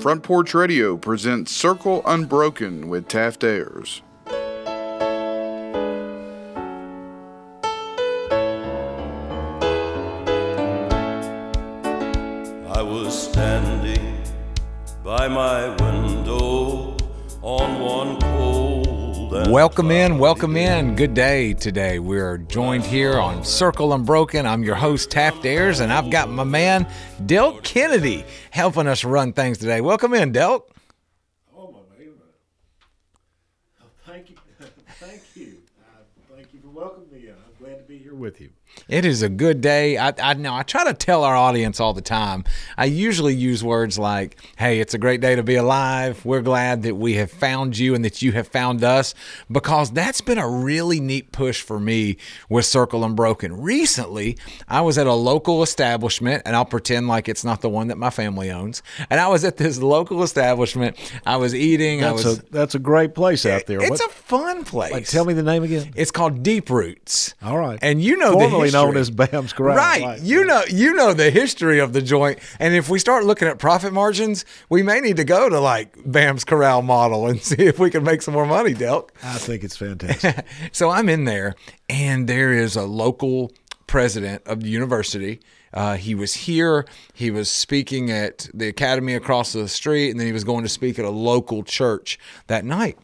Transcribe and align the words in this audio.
Front 0.00 0.22
Porch 0.22 0.54
Radio 0.54 0.96
presents 0.96 1.52
Circle 1.52 2.00
Unbroken 2.06 2.88
with 2.88 3.06
Taft 3.06 3.44
Ayers. 3.44 4.00
Welcome 19.60 19.90
in, 19.90 20.18
welcome 20.18 20.56
in. 20.56 20.96
Good 20.96 21.12
day 21.12 21.52
today. 21.52 21.98
We're 21.98 22.38
joined 22.38 22.82
here 22.82 23.18
on 23.18 23.44
Circle 23.44 23.92
Unbroken. 23.92 24.46
I'm 24.46 24.62
your 24.62 24.74
host, 24.74 25.10
Taft 25.10 25.44
Ayers, 25.44 25.80
and 25.80 25.92
I've 25.92 26.08
got 26.08 26.30
my 26.30 26.44
man, 26.44 26.86
Delk 27.26 27.62
Kennedy, 27.62 28.24
helping 28.52 28.86
us 28.86 29.04
run 29.04 29.34
things 29.34 29.58
today. 29.58 29.82
Welcome 29.82 30.14
in, 30.14 30.32
Delk. 30.32 30.62
Oh, 31.54 31.72
my 31.72 31.98
man. 31.98 32.14
Oh, 33.82 33.84
Thank 34.06 34.30
you. 34.30 34.36
Thank 34.98 35.20
you. 35.34 35.58
Uh, 35.78 36.04
thank 36.34 36.54
you 36.54 36.60
for 36.60 36.68
welcoming 36.68 37.12
me. 37.12 37.28
I'm 37.28 37.62
glad 37.62 37.76
to 37.76 37.84
be 37.84 37.98
here 37.98 38.14
with 38.14 38.40
you. 38.40 38.48
It 38.90 39.04
is 39.04 39.22
a 39.22 39.28
good 39.28 39.60
day. 39.60 39.96
I, 39.98 40.12
I 40.20 40.34
know 40.34 40.52
I 40.52 40.64
try 40.64 40.82
to 40.84 40.92
tell 40.94 41.22
our 41.22 41.36
audience 41.36 41.78
all 41.78 41.92
the 41.94 42.00
time. 42.02 42.42
I 42.76 42.86
usually 42.86 43.34
use 43.34 43.62
words 43.62 44.00
like, 44.00 44.36
hey, 44.58 44.80
it's 44.80 44.94
a 44.94 44.98
great 44.98 45.20
day 45.20 45.36
to 45.36 45.44
be 45.44 45.54
alive. 45.54 46.24
We're 46.24 46.42
glad 46.42 46.82
that 46.82 46.96
we 46.96 47.14
have 47.14 47.30
found 47.30 47.78
you 47.78 47.94
and 47.94 48.04
that 48.04 48.20
you 48.20 48.32
have 48.32 48.48
found 48.48 48.82
us 48.82 49.14
because 49.48 49.92
that's 49.92 50.20
been 50.20 50.38
a 50.38 50.48
really 50.48 50.98
neat 50.98 51.30
push 51.30 51.62
for 51.62 51.78
me 51.78 52.16
with 52.48 52.64
Circle 52.66 53.04
Unbroken. 53.04 53.60
Recently, 53.62 54.36
I 54.66 54.80
was 54.80 54.98
at 54.98 55.06
a 55.06 55.14
local 55.14 55.62
establishment, 55.62 56.42
and 56.44 56.56
I'll 56.56 56.64
pretend 56.64 57.06
like 57.06 57.28
it's 57.28 57.44
not 57.44 57.60
the 57.60 57.68
one 57.68 57.86
that 57.88 57.96
my 57.98 58.10
family 58.10 58.50
owns. 58.50 58.82
And 59.08 59.20
I 59.20 59.28
was 59.28 59.44
at 59.44 59.56
this 59.56 59.78
local 59.78 60.24
establishment. 60.24 60.96
I 61.24 61.36
was 61.36 61.54
eating. 61.54 62.00
That's 62.00 62.24
I 62.24 62.28
was. 62.28 62.38
a 62.40 62.42
that's 62.50 62.74
a 62.74 62.80
great 62.80 63.14
place 63.14 63.46
out 63.46 63.66
there. 63.66 63.80
it's 63.80 63.90
What- 63.90 64.00
a 64.00 64.08
fun 64.12 64.64
place. 64.64 64.90
like, 64.92 65.06
tell 65.06 65.24
me 65.24 65.32
the 65.34 65.44
name 65.44 65.62
again. 65.62 65.92
It's 65.94 66.10
called 66.10 66.42
Deep 66.42 66.70
Roots. 66.70 67.34
All 67.40 67.56
right. 67.56 67.78
And 67.82 68.02
you 68.02 68.16
know 68.16 68.32
formerly 68.32 68.70
the 68.70 68.79
known 68.86 68.96
as 68.96 69.10
Bam's 69.10 69.52
Corral. 69.52 69.76
Right. 69.76 70.20
You 70.20 70.44
know 70.44 70.62
you 70.68 70.94
know 70.94 71.12
the 71.12 71.30
history 71.30 71.78
of 71.78 71.92
the 71.92 72.02
joint. 72.02 72.38
And 72.58 72.74
if 72.74 72.88
we 72.88 72.98
start 72.98 73.24
looking 73.24 73.48
at 73.48 73.58
profit 73.58 73.92
margins, 73.92 74.44
we 74.68 74.82
may 74.82 75.00
need 75.00 75.16
to 75.16 75.24
go 75.24 75.48
to 75.48 75.60
like 75.60 75.96
Bam's 76.04 76.44
Corral 76.44 76.82
model 76.82 77.26
and 77.26 77.40
see 77.42 77.62
if 77.62 77.78
we 77.78 77.90
can 77.90 78.04
make 78.04 78.22
some 78.22 78.34
more 78.34 78.46
money, 78.46 78.74
Delk. 78.74 79.10
I 79.22 79.38
think 79.38 79.64
it's 79.64 79.76
fantastic. 79.76 80.44
so 80.72 80.90
I'm 80.90 81.08
in 81.08 81.24
there, 81.24 81.54
and 81.88 82.28
there 82.28 82.52
is 82.52 82.76
a 82.76 82.84
local 82.84 83.52
president 83.86 84.46
of 84.46 84.62
the 84.62 84.68
university. 84.68 85.40
Uh, 85.72 85.96
he 85.96 86.14
was 86.14 86.34
here. 86.34 86.84
He 87.12 87.30
was 87.30 87.50
speaking 87.50 88.10
at 88.10 88.48
the 88.52 88.68
academy 88.68 89.14
across 89.14 89.52
the 89.52 89.68
street, 89.68 90.10
and 90.10 90.18
then 90.18 90.26
he 90.26 90.32
was 90.32 90.44
going 90.44 90.64
to 90.64 90.68
speak 90.68 90.98
at 90.98 91.04
a 91.04 91.10
local 91.10 91.62
church 91.62 92.18
that 92.48 92.64
night. 92.64 92.98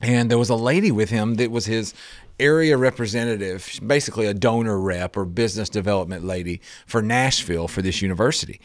And 0.00 0.30
there 0.30 0.38
was 0.38 0.50
a 0.50 0.56
lady 0.56 0.92
with 0.92 1.10
him 1.10 1.34
that 1.34 1.50
was 1.50 1.66
his 1.66 1.92
area 2.40 2.76
representative, 2.76 3.80
basically 3.84 4.26
a 4.26 4.34
donor 4.34 4.78
rep 4.80 5.16
or 5.16 5.24
business 5.24 5.68
development 5.68 6.24
lady 6.24 6.60
for 6.86 7.02
Nashville 7.02 7.68
for 7.68 7.82
this 7.82 8.02
university. 8.02 8.60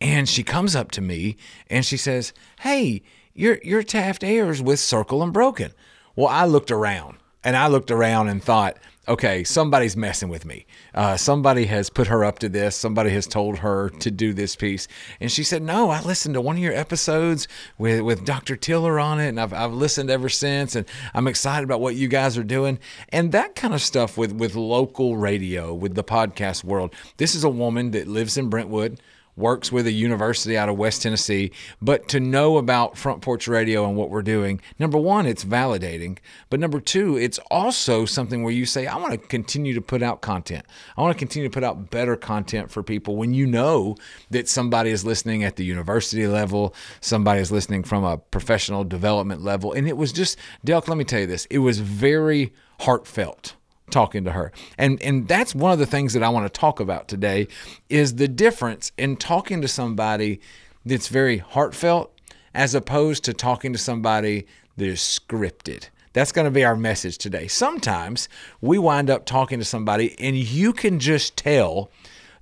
And 0.00 0.28
she 0.28 0.42
comes 0.42 0.76
up 0.76 0.90
to 0.92 1.00
me 1.00 1.36
and 1.68 1.84
she 1.84 1.96
says, 1.96 2.32
"Hey, 2.60 3.02
you're 3.34 3.58
you're 3.62 3.82
Taft 3.82 4.22
Ayers 4.22 4.60
with 4.62 4.78
Circle 4.78 5.22
Unbroken." 5.22 5.72
Well, 6.14 6.28
I 6.28 6.44
looked 6.46 6.70
around 6.70 7.18
and 7.46 7.56
I 7.56 7.68
looked 7.68 7.92
around 7.92 8.26
and 8.26 8.42
thought, 8.42 8.76
okay, 9.06 9.44
somebody's 9.44 9.96
messing 9.96 10.28
with 10.28 10.44
me. 10.44 10.66
Uh, 10.92 11.16
somebody 11.16 11.66
has 11.66 11.88
put 11.88 12.08
her 12.08 12.24
up 12.24 12.40
to 12.40 12.48
this. 12.48 12.74
Somebody 12.74 13.10
has 13.10 13.28
told 13.28 13.58
her 13.58 13.88
to 13.88 14.10
do 14.10 14.32
this 14.32 14.56
piece. 14.56 14.88
And 15.20 15.30
she 15.30 15.44
said, 15.44 15.62
no, 15.62 15.90
I 15.90 16.02
listened 16.02 16.34
to 16.34 16.40
one 16.40 16.56
of 16.56 16.62
your 16.62 16.74
episodes 16.74 17.46
with, 17.78 18.00
with 18.00 18.24
Dr. 18.24 18.56
Tiller 18.56 18.98
on 18.98 19.20
it, 19.20 19.28
and 19.28 19.40
I've, 19.40 19.52
I've 19.52 19.72
listened 19.72 20.10
ever 20.10 20.28
since, 20.28 20.74
and 20.74 20.86
I'm 21.14 21.28
excited 21.28 21.62
about 21.62 21.80
what 21.80 21.94
you 21.94 22.08
guys 22.08 22.36
are 22.36 22.42
doing. 22.42 22.80
And 23.10 23.30
that 23.30 23.54
kind 23.54 23.74
of 23.74 23.80
stuff 23.80 24.18
with, 24.18 24.32
with 24.32 24.56
local 24.56 25.16
radio, 25.16 25.72
with 25.72 25.94
the 25.94 26.02
podcast 26.02 26.64
world. 26.64 26.92
This 27.18 27.36
is 27.36 27.44
a 27.44 27.48
woman 27.48 27.92
that 27.92 28.08
lives 28.08 28.36
in 28.36 28.50
Brentwood 28.50 29.00
works 29.36 29.70
with 29.70 29.86
a 29.86 29.92
university 29.92 30.56
out 30.56 30.68
of 30.68 30.78
West 30.78 31.02
Tennessee, 31.02 31.52
but 31.82 32.08
to 32.08 32.20
know 32.20 32.56
about 32.56 32.96
Front 32.96 33.22
Porch 33.22 33.46
Radio 33.46 33.86
and 33.86 33.96
what 33.96 34.10
we're 34.10 34.22
doing, 34.22 34.60
number 34.78 34.98
one, 34.98 35.26
it's 35.26 35.44
validating. 35.44 36.18
But 36.48 36.60
number 36.60 36.80
two, 36.80 37.16
it's 37.16 37.38
also 37.50 38.04
something 38.04 38.42
where 38.42 38.52
you 38.52 38.64
say, 38.64 38.86
I 38.86 38.96
want 38.96 39.12
to 39.12 39.18
continue 39.18 39.74
to 39.74 39.80
put 39.80 40.02
out 40.02 40.22
content. 40.22 40.64
I 40.96 41.02
want 41.02 41.14
to 41.14 41.18
continue 41.18 41.48
to 41.48 41.52
put 41.52 41.64
out 41.64 41.90
better 41.90 42.16
content 42.16 42.70
for 42.70 42.82
people 42.82 43.16
when 43.16 43.34
you 43.34 43.46
know 43.46 43.96
that 44.30 44.48
somebody 44.48 44.90
is 44.90 45.04
listening 45.04 45.44
at 45.44 45.56
the 45.56 45.64
university 45.64 46.26
level, 46.26 46.74
somebody 47.00 47.40
is 47.40 47.52
listening 47.52 47.82
from 47.82 48.04
a 48.04 48.16
professional 48.16 48.84
development 48.84 49.42
level. 49.42 49.72
And 49.72 49.86
it 49.86 49.96
was 49.96 50.12
just, 50.12 50.38
Delk, 50.66 50.88
let 50.88 50.96
me 50.96 51.04
tell 51.04 51.20
you 51.20 51.26
this, 51.26 51.46
it 51.50 51.58
was 51.58 51.80
very 51.80 52.52
heartfelt 52.80 53.55
talking 53.90 54.24
to 54.24 54.32
her. 54.32 54.52
And 54.78 55.00
and 55.02 55.28
that's 55.28 55.54
one 55.54 55.72
of 55.72 55.78
the 55.78 55.86
things 55.86 56.12
that 56.14 56.22
I 56.22 56.28
want 56.28 56.52
to 56.52 56.60
talk 56.60 56.80
about 56.80 57.08
today 57.08 57.48
is 57.88 58.16
the 58.16 58.28
difference 58.28 58.92
in 58.98 59.16
talking 59.16 59.60
to 59.62 59.68
somebody 59.68 60.40
that's 60.84 61.08
very 61.08 61.38
heartfelt 61.38 62.12
as 62.54 62.74
opposed 62.74 63.24
to 63.24 63.34
talking 63.34 63.72
to 63.72 63.78
somebody 63.78 64.46
that 64.76 64.86
is 64.86 65.00
scripted. 65.00 65.88
That's 66.12 66.32
going 66.32 66.46
to 66.46 66.50
be 66.50 66.64
our 66.64 66.76
message 66.76 67.18
today. 67.18 67.46
Sometimes 67.46 68.28
we 68.60 68.78
wind 68.78 69.10
up 69.10 69.26
talking 69.26 69.58
to 69.58 69.64
somebody 69.64 70.18
and 70.18 70.36
you 70.36 70.72
can 70.72 70.98
just 70.98 71.36
tell 71.36 71.90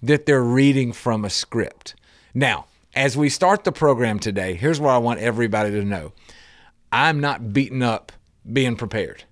that 0.03 0.26
they're 0.26 0.44
reading 0.44 0.93
from 0.93 1.25
a 1.25 1.31
script. 1.31 1.94
Now, 2.34 2.66
as 2.94 3.16
we 3.16 3.28
start 3.28 3.65
the 3.65 3.72
program 3.72 4.21
today, 4.21 4.55
here's 4.55 4.78
what 4.78 4.91
I 4.91 4.99
want 4.99 5.21
everybody 5.21 5.72
to 5.72 5.84
know. 5.84 6.12
I'm 6.93 7.19
not 7.19 7.53
beaten 7.53 7.82
up 7.82 8.12
being 8.50 8.76
prepared 8.76 9.25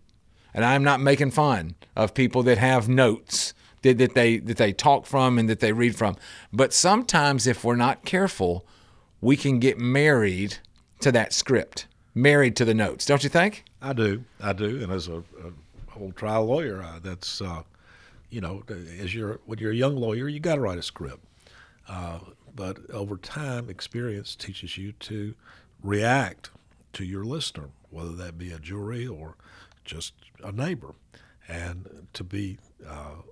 and 0.54 0.64
I'm 0.64 0.84
not 0.84 1.00
making 1.00 1.30
fun 1.30 1.74
of 1.96 2.14
people 2.14 2.42
that 2.44 2.58
have 2.58 2.88
notes 2.88 3.54
that, 3.82 3.98
that 3.98 4.14
they 4.14 4.38
that 4.38 4.56
they 4.56 4.72
talk 4.72 5.06
from 5.06 5.38
and 5.38 5.48
that 5.48 5.60
they 5.60 5.72
read 5.72 5.96
from. 5.96 6.16
But 6.52 6.72
sometimes 6.72 7.46
if 7.46 7.64
we're 7.64 7.76
not 7.76 8.04
careful, 8.04 8.66
we 9.20 9.36
can 9.36 9.58
get 9.58 9.78
married 9.78 10.58
to 11.00 11.12
that 11.12 11.32
script, 11.32 11.86
married 12.14 12.56
to 12.56 12.64
the 12.64 12.74
notes, 12.74 13.06
don't 13.06 13.22
you 13.22 13.30
think? 13.30 13.64
I 13.80 13.92
do. 13.92 14.24
I 14.40 14.52
do. 14.52 14.82
And 14.82 14.92
as 14.92 15.08
a, 15.08 15.18
a 15.18 15.52
old 15.98 16.16
trial 16.16 16.46
lawyer, 16.46 16.82
uh, 16.82 16.98
that's 17.02 17.40
uh, 17.40 17.62
you 18.30 18.40
know, 18.40 18.62
as 19.00 19.14
you're 19.14 19.40
when 19.46 19.58
you're 19.58 19.72
a 19.72 19.76
young 19.76 19.96
lawyer, 19.96 20.28
you 20.28 20.40
got 20.40 20.56
to 20.56 20.60
write 20.60 20.78
a 20.78 20.82
script. 20.82 21.24
Uh, 21.88 22.18
but 22.54 22.78
over 22.90 23.16
time, 23.16 23.68
experience 23.68 24.36
teaches 24.36 24.78
you 24.78 24.92
to 24.92 25.34
react 25.82 26.50
to 26.92 27.04
your 27.04 27.24
listener, 27.24 27.70
whether 27.90 28.12
that 28.12 28.38
be 28.38 28.52
a 28.52 28.58
jury 28.58 29.06
or 29.06 29.36
just 29.84 30.14
a 30.42 30.52
neighbor, 30.52 30.94
and 31.48 32.06
to 32.12 32.24
be 32.24 32.58
uh, 32.86 33.22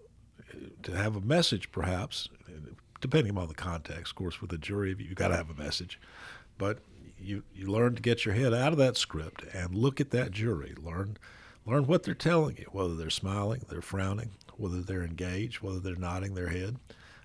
to 0.83 0.93
have 0.93 1.17
a 1.17 1.21
message, 1.21 1.71
perhaps, 1.73 2.29
depending 3.01 3.31
upon 3.31 3.49
the 3.49 3.55
context. 3.55 4.13
Of 4.13 4.17
course, 4.17 4.41
with 4.41 4.53
a 4.53 4.59
jury, 4.59 4.95
you've 4.99 5.15
got 5.15 5.29
to 5.29 5.37
have 5.37 5.51
a 5.51 5.55
message, 5.55 6.01
but 6.59 6.79
you 7.19 7.43
you 7.55 7.71
learn 7.71 7.95
to 7.95 8.03
get 8.03 8.25
your 8.25 8.35
head 8.35 8.55
out 8.55 8.73
of 8.73 8.79
that 8.79 8.97
script 8.97 9.45
and 9.53 9.75
look 9.75 10.01
at 10.01 10.11
that 10.11 10.31
jury. 10.31 10.75
Learn 10.81 11.17
learn 11.67 11.87
what 11.87 12.03
they're 12.03 12.15
telling 12.15 12.57
you, 12.57 12.67
whether 12.73 12.97
they're 12.97 13.11
smiling, 13.11 13.65
they're 13.69 13.83
frowning, 13.83 14.31
whether 14.57 14.81
they're 14.81 15.05
engaged, 15.05 15.61
whether 15.61 15.79
they're 15.79 15.97
nodding 15.97 16.35
their 16.35 16.49
head. 16.49 16.77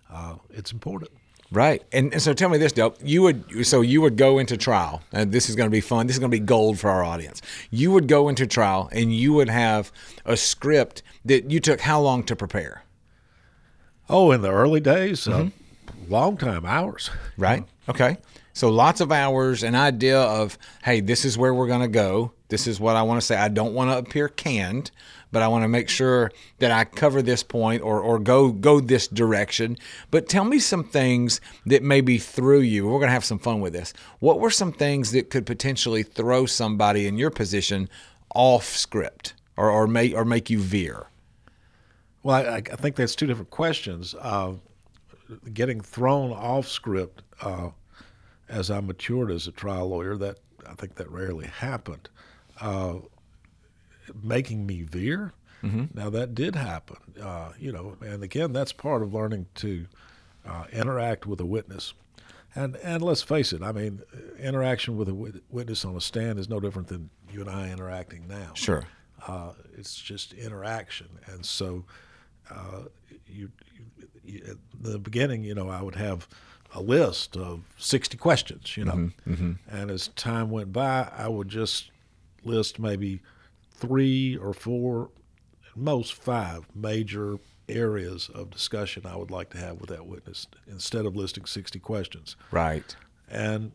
Uh, 0.09 0.35
it's 0.49 0.71
important. 0.71 1.11
Right. 1.51 1.83
And, 1.91 2.11
and 2.11 2.21
so 2.21 2.33
tell 2.33 2.49
me 2.49 2.57
this, 2.57 2.73
Delk. 2.73 2.95
You 3.03 3.21
would 3.21 3.65
so 3.65 3.81
you 3.81 4.01
would 4.01 4.17
go 4.17 4.39
into 4.39 4.57
trial, 4.57 5.01
and 5.11 5.31
this 5.31 5.49
is 5.49 5.55
going 5.55 5.67
to 5.67 5.71
be 5.71 5.81
fun. 5.81 6.07
This 6.07 6.15
is 6.15 6.19
going 6.19 6.31
to 6.31 6.37
be 6.37 6.43
gold 6.43 6.79
for 6.79 6.89
our 6.89 7.03
audience. 7.03 7.41
You 7.69 7.91
would 7.91 8.07
go 8.07 8.29
into 8.29 8.47
trial, 8.47 8.89
and 8.91 9.13
you 9.13 9.33
would 9.33 9.49
have 9.49 9.91
a 10.25 10.35
script 10.35 11.03
that 11.23 11.51
you 11.51 11.59
took 11.59 11.81
how 11.81 12.01
long 12.01 12.23
to 12.23 12.35
prepare? 12.35 12.83
Oh, 14.09 14.31
in 14.31 14.41
the 14.41 14.51
early 14.51 14.79
days, 14.79 15.27
uh, 15.27 15.49
long 16.07 16.37
time, 16.37 16.65
hours. 16.65 17.09
Right. 17.37 17.63
Okay. 17.87 18.17
So 18.53 18.69
lots 18.69 19.01
of 19.01 19.11
hours, 19.11 19.63
an 19.63 19.75
idea 19.75 20.19
of, 20.19 20.57
hey, 20.83 21.01
this 21.01 21.25
is 21.25 21.37
where 21.37 21.53
we're 21.53 21.67
going 21.67 21.81
to 21.81 21.87
go. 21.89 22.31
This 22.47 22.67
is 22.67 22.79
what 22.79 22.95
I 22.95 23.01
want 23.01 23.19
to 23.19 23.25
say. 23.25 23.35
I 23.35 23.49
don't 23.49 23.73
want 23.73 23.91
to 23.91 23.97
appear 23.97 24.29
canned, 24.29 24.91
but 25.35 25.43
I 25.43 25.49
want 25.49 25.65
to 25.65 25.67
make 25.67 25.89
sure 25.89 26.31
that 26.59 26.71
I 26.71 26.85
cover 26.85 27.21
this 27.21 27.43
point 27.43 27.81
or, 27.81 27.99
or 27.99 28.19
go 28.19 28.53
go 28.53 28.79
this 28.79 29.05
direction. 29.05 29.75
But 30.09 30.29
tell 30.29 30.45
me 30.45 30.59
some 30.59 30.85
things 30.85 31.41
that 31.65 31.83
maybe 31.83 32.19
threw 32.19 32.61
you. 32.61 32.85
We're 32.85 32.99
going 32.99 33.09
to 33.09 33.13
have 33.13 33.25
some 33.25 33.39
fun 33.39 33.59
with 33.59 33.73
this. 33.73 33.91
What 34.19 34.39
were 34.39 34.49
some 34.49 34.71
things 34.71 35.11
that 35.11 35.29
could 35.29 35.45
potentially 35.45 36.03
throw 36.03 36.45
somebody 36.45 37.05
in 37.05 37.17
your 37.17 37.31
position 37.31 37.89
off 38.33 38.63
script 38.63 39.33
or, 39.57 39.69
or 39.69 39.87
make 39.87 40.13
or 40.15 40.23
make 40.23 40.49
you 40.49 40.57
veer? 40.57 41.07
Well, 42.23 42.37
I, 42.37 42.55
I 42.55 42.61
think 42.61 42.95
that's 42.95 43.13
two 43.13 43.27
different 43.27 43.49
questions. 43.49 44.15
Uh, 44.17 44.53
getting 45.53 45.81
thrown 45.81 46.31
off 46.31 46.65
script 46.65 47.23
uh, 47.41 47.71
as 48.47 48.71
I 48.71 48.79
matured 48.79 49.31
as 49.31 49.47
a 49.47 49.51
trial 49.51 49.89
lawyer, 49.89 50.15
that 50.15 50.39
I 50.65 50.75
think 50.75 50.95
that 50.95 51.11
rarely 51.11 51.47
happened. 51.47 52.07
Uh, 52.61 52.99
making 54.23 54.65
me 54.65 54.81
veer, 54.83 55.33
now 55.93 56.11
that 56.11 56.35
did 56.35 56.55
happen. 56.55 56.97
Uh, 57.19 57.51
you 57.57 57.71
know, 57.71 57.97
and 58.01 58.21
again, 58.21 58.53
that's 58.53 58.71
part 58.71 59.01
of 59.01 59.13
learning 59.15 59.47
to 59.55 59.87
uh, 60.47 60.65
interact 60.71 61.25
with 61.25 61.41
a 61.41 61.45
witness. 61.45 61.93
And 62.53 62.75
and 62.77 63.01
let's 63.01 63.23
face 63.23 63.51
it. 63.51 63.61
I 63.63 63.71
mean, 63.71 64.01
interaction 64.39 64.95
with 64.95 65.09
a 65.09 65.41
witness 65.49 65.83
on 65.83 65.95
a 65.95 66.01
stand 66.01 66.39
is 66.39 66.47
no 66.47 66.59
different 66.59 66.87
than 66.87 67.09
you 67.31 67.41
and 67.41 67.49
I 67.49 67.71
interacting 67.71 68.27
now. 68.27 68.51
Sure. 68.53 68.85
Uh, 69.27 69.53
it's 69.75 69.95
just 69.95 70.33
interaction, 70.33 71.07
and 71.25 71.43
so 71.43 71.83
uh, 72.51 72.83
you, 73.27 73.49
you, 73.73 74.05
you 74.23 74.41
at 74.51 74.57
the 74.79 74.99
beginning, 74.99 75.43
you 75.43 75.55
know, 75.55 75.67
I 75.67 75.81
would 75.81 75.95
have 75.95 76.27
a 76.75 76.81
list 76.81 77.35
of 77.35 77.61
sixty 77.77 78.17
questions, 78.17 78.77
you 78.77 78.85
know, 78.85 79.09
and 79.67 79.89
as 79.89 80.09
time 80.09 80.51
went 80.51 80.71
by, 80.71 81.09
I 81.17 81.27
would 81.27 81.49
just 81.49 81.89
list 82.43 82.77
maybe 82.77 83.21
three 83.77 84.37
or 84.37 84.53
four, 84.53 85.09
at 85.69 85.77
most 85.77 86.13
five 86.13 86.65
major 86.73 87.37
areas 87.67 88.29
of 88.33 88.51
discussion 88.51 89.05
I 89.05 89.15
would 89.15 89.31
like 89.31 89.49
to 89.51 89.57
have 89.57 89.79
with 89.79 89.89
that 89.89 90.05
witness 90.05 90.47
instead 90.67 91.05
of 91.05 91.15
listing 91.15 91.45
60 91.45 91.79
questions. 91.79 92.35
Right. 92.51 92.95
And 93.29 93.71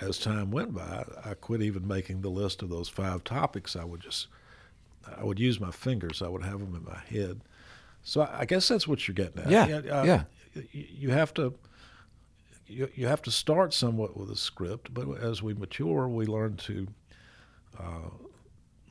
as 0.00 0.18
time 0.18 0.50
went 0.50 0.74
by, 0.74 1.04
I 1.24 1.34
quit 1.34 1.62
even 1.62 1.86
making 1.86 2.22
the 2.22 2.30
list 2.30 2.62
of 2.62 2.70
those 2.70 2.88
five 2.88 3.24
topics. 3.24 3.76
I 3.76 3.84
would 3.84 4.00
just, 4.00 4.28
I 5.16 5.24
would 5.24 5.38
use 5.38 5.60
my 5.60 5.70
fingers. 5.70 6.22
I 6.22 6.28
would 6.28 6.42
have 6.42 6.60
them 6.60 6.74
in 6.74 6.84
my 6.84 6.98
head. 7.08 7.40
So 8.04 8.22
I 8.22 8.40
I 8.40 8.44
guess 8.44 8.68
that's 8.68 8.88
what 8.88 9.06
you're 9.06 9.14
getting 9.14 9.42
at. 9.42 9.50
Yeah, 9.50 9.76
uh, 9.76 10.04
yeah. 10.04 10.24
You 10.72 11.10
have 11.10 11.32
to, 11.34 11.54
you, 12.66 12.88
you 12.94 13.06
have 13.06 13.22
to 13.22 13.30
start 13.30 13.72
somewhat 13.72 14.16
with 14.16 14.30
a 14.30 14.36
script, 14.36 14.92
but 14.92 15.08
as 15.18 15.42
we 15.42 15.54
mature, 15.54 16.08
we 16.08 16.26
learn 16.26 16.56
to 16.58 16.86
uh, 17.78 18.10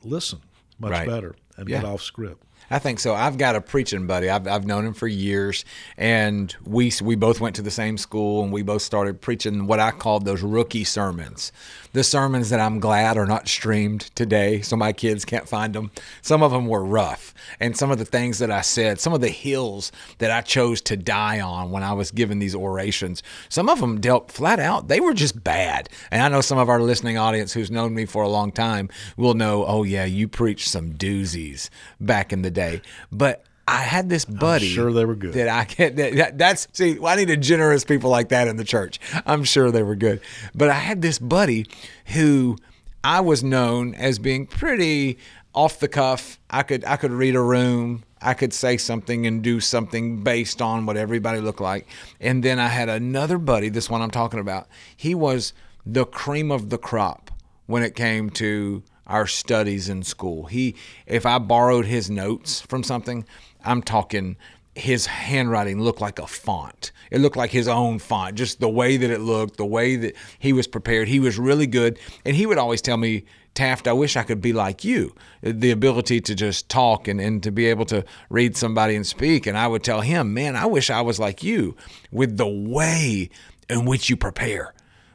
listen 0.04 0.40
much 0.78 0.90
Right. 0.92 1.08
better 1.08 1.34
and 1.56 1.66
get 1.66 1.84
off 1.84 2.02
script. 2.02 2.44
I 2.70 2.78
think 2.78 3.00
so. 3.00 3.14
I've 3.14 3.36
got 3.36 3.54
a 3.54 3.60
preaching 3.60 4.06
buddy. 4.06 4.30
I've, 4.30 4.46
I've 4.46 4.66
known 4.66 4.86
him 4.86 4.94
for 4.94 5.06
years, 5.06 5.64
and 5.96 6.54
we 6.64 6.92
we 7.02 7.16
both 7.16 7.40
went 7.40 7.56
to 7.56 7.62
the 7.62 7.70
same 7.70 7.98
school, 7.98 8.42
and 8.42 8.52
we 8.52 8.62
both 8.62 8.82
started 8.82 9.20
preaching 9.20 9.66
what 9.66 9.80
I 9.80 9.90
called 9.90 10.24
those 10.24 10.42
rookie 10.42 10.84
sermons, 10.84 11.52
the 11.92 12.04
sermons 12.04 12.48
that 12.50 12.60
I'm 12.60 12.80
glad 12.80 13.18
are 13.18 13.26
not 13.26 13.48
streamed 13.48 14.10
today, 14.14 14.62
so 14.62 14.76
my 14.76 14.92
kids 14.92 15.24
can't 15.24 15.48
find 15.48 15.74
them. 15.74 15.90
Some 16.22 16.42
of 16.42 16.52
them 16.52 16.66
were 16.66 16.84
rough, 16.84 17.34
and 17.60 17.76
some 17.76 17.90
of 17.90 17.98
the 17.98 18.06
things 18.06 18.38
that 18.38 18.50
I 18.50 18.62
said, 18.62 19.00
some 19.00 19.12
of 19.12 19.20
the 19.20 19.28
hills 19.28 19.92
that 20.18 20.30
I 20.30 20.40
chose 20.40 20.80
to 20.82 20.96
die 20.96 21.40
on 21.40 21.70
when 21.72 21.82
I 21.82 21.92
was 21.92 22.10
given 22.10 22.38
these 22.38 22.54
orations, 22.54 23.22
some 23.50 23.68
of 23.68 23.80
them 23.80 24.00
dealt 24.00 24.30
flat 24.32 24.60
out. 24.60 24.88
They 24.88 25.00
were 25.00 25.14
just 25.14 25.44
bad, 25.44 25.90
and 26.10 26.22
I 26.22 26.28
know 26.28 26.40
some 26.40 26.58
of 26.58 26.68
our 26.68 26.80
listening 26.80 27.18
audience 27.18 27.52
who's 27.52 27.70
known 27.70 27.94
me 27.94 28.06
for 28.06 28.22
a 28.22 28.28
long 28.28 28.52
time 28.52 28.88
will 29.16 29.34
know. 29.34 29.66
Oh 29.66 29.82
yeah, 29.82 30.04
you 30.04 30.28
preached 30.28 30.68
some 30.68 30.94
doozies 30.94 31.68
back 32.00 32.32
in 32.32 32.42
the 32.42 32.51
day, 32.52 32.82
but. 33.10 33.44
I 33.68 33.76
had 33.82 34.08
this 34.08 34.24
buddy. 34.24 34.66
sure 34.68 34.92
they 34.92 35.04
were 35.04 35.14
good. 35.14 35.34
That 35.34 35.48
I 35.48 35.64
can. 35.64 35.94
That, 35.94 36.16
that- 36.16 36.36
that's 36.38 36.66
see. 36.72 36.98
I 37.02 37.14
needed 37.14 37.42
generous 37.42 37.84
people 37.84 38.10
like 38.10 38.30
that 38.30 38.48
in 38.48 38.56
the 38.56 38.64
church. 38.64 38.98
I'm 39.24 39.44
sure 39.44 39.70
they 39.70 39.84
were 39.84 39.94
good. 39.94 40.20
But 40.52 40.68
I 40.68 40.74
had 40.74 41.00
this 41.00 41.20
buddy 41.20 41.66
who 42.06 42.58
I 43.04 43.20
was 43.20 43.44
known 43.44 43.94
as 43.94 44.18
being 44.18 44.46
pretty 44.46 45.16
off 45.54 45.78
the 45.78 45.86
cuff. 45.86 46.40
I 46.50 46.64
could 46.64 46.84
I 46.84 46.96
could 46.96 47.12
read 47.12 47.36
a 47.36 47.40
room. 47.40 48.02
I 48.20 48.34
could 48.34 48.52
say 48.52 48.76
something 48.78 49.26
and 49.28 49.42
do 49.42 49.60
something 49.60 50.24
based 50.24 50.60
on 50.60 50.84
what 50.84 50.96
everybody 50.96 51.40
looked 51.40 51.60
like. 51.60 51.86
And 52.20 52.42
then 52.42 52.58
I 52.58 52.66
had 52.66 52.88
another 52.88 53.38
buddy. 53.38 53.68
This 53.68 53.88
one 53.88 54.02
I'm 54.02 54.10
talking 54.10 54.40
about. 54.40 54.66
He 54.96 55.14
was 55.14 55.52
the 55.86 56.04
cream 56.04 56.50
of 56.50 56.68
the 56.70 56.78
crop 56.78 57.30
when 57.66 57.84
it 57.84 57.94
came 57.94 58.28
to 58.30 58.82
our 59.06 59.26
studies 59.26 59.88
in 59.88 60.02
school. 60.02 60.46
He, 60.46 60.76
if 61.06 61.26
I 61.26 61.38
borrowed 61.38 61.86
his 61.86 62.10
notes 62.10 62.60
from 62.60 62.82
something, 62.82 63.24
I'm 63.64 63.82
talking 63.82 64.36
his 64.74 65.06
handwriting 65.06 65.80
looked 65.80 66.00
like 66.00 66.18
a 66.18 66.26
font. 66.26 66.92
It 67.10 67.20
looked 67.20 67.36
like 67.36 67.50
his 67.50 67.68
own 67.68 67.98
font, 67.98 68.36
just 68.36 68.60
the 68.60 68.70
way 68.70 68.96
that 68.96 69.10
it 69.10 69.20
looked, 69.20 69.58
the 69.58 69.66
way 69.66 69.96
that 69.96 70.16
he 70.38 70.52
was 70.52 70.66
prepared. 70.66 71.08
He 71.08 71.20
was 71.20 71.38
really 71.38 71.66
good. 71.66 71.98
And 72.24 72.34
he 72.34 72.46
would 72.46 72.58
always 72.58 72.80
tell 72.80 72.96
me, 72.96 73.24
Taft, 73.54 73.86
I 73.86 73.92
wish 73.92 74.16
I 74.16 74.22
could 74.22 74.40
be 74.40 74.54
like 74.54 74.82
you. 74.82 75.14
The 75.42 75.72
ability 75.72 76.22
to 76.22 76.34
just 76.34 76.70
talk 76.70 77.06
and, 77.06 77.20
and 77.20 77.42
to 77.42 77.52
be 77.52 77.66
able 77.66 77.84
to 77.86 78.02
read 78.30 78.56
somebody 78.56 78.96
and 78.96 79.06
speak. 79.06 79.46
And 79.46 79.58
I 79.58 79.66
would 79.66 79.84
tell 79.84 80.00
him, 80.00 80.32
man, 80.32 80.56
I 80.56 80.64
wish 80.64 80.88
I 80.88 81.02
was 81.02 81.20
like 81.20 81.42
you 81.42 81.76
with 82.10 82.38
the 82.38 82.48
way 82.48 83.28
in 83.68 83.84
which 83.84 84.08
you 84.08 84.16
prepare 84.16 84.72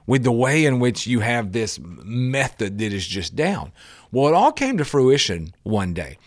with 0.08 0.24
the 0.24 0.32
way 0.32 0.66
in 0.66 0.80
which 0.80 1.06
you 1.06 1.20
have 1.20 1.52
this 1.52 1.80
method 1.84 2.80
that 2.80 2.94
is 2.94 3.06
just 3.06 3.36
down. 3.36 3.72
Well, 4.12 4.28
it 4.28 4.34
all 4.34 4.52
came 4.52 4.78
to 4.78 4.86
fruition 4.86 5.54
one 5.64 5.94
day 5.94 6.18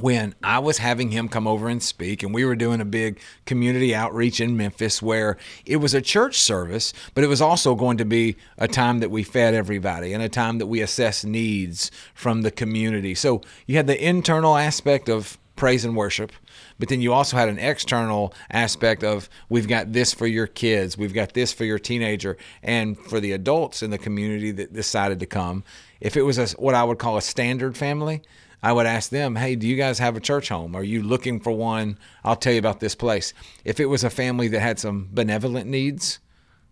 when 0.00 0.34
I 0.42 0.58
was 0.58 0.78
having 0.78 1.10
him 1.10 1.28
come 1.28 1.46
over 1.46 1.68
and 1.68 1.82
speak, 1.82 2.22
and 2.22 2.34
we 2.34 2.44
were 2.44 2.56
doing 2.56 2.80
a 2.80 2.84
big 2.84 3.18
community 3.46 3.94
outreach 3.94 4.40
in 4.40 4.56
Memphis 4.56 5.00
where 5.00 5.38
it 5.64 5.76
was 5.76 5.94
a 5.94 6.02
church 6.02 6.38
service, 6.38 6.92
but 7.14 7.24
it 7.24 7.28
was 7.28 7.40
also 7.40 7.74
going 7.74 7.96
to 7.96 8.04
be 8.04 8.36
a 8.58 8.68
time 8.68 8.98
that 9.00 9.10
we 9.10 9.22
fed 9.22 9.54
everybody 9.54 10.12
and 10.12 10.22
a 10.22 10.28
time 10.28 10.58
that 10.58 10.66
we 10.66 10.82
assessed 10.82 11.24
needs 11.24 11.90
from 12.12 12.42
the 12.42 12.50
community. 12.50 13.14
So 13.14 13.40
you 13.66 13.76
had 13.76 13.86
the 13.86 14.02
internal 14.02 14.56
aspect 14.56 15.08
of 15.08 15.38
praise 15.56 15.84
and 15.84 15.96
worship, 15.96 16.32
but 16.78 16.88
then 16.88 17.00
you 17.00 17.12
also 17.12 17.36
had 17.36 17.48
an 17.48 17.58
external 17.58 18.32
aspect 18.50 19.02
of 19.02 19.28
we've 19.48 19.68
got 19.68 19.92
this 19.92 20.12
for 20.12 20.26
your 20.26 20.46
kids, 20.46 20.96
we've 20.96 21.14
got 21.14 21.34
this 21.34 21.52
for 21.52 21.64
your 21.64 21.78
teenager, 21.78 22.36
and 22.62 22.98
for 22.98 23.18
the 23.18 23.32
adults 23.32 23.82
in 23.82 23.90
the 23.90 23.98
community 23.98 24.50
that 24.52 24.72
decided 24.72 25.18
to 25.20 25.26
come. 25.26 25.64
If 26.00 26.16
it 26.16 26.22
was 26.22 26.38
a, 26.38 26.46
what 26.60 26.74
I 26.74 26.84
would 26.84 26.98
call 26.98 27.16
a 27.16 27.22
standard 27.22 27.76
family, 27.76 28.22
I 28.62 28.72
would 28.72 28.86
ask 28.86 29.10
them, 29.10 29.36
hey, 29.36 29.54
do 29.54 29.66
you 29.66 29.76
guys 29.76 29.98
have 29.98 30.16
a 30.16 30.20
church 30.20 30.48
home? 30.48 30.74
Are 30.74 30.82
you 30.82 31.02
looking 31.02 31.40
for 31.40 31.52
one? 31.52 31.98
I'll 32.24 32.36
tell 32.36 32.52
you 32.52 32.58
about 32.58 32.80
this 32.80 32.94
place. 32.94 33.32
If 33.64 33.80
it 33.80 33.86
was 33.86 34.04
a 34.04 34.10
family 34.10 34.48
that 34.48 34.60
had 34.60 34.78
some 34.78 35.08
benevolent 35.12 35.68
needs, 35.68 36.18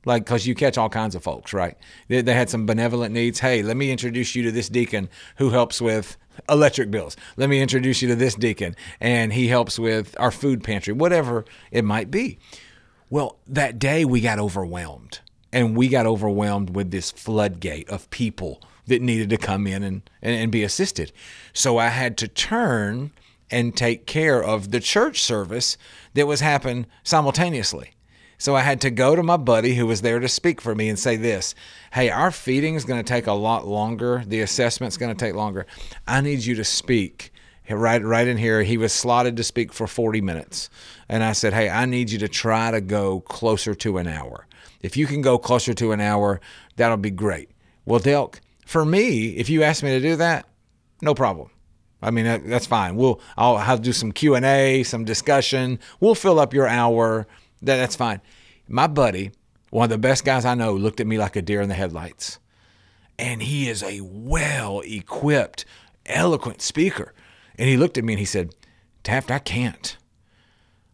like 0.05 0.25
because 0.25 0.47
you 0.47 0.55
catch 0.55 0.79
all 0.79 0.89
kinds 0.89 1.15
of 1.15 1.23
folks, 1.23 1.53
right? 1.53 1.77
They, 2.09 2.23
they 2.23 2.35
had 2.35 2.51
some 2.51 2.67
benevolent 2.67 3.15
needs. 3.15 3.41
Hey, 3.41 3.63
let 3.63 3.77
me 3.77 3.91
introduce 3.91 4.35
you 4.35 4.43
to 4.45 4.53
this 4.53 4.69
deacon 4.69 5.09
who 5.37 5.51
helps 5.51 5.81
with 5.81 6.17
electric 6.49 6.91
bills. 6.91 7.17
Let 7.37 7.49
me 7.49 7.61
introduce 7.61 8.03
you 8.03 8.09
to 8.09 8.17
this 8.17 8.35
deacon, 8.35 8.75
and 9.01 9.33
he 9.33 9.49
helps 9.49 9.79
with 9.79 10.15
our 10.19 10.31
food 10.31 10.65
pantry, 10.65 10.93
whatever 10.93 11.45
it 11.71 11.85
might 11.85 12.11
be. 12.11 12.39
Well, 13.11 13.39
that 13.47 13.79
day 13.79 14.05
we 14.05 14.21
got 14.21 14.39
overwhelmed, 14.39 15.21
and 15.53 15.77
we 15.77 15.89
got 15.89 16.07
overwhelmed 16.07 16.75
with 16.75 16.91
this 16.91 17.11
floodgate 17.11 17.89
of 17.89 18.11
people 18.11 18.61
that 18.87 19.01
needed 19.01 19.31
to 19.31 19.37
come 19.37 19.67
in 19.67 19.83
and, 19.83 20.11
and, 20.21 20.35
and 20.35 20.53
be 20.53 20.63
assisted. 20.63 21.13
So 21.53 21.79
I 21.79 21.89
had 21.89 22.19
to 22.19 22.29
turn 22.29 23.13
and 23.51 23.77
take 23.77 24.07
care 24.07 24.43
of 24.43 24.71
the 24.71 24.81
church 24.81 25.23
service 25.23 25.77
that 26.15 26.27
was 26.27 26.41
happening 26.41 26.87
simultaneously. 27.03 27.94
So 28.45 28.55
I 28.55 28.61
had 28.61 28.83
to 28.83 28.91
go 28.91 29.17
to 29.17 29.23
my 29.23 29.39
buddy 29.39 29.75
who 29.75 29.87
was 29.87 30.03
there 30.03 30.21
to 30.21 30.29
speak 30.29 30.61
for 30.61 30.75
me 30.75 30.91
and 30.91 30.99
say 30.99 31.17
this 31.17 31.55
Hey, 31.95 32.11
our 32.11 32.31
feeding 32.31 32.75
is 32.75 32.85
going 32.85 33.03
to 33.03 33.09
take 33.09 33.27
a 33.27 33.33
lot 33.33 33.67
longer. 33.67 34.23
The 34.27 34.43
assessment's 34.43 34.99
going 34.99 35.17
to 35.17 35.19
take 35.19 35.35
longer. 35.35 35.65
I 36.07 36.21
need 36.21 36.45
you 36.45 36.55
to 36.57 36.65
speak. 36.65 37.33
Right, 37.71 38.05
right 38.05 38.27
in 38.27 38.37
here, 38.37 38.63
he 38.63 38.77
was 38.77 38.93
slotted 38.93 39.39
to 39.39 39.45
speak 39.45 39.73
for 39.73 39.87
40 39.87 40.21
minutes. 40.21 40.69
And 41.09 41.25
I 41.25 41.33
said, 41.33 41.55
Hey, 41.55 41.71
I 41.71 41.87
need 41.87 42.11
you 42.11 42.19
to 42.19 42.29
try 42.29 42.71
to 42.71 42.83
go 42.83 43.21
closer 43.21 43.75
to 43.77 43.97
an 43.97 44.07
hour. 44.07 44.47
If 44.83 44.95
you 44.99 45.07
can 45.07 45.23
go 45.23 45.39
closer 45.39 45.73
to 45.73 45.93
an 45.93 46.03
hour, 46.03 46.39
that'll 46.77 46.99
be 46.99 47.11
great. 47.11 47.49
Well, 47.87 47.99
Delk, 47.99 48.41
for 48.67 48.85
me, 48.85 49.29
if 49.29 49.49
you 49.49 49.63
ask 49.63 49.83
me 49.83 49.89
to 49.89 50.01
do 50.01 50.17
that, 50.17 50.47
no 51.01 51.15
problem. 51.15 51.49
I 52.03 52.11
mean, 52.11 52.27
that, 52.27 52.47
that's 52.47 52.67
fine. 52.67 52.97
We'll 52.97 53.23
I'll 53.39 53.79
to 53.79 53.83
do 53.83 53.95
some 53.95 54.13
Q 54.13 54.35
and 54.35 54.45
A, 54.45 54.83
some 54.83 55.07
discussion. 55.07 55.79
We'll 55.99 56.15
fill 56.15 56.39
up 56.39 56.53
your 56.53 56.69
hour. 56.69 57.27
That, 57.67 57.77
that's 57.77 57.97
fine. 57.97 58.21
My 58.69 58.87
buddy, 58.87 59.33
one 59.71 59.85
of 59.85 59.91
the 59.91 59.99
best 59.99 60.25
guys 60.25 60.45
I 60.45 60.55
know, 60.55 60.75
looked 60.75 61.01
at 61.01 61.07
me 61.07 61.19
like 61.19 61.37
a 61.37 61.43
deer 61.43 61.61
in 61.61 61.69
the 61.69 61.75
headlights, 61.75 62.39
and 63.19 63.43
he 63.43 63.69
is 63.69 63.83
a 63.83 64.01
well-equipped, 64.01 65.65
eloquent 66.07 66.63
speaker. 66.63 67.13
And 67.57 67.69
he 67.69 67.77
looked 67.77 67.99
at 67.99 68.05
me 68.05 68.15
and 68.15 68.21
he 68.21 68.27
said, 68.27 68.55
"Taft, 69.03 69.31
I 69.31 69.39
can't." 69.39 69.97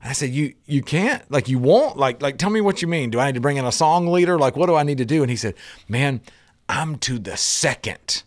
I 0.03 0.13
said, 0.13 0.31
"You 0.31 0.55
you 0.67 0.83
can't? 0.83 1.31
Like 1.31 1.49
you 1.49 1.59
won't? 1.59 1.97
Like 1.97 2.21
like 2.23 2.39
tell 2.39 2.51
me 2.51 2.61
what 2.61 2.83
you 2.83 2.89
mean. 2.89 3.11
Do 3.11 3.21
I 3.21 3.27
need 3.27 3.35
to 3.35 3.41
bring 3.41 3.57
in 3.57 3.65
a 3.65 3.73
song 3.73 4.07
leader? 4.09 4.39
Like 4.39 4.57
what 4.57 4.67
do 4.67 4.75
I 4.75 4.83
need 4.83 4.99
to 4.99 5.05
do?" 5.05 5.23
And 5.23 5.31
he 5.31 5.37
said, 5.37 5.55
"Man, 5.89 6.21
I'm 6.69 6.97
to 6.99 7.19
the 7.19 7.37
second 7.37 8.23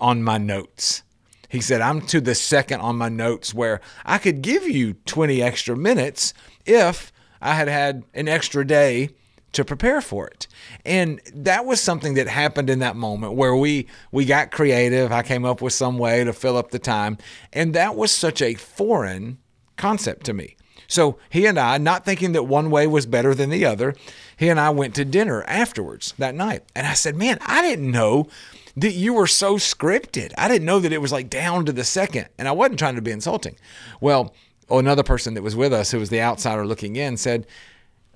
on 0.00 0.22
my 0.22 0.38
notes." 0.38 1.02
He 1.50 1.60
said, 1.60 1.80
I'm 1.80 2.00
to 2.02 2.20
the 2.20 2.36
second 2.36 2.80
on 2.80 2.96
my 2.96 3.08
notes 3.08 3.52
where 3.52 3.80
I 4.06 4.18
could 4.18 4.40
give 4.40 4.68
you 4.68 4.94
20 5.06 5.42
extra 5.42 5.76
minutes 5.76 6.32
if 6.64 7.12
I 7.40 7.54
had 7.54 7.68
had 7.68 8.04
an 8.14 8.28
extra 8.28 8.66
day 8.66 9.10
to 9.52 9.64
prepare 9.64 10.00
for 10.00 10.26
it. 10.28 10.46
And 10.84 11.20
that 11.34 11.66
was 11.66 11.80
something 11.80 12.14
that 12.14 12.28
happened 12.28 12.70
in 12.70 12.78
that 12.80 12.96
moment 12.96 13.34
where 13.34 13.56
we 13.56 13.88
we 14.12 14.24
got 14.24 14.50
creative. 14.50 15.10
I 15.12 15.22
came 15.22 15.44
up 15.44 15.60
with 15.60 15.72
some 15.72 15.98
way 15.98 16.24
to 16.24 16.32
fill 16.32 16.56
up 16.56 16.70
the 16.70 16.78
time, 16.78 17.18
and 17.52 17.74
that 17.74 17.96
was 17.96 18.12
such 18.12 18.40
a 18.40 18.54
foreign 18.54 19.38
concept 19.76 20.26
to 20.26 20.32
me. 20.32 20.56
So 20.86 21.18
he 21.30 21.46
and 21.46 21.58
I, 21.58 21.78
not 21.78 22.04
thinking 22.04 22.32
that 22.32 22.44
one 22.44 22.68
way 22.68 22.86
was 22.86 23.06
better 23.06 23.32
than 23.32 23.48
the 23.50 23.64
other, 23.64 23.94
he 24.36 24.48
and 24.48 24.58
I 24.58 24.70
went 24.70 24.96
to 24.96 25.04
dinner 25.04 25.44
afterwards 25.44 26.14
that 26.18 26.34
night. 26.34 26.64
And 26.74 26.86
I 26.86 26.94
said, 26.94 27.16
Man, 27.16 27.38
I 27.46 27.62
didn't 27.62 27.90
know 27.90 28.28
that 28.76 28.92
you 28.92 29.14
were 29.14 29.26
so 29.26 29.56
scripted. 29.56 30.32
I 30.36 30.48
didn't 30.48 30.66
know 30.66 30.80
that 30.80 30.92
it 30.92 31.00
was 31.00 31.12
like 31.12 31.30
down 31.30 31.64
to 31.66 31.72
the 31.72 31.84
second. 31.84 32.28
And 32.38 32.48
I 32.48 32.52
wasn't 32.52 32.78
trying 32.78 32.96
to 32.96 33.02
be 33.02 33.10
insulting. 33.10 33.56
Well, 34.00 34.34
Oh, 34.70 34.78
another 34.78 35.02
person 35.02 35.34
that 35.34 35.42
was 35.42 35.56
with 35.56 35.72
us, 35.72 35.90
who 35.90 35.98
was 35.98 36.10
the 36.10 36.20
outsider 36.20 36.64
looking 36.64 36.96
in, 36.96 37.16
said, 37.16 37.46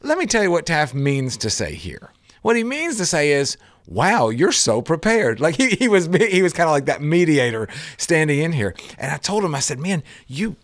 let 0.03 0.19
me 0.19 0.27
tell 0.27 0.43
you 0.43 0.51
what 0.51 0.67
Taft 0.67 0.95
means 0.95 1.37
to 1.39 1.51
say 1.51 1.75
here. 1.75 2.13
What 2.43 2.57
he 2.57 2.65
means 2.65 2.99
to 2.99 3.07
say 3.07 3.33
is, 3.33 3.57
wow, 3.87 4.29
you're 4.29 4.53
so 4.53 4.83
prepared. 4.83 5.41
Like 5.41 5.57
he, 5.57 5.71
he 5.71 5.89
was 5.89 6.07
he 6.07 6.43
was 6.43 6.53
kind 6.53 6.69
of 6.69 6.73
like 6.73 6.87
that 6.87 7.03
mediator 7.03 7.69
standing 7.97 8.39
in 8.39 8.53
here. 8.53 8.75
And 8.99 9.13
I 9.13 9.17
told 9.17 9.45
him, 9.45 9.55
I 9.55 9.61
said, 9.61 9.79
man, 9.79 10.03
you 10.27 10.57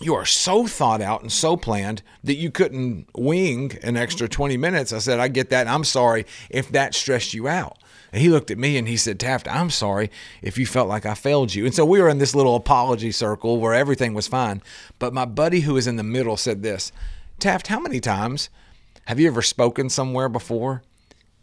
you 0.00 0.14
are 0.14 0.24
so 0.24 0.66
thought 0.66 1.00
out 1.00 1.22
and 1.22 1.32
so 1.32 1.56
planned 1.56 2.02
that 2.22 2.36
you 2.36 2.50
couldn't 2.50 3.08
wing 3.16 3.72
an 3.82 3.96
extra 3.96 4.28
20 4.28 4.56
minutes. 4.56 4.92
I 4.92 4.98
said, 4.98 5.18
I 5.18 5.28
get 5.28 5.50
that. 5.50 5.66
I'm 5.66 5.84
sorry 5.84 6.24
if 6.50 6.70
that 6.70 6.94
stressed 6.94 7.34
you 7.34 7.48
out. 7.48 7.78
And 8.12 8.22
he 8.22 8.28
looked 8.28 8.50
at 8.50 8.58
me 8.58 8.76
and 8.76 8.88
he 8.88 8.96
said, 8.96 9.20
Taft, 9.20 9.46
I'm 9.48 9.70
sorry 9.70 10.10
if 10.42 10.58
you 10.58 10.66
felt 10.66 10.88
like 10.88 11.04
I 11.04 11.14
failed 11.14 11.54
you. 11.54 11.66
And 11.66 11.74
so 11.74 11.84
we 11.84 12.00
were 12.00 12.08
in 12.08 12.18
this 12.18 12.34
little 12.34 12.56
apology 12.56 13.12
circle 13.12 13.58
where 13.58 13.74
everything 13.74 14.14
was 14.14 14.28
fine. 14.28 14.62
But 14.98 15.12
my 15.12 15.24
buddy 15.24 15.60
who 15.60 15.74
was 15.74 15.86
in 15.86 15.96
the 15.96 16.02
middle 16.02 16.36
said 16.36 16.62
this 16.62 16.92
Taft, 17.38 17.68
how 17.68 17.80
many 17.80 18.00
times 18.00 18.48
have 19.06 19.20
you 19.20 19.28
ever 19.28 19.42
spoken 19.42 19.88
somewhere 19.90 20.28
before 20.28 20.82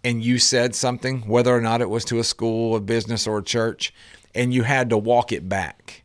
and 0.04 0.24
you 0.24 0.38
said 0.38 0.76
something, 0.76 1.22
whether 1.22 1.56
or 1.56 1.62
not 1.62 1.82
it 1.82 1.90
was 1.90 2.06
to 2.06 2.20
a 2.20 2.24
school, 2.24 2.76
a 2.76 2.82
business, 2.82 3.26
or 3.26 3.40
a 3.40 3.44
church, 3.44 3.94
and 4.34 4.54
you 4.54 4.64
had 4.64 4.90
to 4.90 4.98
walk 4.98 5.32
it 5.32 5.48
back? 5.48 6.04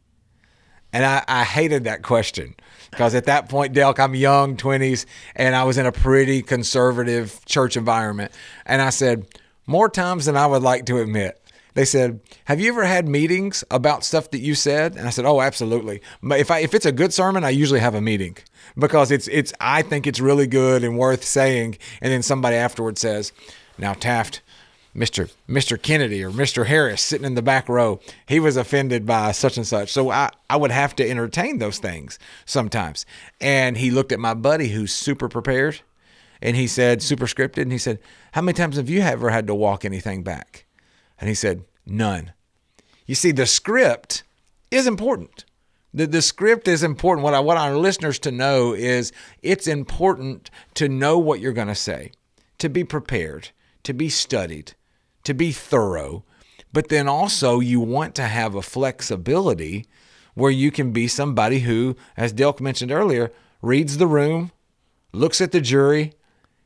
And 0.93 1.05
I, 1.05 1.23
I 1.29 1.45
hated 1.45 1.85
that 1.85 2.03
question 2.03 2.55
because 2.91 3.15
at 3.15 3.27
that 3.27 3.49
point, 3.49 3.75
Delk, 3.75 3.99
I'm 3.99 4.15
young, 4.15 4.57
20s, 4.57 5.07
and 5.37 5.55
I 5.55 5.65
was 5.65 5.79
in 5.79 5.87
a 5.87 5.93
pretty 5.93 6.43
conservative 6.43 7.45
church 7.47 7.77
environment. 7.77 8.33
And 8.67 8.83
I 8.83 8.91
said, 8.91 9.27
more 9.71 9.89
times 9.89 10.27
than 10.27 10.37
I 10.37 10.47
would 10.47 10.63
like 10.63 10.85
to 10.87 10.99
admit. 10.99 11.41
They 11.75 11.85
said, 11.85 12.21
"Have 12.47 12.59
you 12.59 12.73
ever 12.73 12.85
had 12.85 13.09
meetings 13.09 13.63
about 13.71 14.05
stuff 14.05 14.29
that 14.33 14.41
you 14.41 14.57
said?" 14.57 14.97
And 14.97 15.07
I 15.07 15.11
said, 15.11 15.25
"Oh, 15.25 15.41
absolutely. 15.41 16.03
If 16.25 16.51
I 16.51 16.59
if 16.59 16.75
it's 16.75 16.87
a 16.87 16.93
good 16.93 17.15
sermon, 17.15 17.45
I 17.45 17.51
usually 17.51 17.79
have 17.79 17.95
a 17.95 18.01
meeting 18.01 18.37
because 18.77 19.13
it's 19.13 19.29
it's 19.29 19.53
I 19.61 19.83
think 19.83 20.09
it's 20.09 20.19
really 20.19 20.49
good 20.49 20.83
and 20.83 20.99
worth 20.99 21.25
saying." 21.25 21.79
And 22.01 22.13
then 22.13 22.23
somebody 22.23 22.57
afterwards 22.57 23.01
says, 23.01 23.31
"Now 23.79 23.93
Taft, 23.93 24.43
Mr. 24.95 25.33
Mr. 25.49 25.81
Kennedy 25.81 26.25
or 26.25 26.33
Mr. 26.33 26.67
Harris 26.67 27.01
sitting 27.01 27.27
in 27.27 27.37
the 27.37 27.43
back 27.43 27.69
row, 27.69 28.01
he 28.27 28.41
was 28.41 28.57
offended 28.57 29.07
by 29.07 29.31
such 29.31 29.57
and 29.57 29.67
such. 29.67 29.93
So 29.93 30.11
I, 30.11 30.31
I 30.49 30.57
would 30.57 30.73
have 30.73 30.97
to 30.97 31.09
entertain 31.09 31.59
those 31.59 31.79
things 31.79 32.19
sometimes. 32.45 33.07
And 33.41 33.77
he 33.77 33.93
looked 33.93 34.11
at 34.11 34.19
my 34.19 34.35
buddy 34.35 34.71
who's 34.71 34.93
super 34.93 35.29
prepared 35.29 35.81
and 36.43 36.57
he 36.57 36.67
said, 36.67 37.03
super 37.03 37.27
scripted, 37.27 37.63
and 37.63 37.73
he 37.73 37.79
said, 37.79 37.99
How 38.33 38.43
many 38.43 38.55
times 38.55 38.77
have 38.77 38.89
you 38.89 39.01
ever 39.01 39.31
had 39.31 39.47
to 39.47 39.55
walk 39.55 39.85
anything 39.85 40.23
back? 40.23 40.67
And 41.19 41.29
he 41.29 41.35
said, 41.35 41.65
None. 41.87 42.33
You 43.07 43.15
see, 43.15 43.33
the 43.33 43.47
script 43.47 44.23
is 44.71 44.87
important. 44.87 45.45
The, 45.93 46.07
the 46.07 46.23
script 46.23 46.69
is 46.69 46.83
important. 46.83 47.25
What 47.25 47.35
I 47.35 47.41
want 47.41 47.59
our 47.59 47.77
listeners 47.77 48.19
to 48.21 48.31
know 48.31 48.73
is 48.73 49.13
it's 49.43 49.67
important 49.67 50.51
to 50.75 50.89
know 50.89 51.19
what 51.19 51.41
you're 51.41 51.53
going 51.53 51.69
to 51.69 51.75
say, 51.75 52.13
to 52.59 52.69
be 52.69 52.85
prepared, 52.85 53.51
to 53.83 53.93
be 53.93 54.09
studied, 54.09 54.75
to 55.25 55.35
be 55.35 55.51
thorough. 55.51 56.25
But 56.73 56.89
then 56.89 57.09
also, 57.09 57.59
you 57.59 57.81
want 57.81 58.15
to 58.15 58.23
have 58.23 58.55
a 58.55 58.63
flexibility 58.63 59.87
where 60.35 60.53
you 60.53 60.71
can 60.71 60.93
be 60.93 61.09
somebody 61.09 61.61
who, 61.61 61.97
as 62.17 62.33
Delk 62.33 62.61
mentioned 62.61 62.93
earlier, 62.93 63.33
reads 63.61 63.99
the 63.99 64.07
room, 64.07 64.53
looks 65.13 65.41
at 65.41 65.51
the 65.51 65.61
jury, 65.61 66.13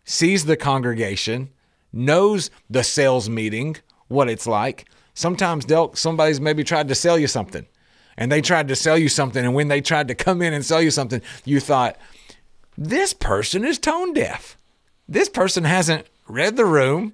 sees 0.05 0.45
the 0.45 0.57
congregation, 0.57 1.51
knows 1.93 2.51
the 2.69 2.85
sales 2.85 3.29
meeting, 3.29 3.77
what 4.09 4.29
it's 4.29 4.47
like. 4.47 4.89
Sometimes 5.15 5.65
Delk, 5.65 5.97
somebody's 5.97 6.41
maybe 6.41 6.65
tried 6.65 6.89
to 6.89 6.95
sell 6.95 7.19
you 7.19 7.27
something 7.27 7.67
and 8.17 8.31
they 8.31 8.41
tried 8.41 8.69
to 8.69 8.77
sell 8.77 8.99
you 8.99 9.09
something. 9.09 9.45
And 9.45 9.55
when 9.55 9.69
they 9.69 9.81
tried 9.81 10.09
to 10.09 10.15
come 10.15 10.43
in 10.43 10.53
and 10.53 10.65
sell 10.65 10.83
you 10.83 10.91
something, 10.91 11.23
you 11.45 11.61
thought, 11.61 11.97
this 12.77 13.13
person 13.13 13.65
is 13.65 13.79
tone 13.79 14.13
deaf. 14.13 14.57
This 15.09 15.29
person 15.29 15.65
hasn't 15.65 16.07
read 16.29 16.57
the 16.57 16.65
room, 16.65 17.13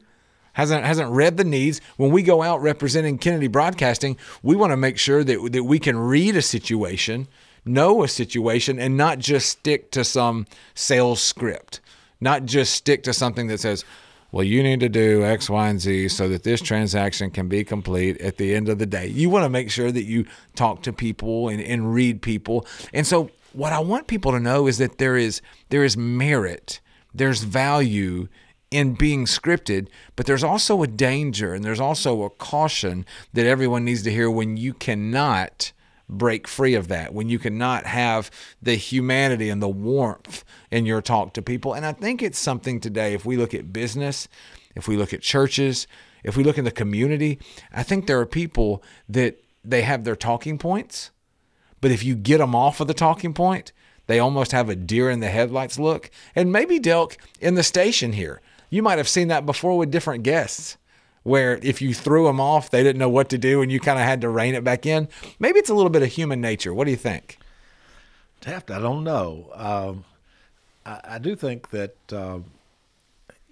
hasn't 0.55 0.85
hasn't 0.85 1.11
read 1.11 1.37
the 1.37 1.45
needs. 1.45 1.81
When 1.97 2.11
we 2.11 2.23
go 2.23 2.43
out 2.43 2.63
representing 2.63 3.19
Kennedy 3.19 3.49
Broadcasting, 3.49 4.17
we 4.43 4.57
want 4.57 4.73
to 4.73 4.77
make 4.77 4.99
sure 4.99 5.25
that 5.25 5.53
that 5.53 5.65
we 5.65 5.79
can 5.79 5.99
read 5.99 6.37
a 6.37 6.43
situation, 6.43 7.29
know 7.65 8.03
a 8.03 8.09
situation, 8.09 8.79
and 8.79 8.97
not 8.97 9.19
just 9.19 9.49
stick 9.49 9.91
to 9.91 10.05
some 10.05 10.47
sales 10.75 11.23
script 11.23 11.81
not 12.21 12.45
just 12.45 12.75
stick 12.75 13.03
to 13.05 13.13
something 13.13 13.47
that 13.49 13.61
says, 13.61 13.85
well, 14.33 14.45
you 14.45 14.63
need 14.63 14.81
to 14.81 14.89
do 14.89 15.25
X, 15.25 15.51
Y, 15.51 15.69
and 15.69 15.81
Z 15.81 16.09
so 16.09 16.29
that 16.29 16.45
this 16.45 16.61
transaction 16.61 17.31
can 17.31 17.49
be 17.49 17.65
complete 17.65 18.21
at 18.21 18.37
the 18.37 18.55
end 18.55 18.69
of 18.69 18.79
the 18.79 18.87
day. 18.87 19.07
You 19.07 19.29
want 19.29 19.45
to 19.45 19.49
make 19.49 19.71
sure 19.71 19.91
that 19.91 20.05
you 20.05 20.27
talk 20.55 20.83
to 20.83 20.93
people 20.93 21.49
and, 21.49 21.61
and 21.61 21.93
read 21.93 22.23
people. 22.23 22.67
And 22.93 23.07
so 23.07 23.31
what 23.53 23.73
I 23.73 23.81
want 23.81 24.07
people 24.07 24.33
to 24.33 24.41
know 24.41 24.67
is 24.67 24.79
that 24.79 24.99
there 24.99 25.17
is 25.17 25.43
there 25.71 25.85
is 25.85 25.97
merit, 25.97 26.81
there's 27.13 27.43
value 27.43 28.29
in 28.71 28.95
being 28.95 29.25
scripted, 29.25 29.89
but 30.15 30.27
there's 30.27 30.45
also 30.45 30.83
a 30.83 30.87
danger 30.87 31.53
and 31.53 31.65
there's 31.65 31.81
also 31.81 32.23
a 32.23 32.31
caution 32.31 33.05
that 33.33 33.47
everyone 33.47 33.85
needs 33.85 34.03
to 34.05 34.13
hear 34.13 34.31
when 34.31 34.57
you 34.57 34.73
cannot 34.73 35.73
break 36.09 36.47
free 36.47 36.75
of 36.75 36.89
that, 36.89 37.13
when 37.13 37.29
you 37.29 37.39
cannot 37.39 37.87
have 37.87 38.31
the 38.63 38.75
humanity 38.75 39.49
and 39.49 39.61
the 39.63 39.69
warmth 39.69 40.45
in 40.71 40.87
your 40.87 41.03
talk 41.03 41.35
to 41.35 41.43
people. 41.43 41.75
And 41.75 41.85
I 41.85 41.93
think 41.93 42.23
it's 42.23 42.39
something 42.39 42.81
today, 42.81 43.15
if 43.15 43.25
we 43.25 43.37
look 43.37 43.55
at 43.55 43.73
business, 43.73 44.29
if 44.75 44.87
we 44.87 44.97
look 44.97 45.13
at 45.13 45.21
churches, 45.23 45.87
if 46.23 46.37
we 46.37 46.45
look 46.45 46.59
in 46.59 46.65
the 46.65 46.71
community, 46.71 47.39
I 47.73 47.83
think 47.83 48.07
there 48.07 48.21
are 48.21 48.27
people 48.27 48.83
that 49.09 49.43
they 49.65 49.83
have 49.83 50.05
their 50.05 50.17
talking 50.17 50.59
points, 50.59 51.11
but 51.81 51.91
if 51.91 52.05
you 52.05 52.15
get 52.15 52.39
them 52.39 52.55
off 52.55 52.81
of 52.81 52.87
the 52.87 52.95
talking 52.95 53.35
point, 53.35 53.73
they 54.07 54.19
almost 54.19 54.53
have 54.53 54.69
a 54.69 54.77
deer 54.77 55.11
in 55.11 55.21
the 55.21 55.29
headlights 55.29 55.79
look. 55.79 56.11
And 56.35 56.53
maybe 56.53 56.81
Delk 56.81 57.17
in 57.41 57.55
the 57.55 57.63
station 57.63 58.13
here, 58.13 58.41
you 58.69 58.83
might 58.83 58.99
have 58.99 59.09
seen 59.09 59.29
that 59.29 59.47
before 59.47 59.77
with 59.79 59.91
different 59.91 60.25
guests 60.25 60.77
where 61.23 61.59
if 61.63 61.83
you 61.83 61.93
threw 61.93 62.25
them 62.25 62.41
off, 62.41 62.71
they 62.71 62.83
didn't 62.83 62.99
know 62.99 63.09
what 63.09 63.29
to 63.29 63.39
do 63.39 63.61
and 63.63 63.71
you 63.71 63.79
kind 63.79 63.99
of 63.99 64.05
had 64.05 64.21
to 64.23 64.29
rein 64.29 64.55
it 64.55 64.65
back 64.65 64.87
in. 64.87 65.09
Maybe 65.39 65.59
it's 65.59 65.71
a 65.71 65.75
little 65.75 65.91
bit 65.91 66.03
of 66.03 66.09
human 66.09 66.41
nature. 66.41 66.73
What 66.73 66.87
do 66.87 66.91
you 66.91 66.97
think? 66.97 67.39
Taft, 68.41 68.71
I 68.71 68.79
don't 68.79 69.05
know. 69.05 69.51
Um, 69.55 70.05
I, 70.91 71.15
I, 71.15 71.19
do 71.19 71.37
think 71.37 71.71
that, 71.71 71.95
um, 72.13 72.45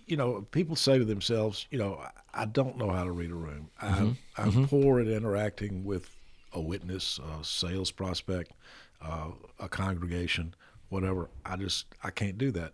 you 0.07 0.17
know, 0.17 0.47
people 0.51 0.75
say 0.75 0.99
to 0.99 1.05
themselves, 1.05 1.67
you 1.71 1.79
know, 1.79 2.01
I, 2.35 2.43
I 2.43 2.45
don't 2.47 2.77
know 2.77 2.91
how 2.91 3.05
to 3.05 3.13
read 3.13 3.31
a 3.31 3.35
room. 3.35 3.71
Mm-hmm. 3.83 3.95
I'm, 3.95 4.19
I'm 4.37 4.51
mm-hmm. 4.51 4.65
poor 4.65 5.01
at 5.01 5.07
interacting 5.07 5.85
with 5.85 6.11
a 6.53 6.61
witness, 6.61 7.19
a 7.19 7.45
sales 7.45 7.91
prospect, 7.91 8.53
uh, 9.01 9.31
a 9.61 9.69
congregation, 9.69 10.55
whatever. 10.89 11.29
I 11.45 11.57
just, 11.57 11.87
I 12.03 12.11
can't 12.11 12.39
do 12.39 12.51
that. 12.53 12.73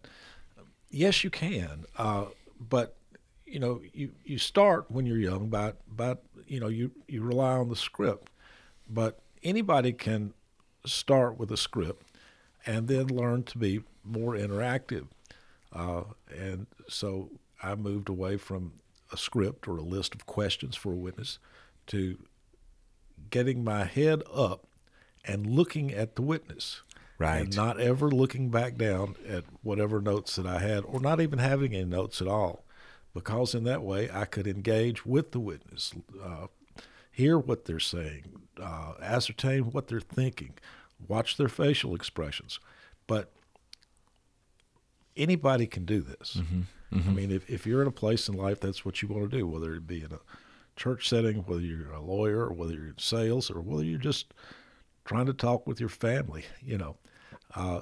Yes, 0.90 1.25
you 1.25 1.30
can. 1.30 1.85
Uh, 1.99 2.26
but 2.59 2.97
you 3.47 3.59
know, 3.59 3.83
you, 3.92 4.11
you 4.25 4.38
start 4.38 4.90
when 4.90 5.04
you're 5.04 5.18
young 5.18 5.49
by, 5.49 5.75
by, 5.87 6.16
you 6.47 6.59
know, 6.59 6.68
you, 6.68 6.90
you 7.06 7.23
rely 7.23 7.52
on 7.52 7.68
the 7.68 7.76
script. 7.76 8.30
But 8.88 9.21
anybody 9.42 9.92
can 9.92 10.33
start 10.87 11.38
with 11.38 11.52
a 11.52 11.56
script 11.56 12.06
and 12.66 12.88
then 12.88 13.06
learn 13.09 13.42
to 13.44 13.59
be 13.59 13.80
more 14.04 14.34
interactive. 14.34 15.06
Uh, 15.73 16.02
and 16.37 16.66
so 16.88 17.30
I 17.62 17.75
moved 17.75 18.08
away 18.08 18.37
from 18.37 18.75
a 19.12 19.16
script 19.16 19.66
or 19.68 19.78
a 19.78 19.82
list 19.82 20.14
of 20.14 20.26
questions 20.26 20.76
for 20.76 20.92
a 20.92 20.96
witness 20.96 21.38
to 21.88 22.18
getting 23.30 23.64
my 23.64 23.84
head 23.84 24.23
up 24.32 24.66
and 25.25 25.46
looking 25.46 25.92
at 25.92 26.16
the 26.16 26.23
witness. 26.23 26.82
Right. 27.18 27.42
And 27.42 27.56
not 27.56 27.80
ever 27.80 28.11
looking 28.11 28.50
back 28.50 28.76
down 28.76 29.14
at 29.28 29.44
whatever 29.62 30.00
notes 30.00 30.34
that 30.37 30.46
I 30.46 30.58
had, 30.58 30.84
or 30.84 30.99
not 30.99 31.20
even 31.20 31.38
having 31.38 31.73
any 31.73 31.84
notes 31.84 32.20
at 32.20 32.26
all 32.26 32.64
because 33.14 33.54
in 33.54 33.64
that 33.64 33.82
way 33.82 34.11
I 34.12 34.25
could 34.25 34.46
engage 34.46 35.06
with 35.06 35.30
the 35.30 35.40
witness, 35.40 35.94
uh, 36.23 36.49
hear 37.11 37.38
what 37.38 37.64
they're 37.64 37.80
saying, 37.80 38.25
uh, 38.61 38.94
ascertain 39.00 39.70
what 39.70 39.87
they're 39.87 40.00
thinking, 40.00 40.54
watch 41.06 41.37
their 41.37 41.49
facial 41.49 41.94
expressions. 41.94 42.58
But 43.06 43.32
anybody 45.16 45.66
can 45.66 45.85
do 45.85 46.00
this. 46.00 46.38
Mm-hmm. 46.38 46.99
Mm-hmm. 46.99 47.11
I 47.11 47.12
mean, 47.12 47.30
if, 47.30 47.49
if 47.50 47.66
you're 47.66 47.83
in 47.83 47.88
a 47.88 47.92
place 47.92 48.28
in 48.28 48.37
life, 48.37 48.61
that's 48.61 48.85
what 48.85 49.02
you 49.02 49.09
want 49.09 49.30
to 49.30 49.37
do, 49.37 49.47
whether 49.47 49.75
it 49.75 49.87
be 49.87 50.02
in 50.02 50.12
a 50.12 50.21
church 50.76 51.09
setting, 51.09 51.38
whether 51.38 51.61
you're 51.61 51.92
a 51.92 52.00
lawyer, 52.00 52.47
or 52.47 52.52
whether 52.52 52.73
you're 52.73 52.88
in 52.88 52.99
sales, 52.99 53.50
or 53.50 53.61
whether 53.61 53.85
you're 53.85 53.99
just 53.99 54.33
trying 55.04 55.26
to 55.26 55.33
talk 55.33 55.66
with 55.66 55.80
your 55.80 55.88
family, 55.88 56.44
you 56.61 56.78
know. 56.78 56.97
Uh, 57.54 57.80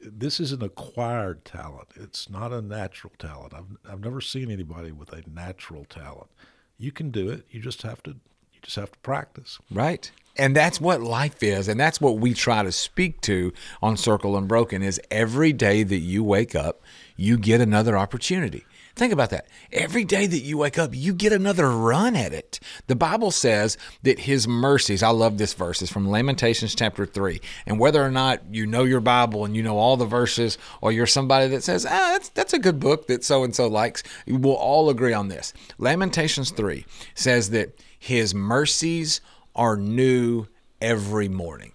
this 0.00 0.38
is 0.40 0.52
an 0.52 0.62
acquired 0.62 1.44
talent. 1.44 1.88
It's 1.96 2.30
not 2.30 2.52
a 2.52 2.62
natural 2.62 3.12
talent. 3.18 3.52
I've 3.52 3.92
I've 3.92 4.00
never 4.00 4.20
seen 4.20 4.50
anybody 4.50 4.92
with 4.92 5.12
a 5.12 5.22
natural 5.28 5.84
talent. 5.84 6.30
You 6.78 6.92
can 6.92 7.10
do 7.10 7.28
it. 7.30 7.46
You 7.50 7.60
just 7.60 7.82
have 7.82 8.02
to 8.04 8.16
just 8.62 8.76
have 8.76 8.92
to 8.92 8.98
practice. 9.00 9.58
Right. 9.70 10.10
And 10.36 10.56
that's 10.56 10.80
what 10.80 11.02
life 11.02 11.42
is, 11.42 11.68
and 11.68 11.78
that's 11.78 12.00
what 12.00 12.18
we 12.18 12.32
try 12.32 12.62
to 12.62 12.72
speak 12.72 13.20
to 13.22 13.52
on 13.82 13.98
Circle 13.98 14.36
Unbroken 14.36 14.82
is 14.82 15.00
every 15.10 15.52
day 15.52 15.82
that 15.82 15.98
you 15.98 16.24
wake 16.24 16.54
up, 16.54 16.80
you 17.16 17.36
get 17.36 17.60
another 17.60 17.98
opportunity. 17.98 18.64
Think 18.94 19.12
about 19.12 19.30
that. 19.30 19.46
Every 19.72 20.04
day 20.04 20.26
that 20.26 20.40
you 20.40 20.58
wake 20.58 20.78
up, 20.78 20.90
you 20.94 21.14
get 21.14 21.32
another 21.32 21.70
run 21.70 22.14
at 22.14 22.34
it. 22.34 22.60
The 22.88 22.96
Bible 22.96 23.30
says 23.30 23.78
that 24.02 24.20
his 24.20 24.46
mercies, 24.46 25.02
I 25.02 25.08
love 25.08 25.38
this 25.38 25.54
verse, 25.54 25.80
it's 25.80 25.90
from 25.90 26.10
Lamentations 26.10 26.74
chapter 26.74 27.06
3. 27.06 27.40
And 27.66 27.78
whether 27.78 28.02
or 28.02 28.10
not 28.10 28.42
you 28.50 28.66
know 28.66 28.84
your 28.84 29.00
Bible 29.00 29.46
and 29.46 29.56
you 29.56 29.62
know 29.62 29.78
all 29.78 29.96
the 29.96 30.04
verses, 30.04 30.58
or 30.82 30.92
you're 30.92 31.06
somebody 31.06 31.48
that 31.48 31.62
says, 31.62 31.86
ah, 31.86 32.10
that's, 32.12 32.28
that's 32.30 32.52
a 32.52 32.58
good 32.58 32.80
book 32.80 33.06
that 33.06 33.24
so 33.24 33.44
and 33.44 33.54
so 33.54 33.66
likes, 33.66 34.02
we'll 34.26 34.54
all 34.54 34.90
agree 34.90 35.14
on 35.14 35.28
this. 35.28 35.54
Lamentations 35.78 36.50
3 36.50 36.84
says 37.14 37.48
that 37.50 37.74
his 38.02 38.34
mercies 38.34 39.20
are 39.54 39.76
new 39.76 40.48
every 40.80 41.28
morning. 41.28 41.72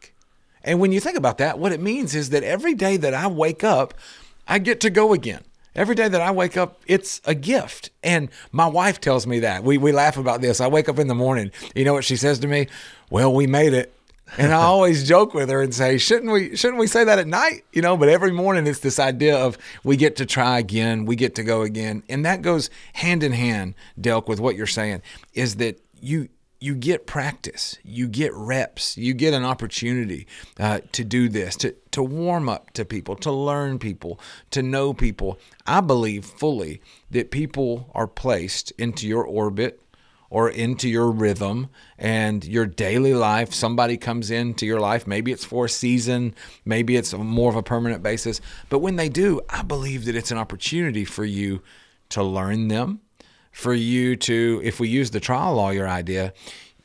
And 0.61 0.81
when 0.81 0.91
you 0.91 0.99
think 0.99 1.15
about 1.17 1.37
that, 1.37 1.57
what 1.57 1.71
it 1.71 1.79
means 1.79 2.13
is 2.13 2.31
that 2.31 2.43
every 2.43 2.73
day 2.73 2.97
that 2.97 3.13
I 3.13 3.27
wake 3.27 3.63
up, 3.63 3.93
I 4.45 4.59
get 4.59 4.81
to 4.81 4.89
go 4.89 5.13
again. 5.13 5.45
Every 5.73 5.95
day 5.95 6.09
that 6.09 6.19
I 6.19 6.31
wake 6.31 6.57
up, 6.57 6.81
it's 6.85 7.21
a 7.23 7.33
gift. 7.33 7.91
And 8.03 8.27
my 8.51 8.67
wife 8.67 8.99
tells 8.99 9.25
me 9.25 9.39
that. 9.39 9.63
We, 9.63 9.77
we 9.77 9.93
laugh 9.93 10.17
about 10.17 10.41
this. 10.41 10.59
I 10.59 10.67
wake 10.67 10.89
up 10.89 10.99
in 10.99 11.07
the 11.07 11.15
morning. 11.15 11.49
You 11.73 11.85
know 11.85 11.93
what 11.93 12.03
she 12.03 12.17
says 12.17 12.39
to 12.39 12.47
me? 12.47 12.67
Well, 13.09 13.33
we 13.33 13.47
made 13.47 13.71
it. 13.71 13.93
And 14.37 14.51
I 14.51 14.63
always 14.63 15.07
joke 15.07 15.33
with 15.33 15.49
her 15.49 15.61
and 15.61 15.73
say, 15.73 15.97
shouldn't 15.97 16.31
we 16.31 16.57
shouldn't 16.57 16.79
we 16.79 16.87
say 16.87 17.03
that 17.05 17.19
at 17.19 17.27
night? 17.27 17.63
You 17.71 17.81
know, 17.81 17.95
but 17.95 18.09
every 18.09 18.31
morning 18.31 18.67
it's 18.67 18.79
this 18.79 18.99
idea 18.99 19.37
of 19.37 19.57
we 19.83 19.95
get 19.95 20.17
to 20.17 20.25
try 20.25 20.59
again, 20.59 21.05
we 21.05 21.15
get 21.15 21.35
to 21.35 21.43
go 21.43 21.61
again. 21.61 22.03
And 22.09 22.25
that 22.25 22.41
goes 22.41 22.69
hand 22.93 23.23
in 23.23 23.31
hand, 23.31 23.75
Delk, 23.99 24.27
with 24.27 24.39
what 24.41 24.55
you're 24.55 24.67
saying, 24.67 25.01
is 25.33 25.55
that 25.55 25.79
you 26.01 26.29
you 26.59 26.75
get 26.75 27.05
practice, 27.05 27.77
you 27.83 28.07
get 28.07 28.33
reps, 28.33 28.97
you 28.97 29.13
get 29.13 29.33
an 29.33 29.43
opportunity 29.43 30.27
uh, 30.59 30.79
to 30.91 31.03
do 31.03 31.29
this, 31.29 31.55
to, 31.55 31.75
to 31.91 32.01
warm 32.01 32.49
up 32.49 32.71
to 32.71 32.83
people, 32.83 33.15
to 33.15 33.31
learn 33.31 33.77
people, 33.77 34.19
to 34.51 34.63
know 34.63 34.93
people. 34.93 35.39
I 35.67 35.81
believe 35.81 36.25
fully 36.25 36.81
that 37.11 37.29
people 37.29 37.91
are 37.93 38.07
placed 38.07 38.71
into 38.71 39.07
your 39.07 39.23
orbit 39.23 39.81
or 40.29 40.49
into 40.49 40.89
your 40.89 41.11
rhythm 41.11 41.69
and 41.97 42.43
your 42.43 42.65
daily 42.65 43.13
life. 43.13 43.53
Somebody 43.53 43.95
comes 43.95 44.31
into 44.31 44.65
your 44.65 44.79
life. 44.79 45.05
Maybe 45.05 45.31
it's 45.31 45.45
for 45.45 45.65
a 45.65 45.69
season, 45.69 46.33
maybe 46.65 46.97
it's 46.97 47.13
more 47.13 47.49
of 47.49 47.55
a 47.55 47.63
permanent 47.63 48.01
basis. 48.01 48.41
But 48.69 48.79
when 48.79 48.95
they 48.95 49.09
do, 49.09 49.41
I 49.49 49.61
believe 49.61 50.05
that 50.05 50.15
it's 50.15 50.31
an 50.31 50.37
opportunity 50.37 51.05
for 51.05 51.23
you 51.23 51.61
to 52.09 52.23
learn 52.23 52.67
them 52.67 53.01
for 53.57 53.73
you 53.73 54.15
to, 54.15 54.61
if 54.63 54.79
we 54.79 54.87
use 54.87 55.09
the 55.09 55.19
trial 55.19 55.55
lawyer 55.55 55.87
idea, 55.87 56.31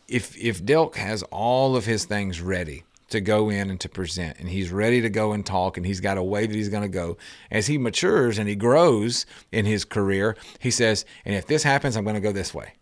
if 0.09 0.35
if 0.39 0.65
Delk 0.65 0.95
has 0.95 1.23
all 1.25 1.77
of 1.77 1.85
his 1.85 2.07
things 2.07 2.41
ready 2.41 2.85
to 3.11 3.21
go 3.21 3.51
in 3.51 3.69
and 3.69 3.79
to 3.81 3.91
present, 3.91 4.39
and 4.41 4.49
he's 4.49 4.73
ready 4.73 5.03
to 5.03 5.11
go 5.11 5.33
and 5.33 5.45
talk, 5.45 5.77
and 5.77 5.85
he's 5.85 6.01
got 6.01 6.17
a 6.17 6.23
way 6.23 6.47
that 6.47 6.55
he's 6.55 6.71
going 6.71 6.83
to 6.83 6.89
go. 6.89 7.19
As 7.51 7.67
he 7.67 7.77
matures 7.77 8.39
and 8.39 8.49
he 8.49 8.57
grows 8.57 9.27
in 9.53 9.67
his 9.67 9.85
career, 9.85 10.35
he 10.61 10.71
says, 10.71 11.05
"And 11.27 11.35
if 11.35 11.47
this 11.47 11.63
happens, 11.63 11.95
I'm 11.95 12.05
going 12.05 12.15
to 12.15 12.23
go 12.23 12.33
this 12.33 12.55
way." 12.55 12.73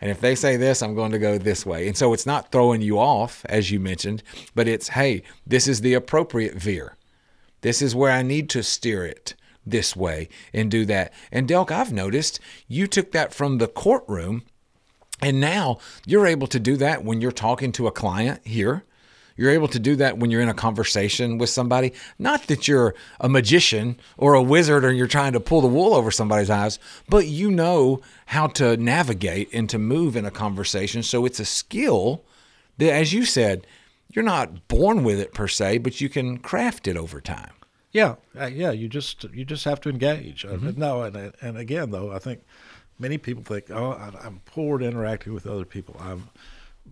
And 0.00 0.10
if 0.10 0.20
they 0.20 0.34
say 0.34 0.56
this, 0.56 0.82
I'm 0.82 0.96
going 0.96 1.12
to 1.12 1.18
go 1.20 1.38
this 1.38 1.64
way. 1.64 1.86
And 1.86 1.96
so 1.96 2.12
it's 2.12 2.26
not 2.26 2.50
throwing 2.50 2.82
you 2.82 2.98
off, 2.98 3.46
as 3.48 3.70
you 3.70 3.78
mentioned, 3.78 4.24
but 4.56 4.66
it's, 4.66 4.88
hey, 4.88 5.22
this 5.46 5.68
is 5.68 5.82
the 5.82 5.92
appropriate 5.92 6.54
veer. 6.54 6.96
This 7.60 7.80
is 7.82 7.94
where 7.94 8.10
I 8.10 8.22
need 8.22 8.48
to 8.50 8.62
steer 8.62 9.04
it 9.04 9.34
this 9.70 9.96
way 9.96 10.28
and 10.52 10.70
do 10.70 10.84
that. 10.86 11.12
And 11.30 11.48
Delk, 11.48 11.70
I've 11.70 11.92
noticed 11.92 12.40
you 12.68 12.86
took 12.86 13.12
that 13.12 13.34
from 13.34 13.58
the 13.58 13.68
courtroom 13.68 14.42
and 15.22 15.40
now 15.40 15.78
you're 16.06 16.26
able 16.26 16.46
to 16.48 16.58
do 16.58 16.76
that 16.76 17.04
when 17.04 17.20
you're 17.20 17.32
talking 17.32 17.72
to 17.72 17.86
a 17.86 17.92
client 17.92 18.40
here. 18.46 18.84
You're 19.36 19.50
able 19.50 19.68
to 19.68 19.78
do 19.78 19.96
that 19.96 20.18
when 20.18 20.30
you're 20.30 20.42
in 20.42 20.50
a 20.50 20.54
conversation 20.54 21.38
with 21.38 21.48
somebody. 21.48 21.94
Not 22.18 22.46
that 22.48 22.68
you're 22.68 22.94
a 23.20 23.28
magician 23.28 23.98
or 24.18 24.34
a 24.34 24.42
wizard 24.42 24.84
or 24.84 24.92
you're 24.92 25.06
trying 25.06 25.32
to 25.32 25.40
pull 25.40 25.62
the 25.62 25.66
wool 25.66 25.94
over 25.94 26.10
somebody's 26.10 26.50
eyes, 26.50 26.78
but 27.08 27.26
you 27.26 27.50
know 27.50 28.02
how 28.26 28.48
to 28.48 28.76
navigate 28.76 29.48
and 29.52 29.68
to 29.70 29.78
move 29.78 30.14
in 30.14 30.26
a 30.26 30.30
conversation. 30.30 31.02
So 31.02 31.24
it's 31.24 31.40
a 31.40 31.46
skill 31.46 32.22
that, 32.76 32.92
as 32.92 33.14
you 33.14 33.24
said, 33.24 33.66
you're 34.12 34.24
not 34.24 34.68
born 34.68 35.04
with 35.04 35.18
it 35.18 35.32
per 35.32 35.48
se, 35.48 35.78
but 35.78 36.00
you 36.00 36.08
can 36.08 36.38
craft 36.38 36.86
it 36.86 36.96
over 36.96 37.20
time. 37.20 37.52
Yeah, 37.92 38.16
uh, 38.38 38.46
yeah. 38.46 38.70
You 38.70 38.88
just 38.88 39.24
you 39.24 39.44
just 39.44 39.64
have 39.64 39.80
to 39.82 39.88
engage. 39.88 40.44
Uh, 40.44 40.50
mm-hmm. 40.50 40.78
no, 40.78 41.02
and 41.02 41.32
and 41.40 41.56
again 41.56 41.90
though, 41.90 42.12
I 42.12 42.18
think 42.18 42.44
many 42.98 43.18
people 43.18 43.42
think, 43.42 43.70
oh, 43.70 43.92
I'm 44.22 44.40
poor 44.44 44.80
at 44.80 44.86
interacting 44.86 45.34
with 45.34 45.46
other 45.46 45.64
people. 45.64 45.96
I'm 45.98 46.28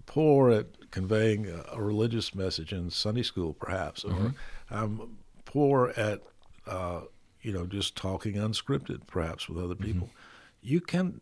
poor 0.07 0.51
at 0.51 0.91
conveying 0.91 1.47
a, 1.73 1.81
religious 1.81 2.35
message 2.35 2.73
in 2.73 2.91
Sunday 2.91 3.23
school, 3.23 3.53
perhaps, 3.53 4.05
or 4.05 4.11
mm-hmm. 4.11 4.29
I'm 4.71 5.19
poor 5.45 5.93
at 5.97 6.23
uh, 6.67 7.03
you 7.43 7.53
know 7.53 7.67
just 7.67 7.97
talking 7.97 8.35
unscripted, 8.35 9.07
perhaps, 9.07 9.49
with 9.49 9.63
other 9.63 9.75
mm-hmm. 9.75 9.85
people. 9.85 10.07
Mm-hmm. 10.09 10.69
You 10.69 10.81
can. 10.81 11.21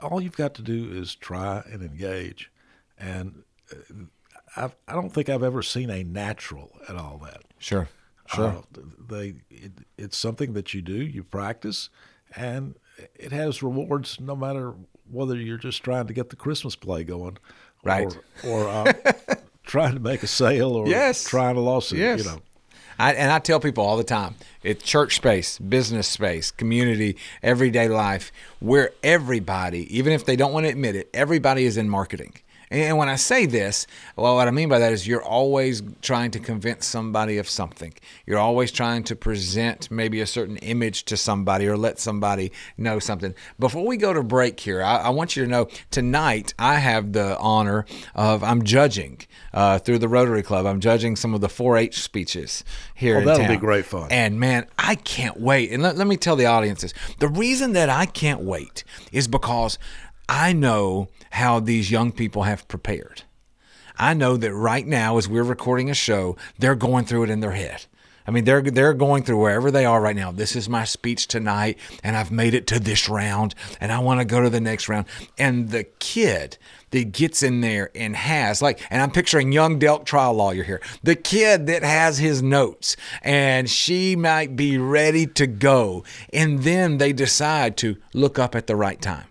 All 0.00 0.20
you've 0.20 0.36
got 0.36 0.54
to 0.54 0.62
do 0.62 0.90
is 0.90 1.14
try 1.14 1.62
and 1.70 1.82
engage, 1.82 2.50
and 2.98 3.42
uh, 3.72 3.94
I've, 4.56 4.76
I 4.86 4.94
don't 4.94 5.10
think 5.10 5.28
I've 5.28 5.42
ever 5.42 5.62
seen 5.62 5.90
a 5.90 6.04
natural 6.04 6.70
at 6.88 6.96
all 6.96 7.20
that. 7.24 7.42
Sure. 7.58 7.88
Sure. 8.34 8.46
Uh, 8.46 8.80
they 9.08 9.34
it, 9.50 9.72
it's 9.98 10.16
something 10.16 10.52
that 10.52 10.72
you 10.74 10.82
do, 10.82 10.94
you 10.94 11.22
practice, 11.22 11.90
and 12.36 12.76
it 13.14 13.32
has 13.32 13.62
rewards 13.62 14.20
no 14.20 14.36
matter 14.36 14.74
whether 15.10 15.36
you're 15.36 15.58
just 15.58 15.82
trying 15.82 16.06
to 16.06 16.12
get 16.12 16.30
the 16.30 16.36
Christmas 16.36 16.76
play 16.76 17.02
going, 17.02 17.38
right, 17.82 18.16
or, 18.44 18.50
or 18.50 18.68
uh, 18.68 18.92
trying 19.64 19.94
to 19.94 20.00
make 20.00 20.22
a 20.22 20.28
sale, 20.28 20.72
or 20.72 20.86
yes. 20.86 21.24
trying 21.24 21.56
a 21.56 21.60
lawsuit. 21.60 21.98
Yes. 21.98 22.24
You 22.24 22.30
know. 22.30 22.38
I, 23.00 23.14
and 23.14 23.32
I 23.32 23.38
tell 23.38 23.60
people 23.60 23.82
all 23.82 23.96
the 23.96 24.04
time 24.04 24.34
it's 24.62 24.84
church 24.84 25.16
space, 25.16 25.58
business 25.58 26.06
space, 26.06 26.50
community, 26.50 27.16
everyday 27.42 27.88
life, 27.88 28.30
where 28.60 28.90
everybody, 29.02 29.96
even 29.96 30.12
if 30.12 30.26
they 30.26 30.36
don't 30.36 30.52
want 30.52 30.66
to 30.66 30.70
admit 30.70 30.96
it, 30.96 31.08
everybody 31.14 31.64
is 31.64 31.78
in 31.78 31.88
marketing. 31.88 32.34
And 32.72 32.96
when 32.96 33.08
I 33.08 33.16
say 33.16 33.46
this, 33.46 33.88
well, 34.14 34.36
what 34.36 34.46
I 34.46 34.52
mean 34.52 34.68
by 34.68 34.78
that 34.78 34.92
is 34.92 35.04
you're 35.04 35.22
always 35.22 35.82
trying 36.02 36.30
to 36.30 36.38
convince 36.38 36.86
somebody 36.86 37.38
of 37.38 37.48
something. 37.48 37.92
You're 38.26 38.38
always 38.38 38.70
trying 38.70 39.02
to 39.04 39.16
present 39.16 39.90
maybe 39.90 40.20
a 40.20 40.26
certain 40.26 40.56
image 40.58 41.04
to 41.06 41.16
somebody 41.16 41.66
or 41.66 41.76
let 41.76 41.98
somebody 41.98 42.52
know 42.78 43.00
something. 43.00 43.34
Before 43.58 43.84
we 43.84 43.96
go 43.96 44.12
to 44.12 44.22
break 44.22 44.60
here, 44.60 44.82
I, 44.82 44.98
I 44.98 45.08
want 45.08 45.34
you 45.34 45.42
to 45.44 45.50
know 45.50 45.66
tonight 45.90 46.54
I 46.60 46.76
have 46.76 47.12
the 47.12 47.36
honor 47.38 47.86
of 48.14 48.44
I'm 48.44 48.62
judging 48.62 49.18
uh, 49.52 49.80
through 49.80 49.98
the 49.98 50.08
Rotary 50.08 50.44
Club. 50.44 50.64
I'm 50.64 50.78
judging 50.78 51.16
some 51.16 51.34
of 51.34 51.40
the 51.40 51.48
4-H 51.48 52.00
speeches 52.00 52.62
here. 52.94 53.16
Oh, 53.18 53.24
that'll 53.24 53.46
town. 53.46 53.48
be 53.48 53.56
great 53.56 53.84
fun. 53.84 54.06
And 54.12 54.38
man, 54.38 54.66
I 54.78 54.94
can't 54.94 55.40
wait. 55.40 55.72
And 55.72 55.82
let, 55.82 55.96
let 55.96 56.06
me 56.06 56.16
tell 56.16 56.36
the 56.36 56.46
audiences 56.46 56.94
the 57.18 57.28
reason 57.28 57.72
that 57.72 57.90
I 57.90 58.06
can't 58.06 58.42
wait 58.42 58.84
is 59.10 59.26
because 59.26 59.76
I 60.28 60.52
know 60.52 61.08
how 61.30 61.60
these 61.60 61.90
young 61.90 62.12
people 62.12 62.44
have 62.44 62.68
prepared. 62.68 63.22
I 63.96 64.14
know 64.14 64.36
that 64.36 64.54
right 64.54 64.86
now, 64.86 65.18
as 65.18 65.28
we're 65.28 65.42
recording 65.42 65.90
a 65.90 65.94
show, 65.94 66.36
they're 66.58 66.74
going 66.74 67.04
through 67.04 67.24
it 67.24 67.30
in 67.30 67.40
their 67.40 67.52
head. 67.52 67.86
I 68.26 68.32
mean, 68.32 68.44
they're 68.44 68.62
they're 68.62 68.94
going 68.94 69.24
through 69.24 69.40
wherever 69.40 69.70
they 69.70 69.84
are 69.84 70.00
right 70.00 70.14
now. 70.14 70.30
This 70.30 70.54
is 70.54 70.68
my 70.68 70.84
speech 70.84 71.26
tonight, 71.26 71.78
and 72.04 72.16
I've 72.16 72.30
made 72.30 72.54
it 72.54 72.66
to 72.68 72.78
this 72.78 73.08
round, 73.08 73.54
and 73.80 73.90
I 73.90 73.98
want 73.98 74.20
to 74.20 74.24
go 74.24 74.40
to 74.40 74.50
the 74.50 74.60
next 74.60 74.88
round. 74.88 75.06
And 75.36 75.70
the 75.70 75.84
kid 75.84 76.56
that 76.90 77.12
gets 77.12 77.42
in 77.42 77.60
there 77.60 77.90
and 77.94 78.14
has 78.14 78.62
like, 78.62 78.80
and 78.90 79.02
I'm 79.02 79.10
picturing 79.10 79.52
young 79.52 79.80
Delk 79.80 80.04
trial 80.04 80.34
lawyer 80.34 80.62
here, 80.62 80.80
the 81.02 81.16
kid 81.16 81.66
that 81.66 81.82
has 81.82 82.18
his 82.18 82.42
notes, 82.42 82.96
and 83.22 83.68
she 83.68 84.16
might 84.16 84.54
be 84.54 84.78
ready 84.78 85.26
to 85.26 85.46
go, 85.46 86.04
and 86.32 86.62
then 86.62 86.98
they 86.98 87.12
decide 87.12 87.76
to 87.78 87.96
look 88.14 88.38
up 88.38 88.54
at 88.54 88.66
the 88.66 88.76
right 88.76 89.00
time. 89.00 89.26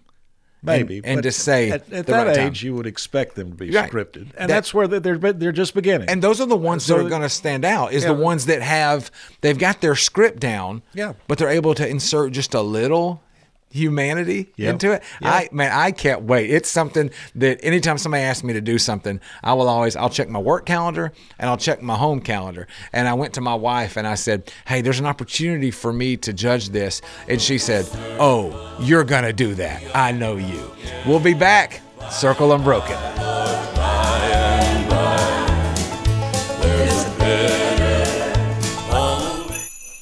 Maybe, 0.61 0.97
and, 0.97 1.05
and 1.05 1.23
to 1.23 1.31
say 1.31 1.71
at, 1.71 1.91
at 1.91 2.05
that 2.07 2.27
right 2.27 2.37
age, 2.37 2.61
time. 2.61 2.67
you 2.67 2.75
would 2.75 2.85
expect 2.85 3.35
them 3.35 3.51
to 3.51 3.55
be 3.55 3.71
right. 3.71 3.89
scripted, 3.89 4.23
and 4.23 4.33
that, 4.33 4.47
that's 4.47 4.73
where 4.73 4.87
they're 4.87 5.17
they're 5.17 5.53
just 5.53 5.73
beginning. 5.73 6.09
And 6.09 6.21
those 6.21 6.41
are 6.41 6.45
the 6.45 6.57
ones 6.57 6.85
so, 6.85 6.97
that 6.97 7.05
are 7.05 7.09
going 7.09 7.21
to 7.21 7.29
stand 7.29 7.63
out. 7.63 7.93
Is 7.93 8.03
yeah. 8.03 8.09
the 8.09 8.19
ones 8.21 8.45
that 8.47 8.61
have 8.61 9.09
they've 9.39 9.57
got 9.57 9.79
their 9.79 9.95
script 9.95 10.39
down, 10.39 10.81
yeah, 10.93 11.13
but 11.27 11.37
they're 11.37 11.49
able 11.49 11.73
to 11.75 11.87
insert 11.87 12.33
just 12.33 12.53
a 12.53 12.61
little 12.61 13.23
humanity 13.71 14.51
yep. 14.55 14.73
into 14.73 14.91
it. 14.91 15.03
Yep. 15.21 15.33
I 15.33 15.49
man, 15.51 15.71
I 15.71 15.91
can't 15.91 16.23
wait. 16.23 16.49
It's 16.49 16.69
something 16.69 17.11
that 17.35 17.59
anytime 17.63 17.97
somebody 17.97 18.23
asks 18.23 18.43
me 18.43 18.53
to 18.53 18.61
do 18.61 18.77
something, 18.77 19.19
I 19.43 19.53
will 19.53 19.67
always 19.67 19.95
I'll 19.95 20.09
check 20.09 20.29
my 20.29 20.39
work 20.39 20.65
calendar 20.65 21.11
and 21.37 21.49
I'll 21.49 21.57
check 21.57 21.81
my 21.81 21.95
home 21.95 22.21
calendar. 22.21 22.67
And 22.93 23.07
I 23.07 23.13
went 23.13 23.33
to 23.35 23.41
my 23.41 23.55
wife 23.55 23.97
and 23.97 24.07
I 24.07 24.15
said, 24.15 24.51
"Hey, 24.67 24.81
there's 24.81 24.99
an 24.99 25.05
opportunity 25.05 25.71
for 25.71 25.93
me 25.93 26.17
to 26.17 26.33
judge 26.33 26.69
this." 26.69 27.01
And 27.27 27.41
she 27.41 27.57
said, 27.57 27.87
"Oh, 28.19 28.77
you're 28.79 29.03
going 29.03 29.23
to 29.23 29.33
do 29.33 29.55
that. 29.55 29.83
I 29.95 30.11
know 30.11 30.37
you." 30.37 30.71
We'll 31.05 31.19
be 31.19 31.33
back. 31.33 31.81
Circle 32.09 32.53
Unbroken. 32.53 32.97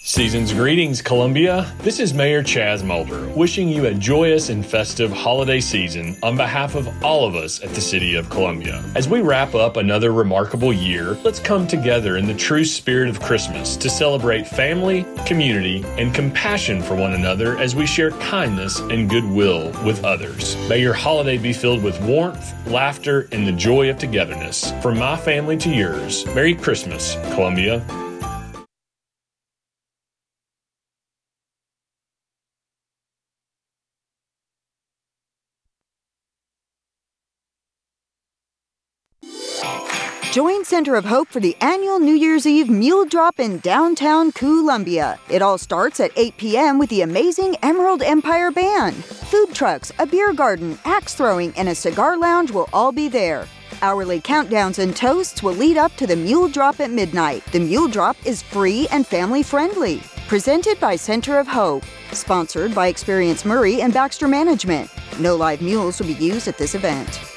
Season's 0.08 0.54
greetings, 0.54 1.02
Columbia. 1.02 1.70
This 1.80 2.00
is 2.00 2.14
Mayor 2.14 2.42
Chaz 2.42 2.82
Molder, 2.82 3.28
wishing 3.36 3.68
you 3.68 3.88
a 3.88 3.94
joyous 3.94 4.48
and 4.48 4.66
festive 4.66 5.12
holiday 5.12 5.60
season 5.60 6.16
on 6.24 6.38
behalf 6.38 6.76
of 6.76 6.88
all 7.04 7.28
of 7.28 7.36
us 7.36 7.62
at 7.62 7.72
the 7.72 7.82
City 7.82 8.16
of 8.16 8.30
Columbia. 8.30 8.82
As 8.96 9.10
we 9.10 9.20
wrap 9.20 9.54
up 9.54 9.76
another 9.76 10.14
remarkable 10.14 10.72
year, 10.72 11.16
let's 11.26 11.42
come 11.42 11.68
together 11.68 12.16
in 12.16 12.26
the 12.26 12.34
true 12.34 12.64
spirit 12.64 13.10
of 13.10 13.20
Christmas 13.20 13.76
to 13.76 13.90
celebrate 13.90 14.48
family, 14.48 15.06
community, 15.26 15.84
and 15.98 16.16
compassion 16.16 16.82
for 16.82 16.96
one 16.96 17.12
another 17.12 17.58
as 17.58 17.76
we 17.76 17.86
share 17.86 18.12
kindness 18.12 18.80
and 18.80 19.10
goodwill 19.10 19.74
with 19.84 20.06
others. 20.06 20.56
May 20.70 20.80
your 20.80 20.94
holiday 20.94 21.38
be 21.38 21.52
filled 21.52 21.84
with 21.84 22.02
warmth, 22.04 22.54
laughter, 22.68 23.28
and 23.34 23.46
the 23.46 23.52
joy 23.52 23.90
of 23.90 23.98
togetherness. 23.98 24.72
From 24.82 25.00
my 25.00 25.18
family 25.18 25.58
to 25.58 25.70
yours, 25.70 26.26
Merry 26.28 26.56
Christmas, 26.56 27.16
Columbia. 27.34 27.86
Join 40.38 40.64
Center 40.66 40.94
of 40.94 41.06
Hope 41.06 41.30
for 41.30 41.40
the 41.40 41.58
annual 41.62 41.98
New 41.98 42.14
Year's 42.14 42.46
Eve 42.46 42.70
Mule 42.70 43.06
Drop 43.06 43.40
in 43.40 43.58
downtown 43.58 44.32
Columbia. 44.32 45.18
It 45.32 45.42
all 45.42 45.58
starts 45.58 46.00
at 46.00 46.12
8 46.16 46.38
p.m. 46.38 46.78
with 46.78 46.92
the 46.92 47.02
amazing 47.02 47.56
Emerald 47.64 48.04
Empire 48.04 48.52
Band. 48.52 48.94
Food 49.04 49.56
trucks, 49.56 49.92
a 49.98 50.06
beer 50.06 50.34
garden, 50.34 50.78
axe 50.86 51.16
throwing, 51.16 51.56
and 51.58 51.70
a 51.70 51.74
cigar 51.74 52.20
lounge 52.20 52.52
will 52.52 52.70
all 52.72 52.92
be 52.92 53.08
there. 53.10 53.48
Hourly 53.82 54.22
countdowns 54.22 54.78
and 54.78 54.96
toasts 54.96 55.42
will 55.42 55.56
lead 55.56 55.76
up 55.76 55.96
to 55.96 56.06
the 56.06 56.16
Mule 56.16 56.50
Drop 56.50 56.80
at 56.82 56.92
midnight. 56.92 57.44
The 57.52 57.60
Mule 57.60 57.88
Drop 57.88 58.16
is 58.24 58.44
free 58.44 58.88
and 58.92 59.08
family 59.08 59.42
friendly. 59.42 60.04
Presented 60.28 60.80
by 60.80 60.98
Center 60.98 61.40
of 61.40 61.48
Hope. 61.48 61.84
Sponsored 62.12 62.76
by 62.76 62.90
Experience 62.90 63.44
Maury 63.44 63.82
and 63.82 63.92
Baxter 63.92 64.28
Management. 64.28 64.92
No 65.20 65.36
live 65.36 65.64
mules 65.64 66.00
will 66.00 66.06
be 66.06 66.24
used 66.24 66.48
at 66.48 66.60
this 66.60 66.76
event. 66.76 67.37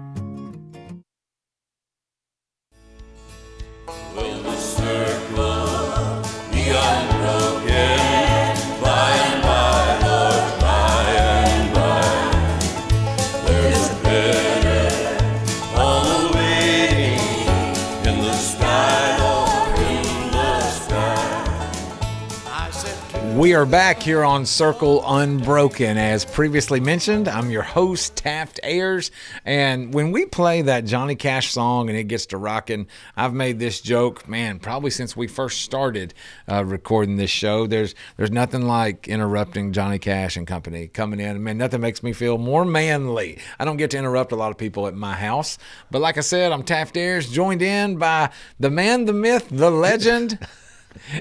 We 23.51 23.55
are 23.55 23.65
back 23.65 24.01
here 24.01 24.23
on 24.23 24.45
Circle 24.45 25.03
Unbroken. 25.05 25.97
As 25.97 26.23
previously 26.23 26.79
mentioned, 26.79 27.27
I'm 27.27 27.49
your 27.49 27.63
host, 27.63 28.15
Taft 28.15 28.61
Ayers. 28.63 29.11
And 29.43 29.93
when 29.93 30.13
we 30.13 30.25
play 30.25 30.61
that 30.61 30.85
Johnny 30.85 31.15
Cash 31.15 31.51
song 31.51 31.89
and 31.89 31.97
it 31.97 32.05
gets 32.05 32.27
to 32.27 32.37
rocking, 32.37 32.87
I've 33.17 33.33
made 33.33 33.59
this 33.59 33.81
joke, 33.81 34.25
man, 34.25 34.59
probably 34.59 34.89
since 34.89 35.17
we 35.17 35.27
first 35.27 35.63
started 35.63 36.13
uh, 36.49 36.63
recording 36.63 37.17
this 37.17 37.29
show. 37.29 37.67
There's 37.67 37.93
there's 38.15 38.31
nothing 38.31 38.61
like 38.61 39.09
interrupting 39.09 39.73
Johnny 39.73 39.99
Cash 39.99 40.37
and 40.37 40.47
company 40.47 40.87
coming 40.87 41.19
in. 41.19 41.43
Man, 41.43 41.57
nothing 41.57 41.81
makes 41.81 42.01
me 42.01 42.13
feel 42.13 42.37
more 42.37 42.63
manly. 42.63 43.37
I 43.59 43.65
don't 43.65 43.75
get 43.75 43.91
to 43.91 43.97
interrupt 43.97 44.31
a 44.31 44.37
lot 44.37 44.51
of 44.51 44.57
people 44.57 44.87
at 44.87 44.95
my 44.95 45.13
house. 45.13 45.57
But 45.91 45.99
like 45.99 46.17
I 46.17 46.21
said, 46.21 46.53
I'm 46.53 46.63
Taft 46.63 46.95
Ayers, 46.95 47.29
joined 47.29 47.61
in 47.61 47.97
by 47.97 48.29
the 48.61 48.69
man, 48.69 49.03
the 49.03 49.13
myth, 49.13 49.49
the 49.51 49.71
legend. 49.71 50.39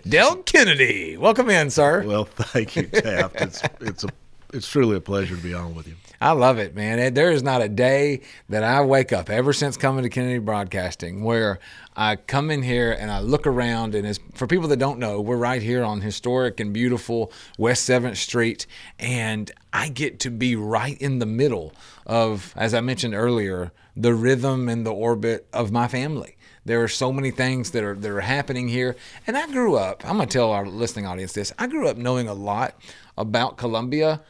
Delk 0.07 0.47
Kennedy, 0.47 1.17
welcome 1.17 1.51
in, 1.51 1.71
sir. 1.71 2.03
Well, 2.05 2.25
thank 2.25 2.77
you, 2.77 2.85
Taft. 2.85 3.41
It's 3.41 3.63
it's 3.81 4.05
a 4.05 4.09
it's 4.53 4.69
truly 4.69 4.97
a 4.97 5.01
pleasure 5.01 5.37
to 5.37 5.43
be 5.43 5.55
on 5.55 5.75
with 5.75 5.87
you. 5.87 5.95
I 6.21 6.33
love 6.33 6.59
it, 6.59 6.75
man. 6.75 7.15
There 7.15 7.31
is 7.31 7.43
not 7.43 7.63
a 7.63 7.69
day 7.69 8.23
that 8.49 8.63
I 8.63 8.83
wake 8.83 9.13
up 9.13 9.31
ever 9.31 9.53
since 9.53 9.77
coming 9.77 10.03
to 10.03 10.09
Kennedy 10.09 10.39
Broadcasting 10.39 11.23
where 11.23 11.61
I 11.97 12.17
come 12.17 12.51
in 12.51 12.63
here 12.63 12.93
and 12.93 13.11
I 13.11 13.21
look 13.21 13.47
around. 13.47 13.95
And 13.95 14.07
as, 14.07 14.19
for 14.35 14.47
people 14.47 14.69
that 14.69 14.79
don't 14.79 14.99
know, 14.99 15.21
we're 15.21 15.37
right 15.37 15.63
here 15.63 15.85
on 15.85 16.01
historic 16.01 16.61
and 16.61 16.73
beautiful 16.73 17.33
West 17.59 17.89
7th 17.89 18.17
Street. 18.17 18.67
And 18.99 19.51
I 19.73 19.89
get 19.89 20.21
to 20.21 20.31
be 20.31 20.57
right 20.57 21.01
in 21.01 21.21
the 21.21 21.27
middle 21.27 21.73
of, 22.05 22.53
as 22.57 22.75
I 22.75 22.81
mentioned 22.81 23.15
earlier, 23.15 23.73
the 23.97 24.15
rhythm 24.15 24.69
and 24.69 24.85
the 24.85 24.93
orbit 24.93 25.47
of 25.53 25.71
my 25.71 25.89
family. 25.89 26.37
There 26.71 26.85
are 26.85 26.89
so 26.89 27.13
many 27.13 27.33
things 27.33 27.73
that 27.73 27.83
are 27.83 27.97
that 27.97 28.09
are 28.09 28.21
happening 28.21 28.69
here, 28.69 28.95
and 29.27 29.37
I 29.37 29.49
grew 29.49 29.75
up. 29.75 30.05
I'm 30.05 30.19
gonna 30.19 30.27
tell 30.27 30.53
our 30.53 30.65
listening 30.65 31.05
audience 31.05 31.33
this. 31.33 31.53
I 31.59 31.67
grew 31.67 31.89
up 31.89 31.97
knowing 31.97 32.29
a 32.29 32.33
lot 32.33 32.77
about 33.19 33.57
Columbia. 33.57 34.21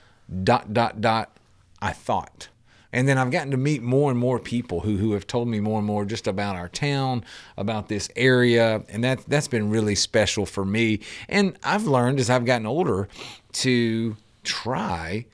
Dot 0.43 0.73
dot 0.73 1.03
dot. 1.03 1.37
I 1.83 1.93
thought. 1.93 2.49
And 2.95 3.07
then 3.07 3.19
I've 3.19 3.31
gotten 3.31 3.51
to 3.51 3.59
meet 3.59 3.83
more 3.83 4.11
and 4.11 4.19
more 4.19 4.39
people 4.39 4.81
who, 4.81 4.97
who 4.97 5.13
have 5.13 5.27
told 5.27 5.49
me 5.49 5.61
more 5.61 5.81
and 5.81 5.87
more 5.87 6.07
just 6.07 6.27
about 6.27 6.57
our 6.57 6.71
town, 6.71 7.27
about 7.59 7.89
this 7.89 8.09
area, 8.17 8.85
and 8.89 9.05
that 9.05 9.23
that's 9.29 9.49
been 9.49 9.69
really 9.69 9.95
special 9.95 10.47
for 10.47 10.65
me. 10.65 11.01
And 11.29 11.59
I've 11.63 11.87
learned 11.87 12.19
as 12.21 12.31
I've 12.31 12.47
gotten 12.47 12.67
older 12.67 13.07
to 13.53 14.17
try 14.45 15.27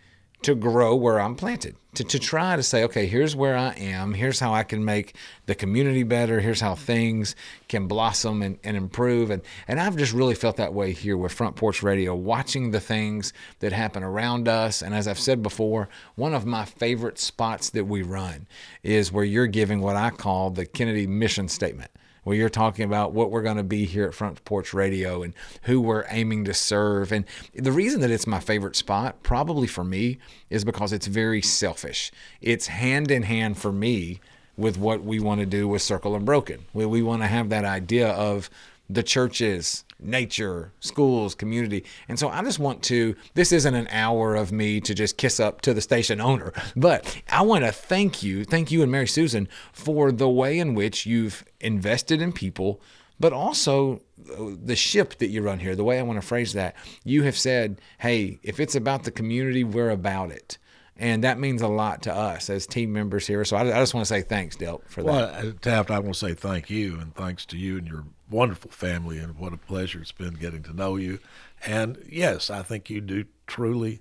to 0.42 0.55
grow 0.55 0.94
where 0.94 1.18
I'm 1.18 1.35
planted, 1.35 1.77
to, 1.94 2.05
to 2.05 2.18
try 2.18 2.57
to 2.57 2.62
say, 2.62 2.85
okay, 2.85 3.07
here's 3.07 3.35
where 3.35 3.57
I 3.57 3.72
am, 3.75 4.14
here's 4.14 4.38
how 4.38 4.53
I 4.53 4.62
can 4.62 4.85
make 4.85 5.16
the 5.46 5.55
community 5.55 6.03
better, 6.03 6.40
here's 6.40 6.61
how 6.61 6.75
things 6.75 7.35
can 7.68 7.88
blossom 7.88 8.42
and, 8.42 8.59
and 8.62 8.77
improve. 8.77 9.31
And, 9.31 9.42
and 9.66 9.81
I've 9.81 9.96
just 9.96 10.12
really 10.12 10.35
felt 10.35 10.57
that 10.57 10.75
way 10.75 10.92
here 10.92 11.16
with 11.16 11.33
Front 11.33 11.57
Porch 11.57 11.83
Radio, 11.83 12.14
watching 12.14 12.70
the 12.70 12.81
things 12.81 13.33
that 13.61 13.72
happen 13.72 14.03
around 14.03 14.46
us. 14.46 14.83
And 14.83 14.94
as 14.94 15.09
I've 15.09 15.18
said 15.18 15.42
before, 15.42 15.88
one 16.14 16.35
of 16.35 16.46
my 16.46 16.64
favorite 16.64 17.18
spots 17.18 17.70
that 17.70 17.87
we 17.87 18.03
run 18.03 18.46
is 18.83 19.11
where 19.11 19.25
you're 19.25 19.46
giving 19.46 19.81
what 19.81 19.96
I 19.96 20.11
call 20.11 20.51
the 20.51 20.66
Kennedy 20.66 21.07
mission 21.07 21.49
statement 21.49 21.90
where 22.27 22.35
you're 22.37 22.49
talking 22.49 22.85
about 22.85 23.12
what 23.12 23.31
we're 23.31 23.41
going 23.41 23.57
to 23.57 23.62
be 23.62 23.85
here 23.85 24.05
at 24.05 24.12
Front 24.12 24.45
Porch 24.45 24.75
Radio 24.75 25.23
and 25.23 25.33
who 25.62 25.81
we're 25.81 26.05
aiming 26.11 26.45
to 26.45 26.53
serve. 26.53 27.12
And 27.12 27.25
the 27.55 27.71
reason 27.71 28.01
that 28.01 28.11
it's 28.11 28.27
my 28.27 28.41
favorite 28.41 28.75
spot, 28.75 29.23
probably 29.23 29.69
for 29.69 29.85
me, 29.85 30.19
is 30.51 30.65
because 30.65 30.93
it's 30.93 31.07
very 31.07 31.41
selfish. 31.41 32.11
It's 32.41 32.67
hand 32.67 33.12
in 33.12 33.23
hand 33.23 33.59
for 33.59 33.71
me 33.71 34.19
with 34.57 34.77
what 34.77 35.05
we 35.05 35.21
want 35.21 35.39
to 35.39 35.47
do 35.47 35.69
with 35.69 35.83
Circle 35.83 36.17
Unbroken. 36.17 36.65
We, 36.73 36.85
we 36.85 37.01
want 37.01 37.23
to 37.23 37.29
have 37.29 37.49
that 37.51 37.65
idea 37.65 38.09
of 38.09 38.51
the 38.91 39.05
churches, 39.05 39.85
nature, 39.99 40.73
schools, 40.81 41.35
community. 41.35 41.85
And 42.09 42.19
so 42.19 42.29
I 42.29 42.43
just 42.43 42.59
want 42.59 42.83
to, 42.85 43.17
this 43.35 43.53
isn't 43.53 43.75
an 43.75 43.89
hour 43.91 44.35
of 44.35 44.53
me 44.53 44.81
to 44.83 44.95
just 44.95 45.17
kiss 45.17 45.41
up 45.41 45.61
to 45.63 45.75
the 45.75 45.81
station 45.81 46.21
owner, 46.21 46.53
but 46.77 47.23
I 47.31 47.43
want 47.43 47.65
to 47.65 47.73
thank 47.73 48.23
you, 48.23 48.45
thank 48.45 48.71
you 48.71 48.83
and 48.83 48.93
Mary 48.93 49.09
Susan 49.09 49.49
for 49.73 50.13
the 50.13 50.29
way 50.29 50.59
in 50.59 50.75
which 50.75 51.07
you've 51.07 51.45
invested 51.61 52.21
in 52.21 52.33
people, 52.33 52.81
but 53.19 53.33
also 53.33 54.03
uh, 54.31 54.51
the 54.63 54.77
ship 54.77 55.17
that 55.19 55.29
you 55.29 55.43
run 55.43 55.61
here, 55.61 55.75
the 55.75 55.85
way 55.85 55.99
I 55.99 56.03
want 56.03 56.21
to 56.21 56.27
phrase 56.27 56.53
that. 56.53 56.77
You 57.05 57.23
have 57.23 57.37
said, 57.37 57.81
hey, 57.99 58.39
if 58.43 58.61
it's 58.61 58.75
about 58.75 59.05
the 59.05 59.11
community, 59.11 59.65
we're 59.65 59.91
about 59.91 60.31
it. 60.31 60.59
And 60.99 61.25
that 61.25 61.39
means 61.39 61.61
a 61.61 61.69
lot 61.69 62.03
to 62.03 62.15
us 62.15 62.49
as 62.49 62.67
team 62.67 62.93
members 62.93 63.27
here. 63.27 63.45
So 63.45 63.57
I, 63.57 63.63
I 63.63 63.81
just 63.81 63.93
want 63.93 64.07
to 64.07 64.09
say 64.09 64.23
thanks, 64.23 64.57
Delk, 64.57 64.89
for 64.89 65.03
that. 65.03 65.13
Well, 65.13 65.53
Taft, 65.61 65.91
I 65.91 65.99
want 65.99 66.15
to 66.15 66.19
say 66.19 66.33
thank 66.33 66.71
you 66.71 66.99
and 66.99 67.15
thanks 67.15 67.45
to 67.47 67.59
you 67.59 67.77
and 67.77 67.87
your 67.87 68.05
wonderful 68.31 68.71
family, 68.71 69.19
and 69.19 69.39
what 69.39 69.53
a 69.53 69.59
pleasure 69.59 70.01
it's 70.01 70.13
been 70.13 70.35
getting 70.35 70.63
to 70.65 70.73
know 70.75 70.97
you. 70.97 71.19
And 71.65 71.99
yes, 72.09 72.51
I 72.51 72.63
think 72.63 72.89
you 72.89 73.01
do 73.01 73.27
truly 73.47 74.01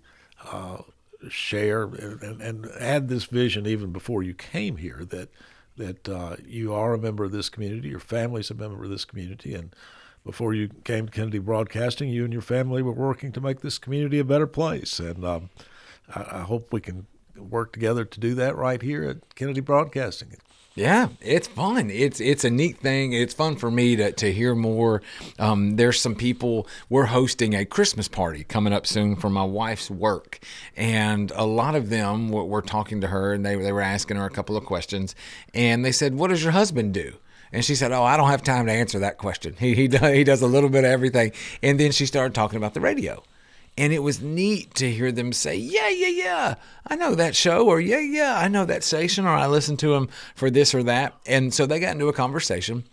uh, 0.49 0.77
share 1.29 1.83
and, 1.83 2.41
and, 2.41 2.65
add 2.79 3.07
this 3.07 3.25
vision 3.25 3.65
even 3.65 3.91
before 3.91 4.23
you 4.23 4.33
came 4.33 4.77
here 4.77 5.05
that 5.09 5.29
that 5.77 6.07
uh, 6.07 6.37
you 6.45 6.73
are 6.73 6.93
a 6.93 6.97
member 6.97 7.25
of 7.25 7.33
this 7.33 7.49
community, 7.49 7.89
your 7.89 7.99
family's 7.99 8.49
a 8.49 8.53
member 8.53 8.83
of 8.85 8.89
this 8.89 9.03
community, 9.03 9.53
and 9.53 9.75
before 10.25 10.53
you 10.53 10.69
came 10.85 11.05
to 11.05 11.11
Kennedy 11.11 11.37
Broadcasting, 11.37 12.09
you 12.09 12.23
and 12.23 12.31
your 12.31 12.41
family 12.41 12.81
were 12.81 12.93
working 12.93 13.31
to 13.33 13.41
make 13.41 13.59
this 13.59 13.77
community 13.77 14.17
a 14.17 14.23
better 14.23 14.47
place. 14.47 14.99
And 14.99 15.23
um, 15.23 15.49
I, 16.13 16.39
I 16.39 16.41
hope 16.41 16.73
we 16.73 16.81
can 16.81 17.07
work 17.37 17.73
together 17.73 18.05
to 18.05 18.19
do 18.19 18.33
that 18.35 18.55
right 18.55 18.81
here 18.81 19.03
at 19.03 19.35
Kennedy 19.35 19.61
Broadcasting. 19.61 20.37
Yeah, 20.75 21.07
it's 21.21 21.47
fun. 21.47 21.89
It's 21.89 22.19
it's 22.19 22.43
a 22.43 22.49
neat 22.49 22.79
thing. 22.79 23.13
It's 23.13 23.33
fun 23.33 23.55
for 23.55 23.71
me 23.71 23.95
to, 23.95 24.11
to 24.11 24.33
hear 24.33 24.53
more. 24.53 25.01
Um, 25.39 25.77
there's 25.77 26.01
some 26.01 26.15
people. 26.15 26.67
We're 26.89 27.05
hosting 27.05 27.53
a 27.53 27.63
Christmas 27.63 28.09
party 28.09 28.43
coming 28.43 28.73
up 28.73 28.85
soon 28.85 29.15
for 29.15 29.29
my 29.29 29.45
wife's 29.45 29.89
work, 29.89 30.39
and 30.75 31.31
a 31.33 31.45
lot 31.45 31.75
of 31.75 31.89
them 31.89 32.27
were, 32.27 32.43
were 32.43 32.61
talking 32.61 32.99
to 33.01 33.07
her, 33.07 33.31
and 33.31 33.45
they 33.45 33.55
they 33.55 33.71
were 33.71 33.79
asking 33.79 34.17
her 34.17 34.25
a 34.25 34.29
couple 34.29 34.57
of 34.57 34.65
questions, 34.65 35.15
and 35.53 35.85
they 35.85 35.93
said, 35.93 36.15
"What 36.15 36.27
does 36.27 36.43
your 36.43 36.51
husband 36.51 36.93
do?" 36.93 37.13
And 37.53 37.63
she 37.63 37.73
said, 37.73 37.93
"Oh, 37.93 38.03
I 38.03 38.17
don't 38.17 38.29
have 38.29 38.43
time 38.43 38.65
to 38.65 38.73
answer 38.73 38.99
that 38.99 39.17
question. 39.17 39.55
He 39.57 39.75
he 39.75 39.87
does, 39.87 40.13
he 40.13 40.25
does 40.25 40.41
a 40.41 40.47
little 40.47 40.69
bit 40.69 40.83
of 40.83 40.91
everything." 40.91 41.31
And 41.63 41.79
then 41.79 41.93
she 41.93 42.05
started 42.05 42.35
talking 42.35 42.57
about 42.57 42.73
the 42.73 42.81
radio. 42.81 43.23
And 43.77 43.91
it 43.91 43.99
was 43.99 44.21
neat 44.21 44.73
to 44.75 44.89
hear 44.89 45.11
them 45.11 45.33
say, 45.33 45.55
Yeah, 45.55 45.89
yeah, 45.89 46.07
yeah, 46.07 46.55
I 46.87 46.95
know 46.95 47.15
that 47.15 47.35
show, 47.35 47.67
or 47.67 47.79
Yeah, 47.79 47.99
yeah, 47.99 48.37
I 48.37 48.47
know 48.47 48.65
that 48.65 48.83
station, 48.83 49.25
or 49.25 49.29
I 49.29 49.47
listen 49.47 49.77
to 49.77 49.89
them 49.89 50.09
for 50.33 50.49
this 50.49 50.73
or 50.73 50.83
that. 50.83 51.13
And 51.25 51.53
so 51.53 51.65
they 51.65 51.79
got 51.79 51.91
into 51.93 52.07
a 52.07 52.13
conversation. 52.13 52.85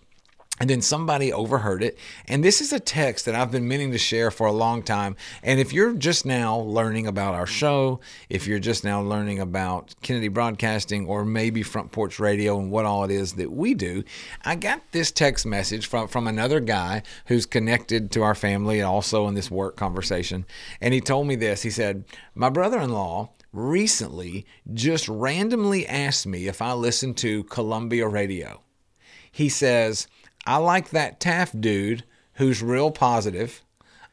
And 0.62 0.70
then 0.70 0.81
somebody 0.81 1.33
overheard 1.33 1.83
it. 1.83 1.98
And 2.29 2.44
this 2.44 2.61
is 2.61 2.72
a 2.72 2.79
text 2.79 3.25
that 3.25 3.35
I've 3.35 3.51
been 3.51 3.66
meaning 3.66 3.90
to 3.90 3.98
share 3.98 4.31
for 4.31 4.46
a 4.46 4.53
long 4.53 4.85
time. 4.85 5.16
And 5.42 5.59
if 5.59 5.72
you're 5.72 5.92
just 5.92 6.25
now 6.25 6.57
learning 6.57 7.09
about 7.09 7.35
our 7.35 7.48
show, 7.48 7.98
if 8.31 8.46
you're 8.46 8.61
just 8.61 8.85
now 8.85 9.03
learning 9.03 9.40
about 9.40 9.96
Kennedy 10.03 10.29
Broadcasting 10.29 11.09
or 11.09 11.25
maybe 11.25 11.64
Front 11.64 11.90
Porch 11.90 12.20
Radio 12.20 12.61
and 12.61 12.70
what 12.70 12.85
all 12.85 13.03
it 13.03 13.11
is 13.11 13.33
that 13.33 13.51
we 13.51 13.75
do, 13.75 14.05
I 14.44 14.55
got 14.55 14.83
this 14.92 15.11
text 15.11 15.44
message 15.44 15.88
from, 15.88 16.07
from 16.07 16.29
another 16.29 16.61
guy 16.61 17.03
who's 17.27 17.44
connected 17.44 18.12
to 18.12 18.22
our 18.22 18.37
family 18.37 18.79
and 18.79 18.87
also 18.87 19.27
in 19.27 19.35
this 19.35 19.51
work 19.51 19.75
conversation. 19.75 20.46
And 20.81 20.94
he 20.94 21.01
told 21.01 21.27
me 21.27 21.35
this 21.35 21.62
He 21.62 21.70
said, 21.70 22.05
My 22.37 22.51
brother 22.51 22.79
in 22.79 22.90
law 22.90 23.31
recently 23.53 24.46
just 24.72 25.09
randomly 25.09 25.88
asked 25.88 26.25
me 26.25 26.46
if 26.46 26.62
I 26.62 26.72
listen 26.72 27.14
to 27.14 27.42
Columbia 27.42 28.07
Radio. 28.07 28.61
He 29.33 29.48
says, 29.48 30.07
I 30.46 30.57
like 30.57 30.90
that 30.90 31.20
Taft 31.20 31.61
dude 31.61 32.05
who's 32.35 32.62
real 32.62 32.90
positive. 32.90 33.62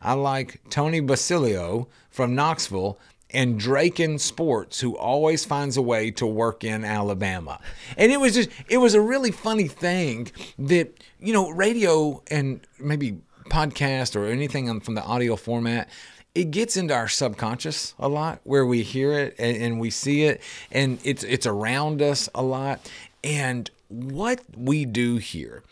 I 0.01 0.13
like 0.13 0.61
Tony 0.69 0.99
Basilio 0.99 1.87
from 2.09 2.35
Knoxville 2.35 2.99
and 3.31 3.59
Draken 3.59 4.17
Sports, 4.17 4.79
who 4.79 4.97
always 4.97 5.45
finds 5.45 5.77
a 5.77 5.81
way 5.81 6.11
to 6.11 6.25
work 6.25 6.63
in 6.63 6.83
Alabama. 6.83 7.59
And 7.97 8.11
it 8.11 8.19
was 8.19 8.33
just, 8.33 8.49
it 8.67 8.77
was 8.77 8.93
a 8.93 9.01
really 9.01 9.31
funny 9.31 9.67
thing 9.67 10.31
that, 10.57 11.03
you 11.19 11.33
know, 11.33 11.49
radio 11.49 12.23
and 12.31 12.61
maybe 12.79 13.19
podcast 13.49 14.15
or 14.15 14.25
anything 14.25 14.79
from 14.79 14.95
the 14.95 15.03
audio 15.03 15.35
format, 15.35 15.89
it 16.35 16.51
gets 16.51 16.77
into 16.77 16.93
our 16.93 17.07
subconscious 17.07 17.93
a 17.99 18.07
lot 18.07 18.39
where 18.43 18.65
we 18.65 18.83
hear 18.83 19.11
it 19.13 19.35
and, 19.37 19.57
and 19.57 19.79
we 19.79 19.89
see 19.89 20.23
it 20.23 20.41
and 20.71 20.99
it's 21.03 21.23
it's 21.23 21.47
around 21.47 22.01
us 22.01 22.29
a 22.35 22.43
lot. 22.43 22.89
And 23.23 23.69
what 23.89 24.41
we 24.55 24.85
do 24.85 25.17
here 25.17 25.63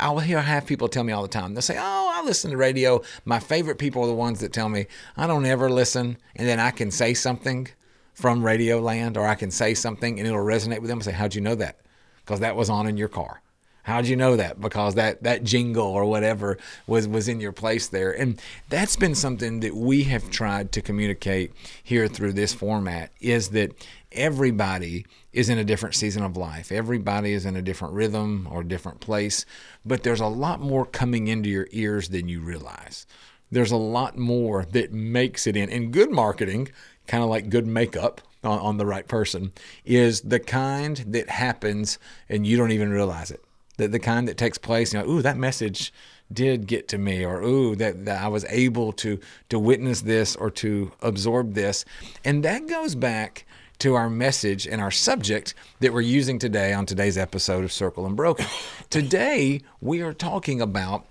I'll 0.00 0.18
hear 0.18 0.40
have 0.40 0.66
people 0.66 0.88
tell 0.88 1.04
me 1.04 1.12
all 1.12 1.22
the 1.22 1.28
time. 1.28 1.54
They'll 1.54 1.62
say, 1.62 1.78
"Oh, 1.78 2.12
I 2.14 2.22
listen 2.24 2.50
to 2.50 2.56
radio. 2.56 3.02
My 3.24 3.38
favorite 3.40 3.78
people 3.78 4.02
are 4.02 4.08
the 4.08 4.14
ones 4.14 4.40
that 4.40 4.52
tell 4.52 4.68
me 4.68 4.86
I 5.16 5.26
don't 5.26 5.46
ever 5.46 5.70
listen, 5.70 6.18
and 6.36 6.48
then 6.48 6.60
I 6.60 6.70
can 6.70 6.90
say 6.90 7.14
something 7.14 7.68
from 8.14 8.44
Radio 8.44 8.80
Land, 8.80 9.16
or 9.16 9.26
I 9.26 9.34
can 9.34 9.50
say 9.50 9.74
something 9.74 10.18
and 10.18 10.26
it'll 10.26 10.40
resonate 10.40 10.80
with 10.80 10.88
them." 10.88 10.98
and 10.98 11.04
say, 11.04 11.12
"How'd 11.12 11.34
you 11.34 11.40
know 11.40 11.54
that? 11.56 11.78
Because 12.24 12.40
that 12.40 12.56
was 12.56 12.70
on 12.70 12.86
in 12.86 12.96
your 12.96 13.08
car." 13.08 13.42
How'd 13.88 14.06
you 14.06 14.16
know 14.16 14.36
that? 14.36 14.60
Because 14.60 14.96
that 14.96 15.22
that 15.22 15.44
jingle 15.44 15.86
or 15.86 16.04
whatever 16.04 16.58
was 16.86 17.08
was 17.08 17.26
in 17.26 17.40
your 17.40 17.52
place 17.52 17.88
there, 17.88 18.12
and 18.12 18.38
that's 18.68 18.96
been 18.96 19.14
something 19.14 19.60
that 19.60 19.74
we 19.74 20.02
have 20.04 20.28
tried 20.28 20.72
to 20.72 20.82
communicate 20.82 21.54
here 21.82 22.06
through 22.06 22.34
this 22.34 22.52
format. 22.52 23.12
Is 23.18 23.48
that 23.50 23.72
everybody 24.18 25.06
is 25.32 25.48
in 25.48 25.58
a 25.58 25.64
different 25.64 25.94
season 25.94 26.22
of 26.22 26.36
life. 26.36 26.72
Everybody 26.72 27.32
is 27.32 27.46
in 27.46 27.56
a 27.56 27.62
different 27.62 27.94
rhythm 27.94 28.48
or 28.50 28.62
different 28.62 29.00
place, 29.00 29.46
but 29.86 30.02
there's 30.02 30.20
a 30.20 30.26
lot 30.26 30.60
more 30.60 30.84
coming 30.84 31.28
into 31.28 31.48
your 31.48 31.68
ears 31.70 32.08
than 32.08 32.28
you 32.28 32.40
realize. 32.40 33.06
There's 33.50 33.70
a 33.70 33.76
lot 33.76 34.18
more 34.18 34.66
that 34.72 34.92
makes 34.92 35.46
it 35.46 35.56
in. 35.56 35.70
And 35.70 35.92
good 35.92 36.10
marketing, 36.10 36.68
kind 37.06 37.22
of 37.22 37.30
like 37.30 37.48
good 37.48 37.66
makeup 37.66 38.20
on, 38.44 38.58
on 38.58 38.76
the 38.76 38.84
right 38.84 39.06
person, 39.06 39.52
is 39.84 40.20
the 40.20 40.40
kind 40.40 40.96
that 41.08 41.30
happens 41.30 41.98
and 42.28 42.46
you 42.46 42.56
don't 42.56 42.72
even 42.72 42.90
realize 42.90 43.30
it. 43.30 43.42
The, 43.78 43.88
the 43.88 44.00
kind 44.00 44.26
that 44.28 44.36
takes 44.36 44.58
place, 44.58 44.92
you 44.92 44.98
know, 44.98 45.08
ooh, 45.08 45.22
that 45.22 45.36
message 45.36 45.92
did 46.32 46.66
get 46.66 46.88
to 46.88 46.98
me 46.98 47.24
or 47.24 47.42
ooh 47.42 47.74
that, 47.76 48.04
that 48.04 48.22
I 48.22 48.28
was 48.28 48.44
able 48.50 48.92
to 48.94 49.18
to 49.48 49.58
witness 49.58 50.02
this 50.02 50.36
or 50.36 50.50
to 50.50 50.92
absorb 51.00 51.54
this 51.54 51.84
and 52.24 52.44
that 52.44 52.66
goes 52.66 52.94
back 52.94 53.46
to 53.78 53.94
our 53.94 54.10
message 54.10 54.66
and 54.66 54.80
our 54.80 54.90
subject 54.90 55.54
that 55.78 55.92
we're 55.92 56.00
using 56.00 56.38
today 56.38 56.72
on 56.72 56.84
today's 56.84 57.16
episode 57.16 57.62
of 57.62 57.72
Circle 57.72 58.06
Unbroken. 58.06 58.46
today, 58.90 59.60
we 59.80 60.00
are 60.02 60.12
talking 60.12 60.60
about 60.60 61.06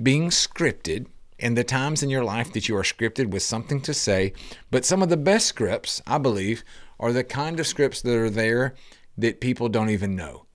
being 0.00 0.30
scripted 0.30 1.06
and 1.40 1.56
the 1.56 1.64
times 1.64 2.04
in 2.04 2.10
your 2.10 2.22
life 2.22 2.52
that 2.52 2.68
you 2.68 2.76
are 2.76 2.82
scripted 2.82 3.30
with 3.30 3.42
something 3.42 3.80
to 3.80 3.92
say. 3.92 4.32
But 4.70 4.84
some 4.84 5.02
of 5.02 5.08
the 5.08 5.16
best 5.16 5.46
scripts, 5.46 6.00
I 6.06 6.18
believe, 6.18 6.62
are 7.00 7.12
the 7.12 7.24
kind 7.24 7.58
of 7.58 7.66
scripts 7.66 8.00
that 8.02 8.16
are 8.16 8.30
there 8.30 8.74
that 9.18 9.40
people 9.40 9.68
don't 9.68 9.90
even 9.90 10.14
know. 10.14 10.46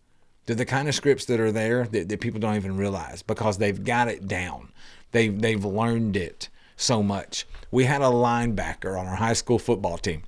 They're 0.46 0.56
the 0.56 0.66
kind 0.66 0.88
of 0.88 0.96
scripts 0.96 1.26
that 1.26 1.42
are 1.42 1.52
there 1.52 1.86
that, 1.88 2.08
that 2.08 2.22
people 2.22 2.40
don't 2.40 2.56
even 2.56 2.78
realize 2.78 3.22
because 3.22 3.58
they've 3.58 3.84
got 3.84 4.08
it 4.08 4.30
down. 4.30 4.72
They've, 5.12 5.40
they've 5.40 5.64
learned 5.64 6.16
it 6.16 6.48
so 6.78 7.04
much. 7.04 7.46
We 7.70 7.84
had 7.84 8.02
a 8.02 8.06
linebacker 8.06 8.98
on 8.98 9.06
our 9.06 9.18
high 9.18 9.34
school 9.34 9.60
football 9.60 9.98
team 9.98 10.24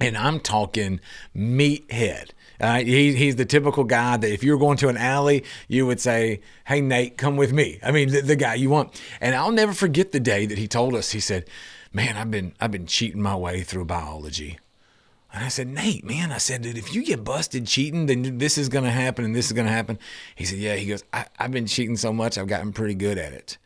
and 0.00 0.16
I'm 0.16 0.40
talking 0.40 1.00
meathead. 1.34 2.30
Uh, 2.60 2.78
he, 2.80 3.14
he's 3.14 3.36
the 3.36 3.44
typical 3.44 3.84
guy 3.84 4.16
that 4.16 4.32
if 4.32 4.42
you 4.42 4.52
were 4.52 4.58
going 4.58 4.76
to 4.78 4.88
an 4.88 4.96
alley, 4.96 5.44
you 5.68 5.86
would 5.86 6.00
say, 6.00 6.40
Hey, 6.66 6.80
Nate, 6.80 7.16
come 7.16 7.36
with 7.36 7.52
me. 7.52 7.78
I 7.82 7.92
mean, 7.92 8.10
the, 8.10 8.20
the, 8.20 8.36
guy 8.36 8.54
you 8.54 8.70
want. 8.70 9.00
And 9.20 9.34
I'll 9.34 9.52
never 9.52 9.72
forget 9.72 10.12
the 10.12 10.20
day 10.20 10.46
that 10.46 10.58
he 10.58 10.66
told 10.66 10.94
us, 10.94 11.12
he 11.12 11.20
said, 11.20 11.48
Man, 11.92 12.16
I've 12.16 12.30
been, 12.30 12.54
I've 12.60 12.72
been 12.72 12.86
cheating 12.86 13.22
my 13.22 13.36
way 13.36 13.62
through 13.62 13.84
biology. 13.84 14.58
And 15.32 15.44
I 15.44 15.48
said, 15.48 15.68
Nate, 15.68 16.04
man, 16.04 16.32
I 16.32 16.38
said, 16.38 16.62
dude, 16.62 16.78
if 16.78 16.94
you 16.94 17.04
get 17.04 17.22
busted 17.22 17.66
cheating, 17.66 18.06
then 18.06 18.38
this 18.38 18.56
is 18.56 18.70
going 18.70 18.84
to 18.84 18.90
happen 18.90 19.26
and 19.26 19.36
this 19.36 19.46
is 19.46 19.52
going 19.52 19.66
to 19.66 19.72
happen. 19.72 19.98
He 20.34 20.44
said, 20.44 20.58
Yeah. 20.58 20.76
He 20.76 20.86
goes, 20.86 21.04
I've 21.12 21.50
been 21.50 21.66
cheating 21.66 21.96
so 21.96 22.12
much, 22.12 22.38
I've 22.38 22.46
gotten 22.46 22.72
pretty 22.72 22.94
good 22.94 23.18
at 23.18 23.32
it. 23.32 23.58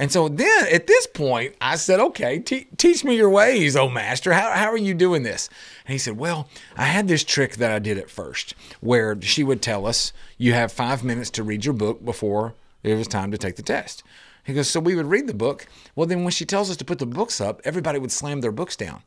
And 0.00 0.10
so 0.10 0.30
then 0.30 0.66
at 0.72 0.86
this 0.86 1.06
point, 1.06 1.54
I 1.60 1.76
said, 1.76 2.00
okay, 2.00 2.38
te- 2.38 2.68
teach 2.78 3.04
me 3.04 3.16
your 3.16 3.28
ways, 3.28 3.76
oh 3.76 3.90
master. 3.90 4.32
How, 4.32 4.52
how 4.52 4.70
are 4.70 4.78
you 4.78 4.94
doing 4.94 5.24
this? 5.24 5.50
And 5.84 5.92
he 5.92 5.98
said, 5.98 6.16
well, 6.16 6.48
I 6.74 6.84
had 6.84 7.06
this 7.06 7.22
trick 7.22 7.56
that 7.56 7.70
I 7.70 7.80
did 7.80 7.98
at 7.98 8.08
first 8.08 8.54
where 8.80 9.20
she 9.20 9.44
would 9.44 9.60
tell 9.60 9.84
us, 9.84 10.14
you 10.38 10.54
have 10.54 10.72
five 10.72 11.04
minutes 11.04 11.28
to 11.32 11.42
read 11.42 11.66
your 11.66 11.74
book 11.74 12.02
before 12.02 12.54
it 12.82 12.94
was 12.94 13.08
time 13.08 13.30
to 13.30 13.36
take 13.36 13.56
the 13.56 13.62
test. 13.62 14.02
He 14.42 14.54
goes, 14.54 14.70
so 14.70 14.80
we 14.80 14.96
would 14.96 15.04
read 15.04 15.26
the 15.26 15.34
book. 15.34 15.66
Well, 15.94 16.06
then 16.06 16.24
when 16.24 16.32
she 16.32 16.46
tells 16.46 16.70
us 16.70 16.78
to 16.78 16.84
put 16.86 16.98
the 16.98 17.04
books 17.04 17.38
up, 17.38 17.60
everybody 17.64 17.98
would 17.98 18.10
slam 18.10 18.40
their 18.40 18.52
books 18.52 18.76
down. 18.76 19.02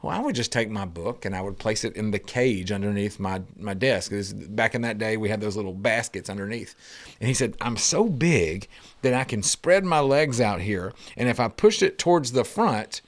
Well, 0.00 0.16
I 0.16 0.20
would 0.20 0.36
just 0.36 0.52
take 0.52 0.70
my 0.70 0.84
book 0.84 1.24
and 1.24 1.34
I 1.34 1.40
would 1.40 1.58
place 1.58 1.82
it 1.82 1.96
in 1.96 2.12
the 2.12 2.20
cage 2.20 2.70
underneath 2.70 3.18
my, 3.18 3.42
my 3.58 3.74
desk. 3.74 4.12
Back 4.50 4.76
in 4.76 4.82
that 4.82 4.98
day, 4.98 5.16
we 5.16 5.28
had 5.28 5.40
those 5.40 5.56
little 5.56 5.74
baskets 5.74 6.30
underneath. 6.30 6.76
And 7.20 7.26
he 7.26 7.34
said, 7.34 7.56
I'm 7.60 7.76
so 7.76 8.04
big 8.04 8.68
that 9.02 9.12
I 9.12 9.24
can 9.24 9.42
spread 9.42 9.84
my 9.84 9.98
legs 9.98 10.40
out 10.40 10.60
here. 10.60 10.92
And 11.16 11.28
if 11.28 11.40
I 11.40 11.48
push 11.48 11.82
it 11.82 11.98
towards 11.98 12.30
the 12.30 12.44
front, 12.44 13.02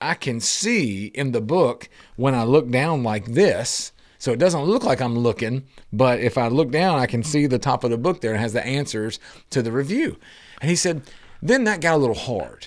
I 0.00 0.14
can 0.14 0.38
see 0.38 1.06
in 1.06 1.32
the 1.32 1.40
book 1.40 1.88
when 2.14 2.36
I 2.36 2.44
look 2.44 2.70
down 2.70 3.02
like 3.02 3.26
this. 3.26 3.92
So 4.20 4.32
it 4.32 4.38
doesn't 4.38 4.64
look 4.64 4.84
like 4.84 5.00
I'm 5.00 5.18
looking, 5.18 5.64
but 5.92 6.20
if 6.20 6.38
I 6.38 6.48
look 6.48 6.70
down, 6.70 6.98
I 6.98 7.06
can 7.06 7.22
see 7.22 7.46
the 7.46 7.58
top 7.58 7.84
of 7.84 7.90
the 7.90 7.98
book 7.98 8.20
there 8.20 8.32
and 8.32 8.40
has 8.40 8.52
the 8.52 8.64
answers 8.64 9.20
to 9.50 9.62
the 9.62 9.70
review. 9.70 10.18
And 10.60 10.70
he 10.70 10.76
said, 10.76 11.02
then 11.40 11.64
that 11.64 11.80
got 11.80 11.94
a 11.94 11.98
little 11.98 12.16
hard 12.16 12.66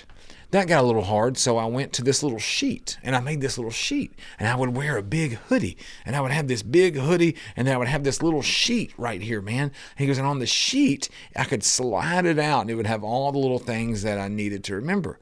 that 0.52 0.68
got 0.68 0.84
a 0.84 0.86
little 0.86 1.04
hard, 1.04 1.38
so 1.38 1.56
I 1.56 1.64
went 1.64 1.94
to 1.94 2.04
this 2.04 2.22
little 2.22 2.38
sheet 2.38 2.98
and 3.02 3.16
I 3.16 3.20
made 3.20 3.40
this 3.40 3.56
little 3.56 3.70
sheet. 3.70 4.12
And 4.38 4.46
I 4.46 4.54
would 4.54 4.76
wear 4.76 4.98
a 4.98 5.02
big 5.02 5.32
hoodie 5.48 5.78
and 6.04 6.14
I 6.14 6.20
would 6.20 6.30
have 6.30 6.46
this 6.46 6.62
big 6.62 6.94
hoodie 6.96 7.36
and 7.56 7.66
then 7.66 7.74
I 7.74 7.78
would 7.78 7.88
have 7.88 8.04
this 8.04 8.22
little 8.22 8.42
sheet 8.42 8.92
right 8.98 9.22
here, 9.22 9.40
man. 9.40 9.64
And 9.64 9.72
he 9.96 10.06
goes, 10.06 10.18
and 10.18 10.26
on 10.26 10.40
the 10.40 10.46
sheet, 10.46 11.08
I 11.34 11.44
could 11.44 11.64
slide 11.64 12.26
it 12.26 12.38
out 12.38 12.60
and 12.60 12.70
it 12.70 12.74
would 12.74 12.86
have 12.86 13.02
all 13.02 13.32
the 13.32 13.38
little 13.38 13.58
things 13.58 14.02
that 14.02 14.18
I 14.18 14.28
needed 14.28 14.62
to 14.64 14.74
remember. 14.74 15.18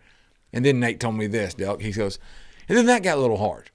And 0.52 0.64
then 0.64 0.80
Nate 0.80 0.98
told 0.98 1.14
me 1.14 1.28
this, 1.28 1.54
Delk. 1.54 1.80
He 1.80 1.92
goes, 1.92 2.18
and 2.68 2.76
then 2.76 2.86
that 2.86 3.04
got 3.04 3.18
a 3.18 3.20
little 3.20 3.38
hard. 3.38 3.70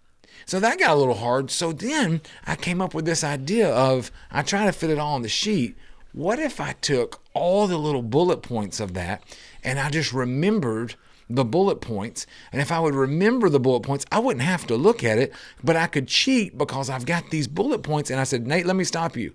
So 0.46 0.60
that 0.60 0.78
got 0.78 0.92
a 0.92 1.00
little 1.00 1.16
hard. 1.16 1.52
So 1.52 1.72
then 1.72 2.20
I 2.46 2.58
came 2.58 2.82
up 2.82 2.94
with 2.94 3.06
this 3.06 3.24
idea 3.24 3.70
of 3.74 4.12
I 4.30 4.42
try 4.42 4.66
to 4.66 4.74
fit 4.74 4.90
it 4.90 5.00
all 5.00 5.16
on 5.16 5.22
the 5.22 5.30
sheet. 5.30 5.78
What 6.12 6.38
if 6.38 6.60
I 6.60 6.74
took 6.74 7.22
all 7.34 7.66
the 7.66 7.78
little 7.78 8.02
bullet 8.02 8.42
points 8.42 8.82
of 8.82 8.94
that 8.96 9.24
and 9.64 9.80
I 9.80 9.90
just 9.90 10.12
remembered 10.12 10.96
the 11.30 11.46
bullet 11.46 11.82
points. 11.82 12.26
And 12.52 12.62
if 12.62 12.72
I 12.72 12.80
would 12.80 12.96
remember 12.96 13.50
the 13.50 13.60
bullet 13.60 13.82
points, 13.82 14.06
I 14.12 14.20
wouldn't 14.20 14.44
have 14.44 14.68
to 14.68 14.76
look 14.76 15.04
at 15.04 15.18
it, 15.18 15.34
but 15.64 15.76
I 15.76 15.88
could 15.88 16.08
cheat 16.08 16.58
because 16.58 16.90
I've 16.90 17.06
got 17.06 17.30
these 17.30 17.48
bullet 17.48 17.84
points. 17.84 18.10
And 18.10 18.20
I 18.20 18.24
said, 18.24 18.48
Nate, 18.48 18.66
let 18.66 18.76
me 18.76 18.84
stop 18.84 19.18
you. 19.18 19.34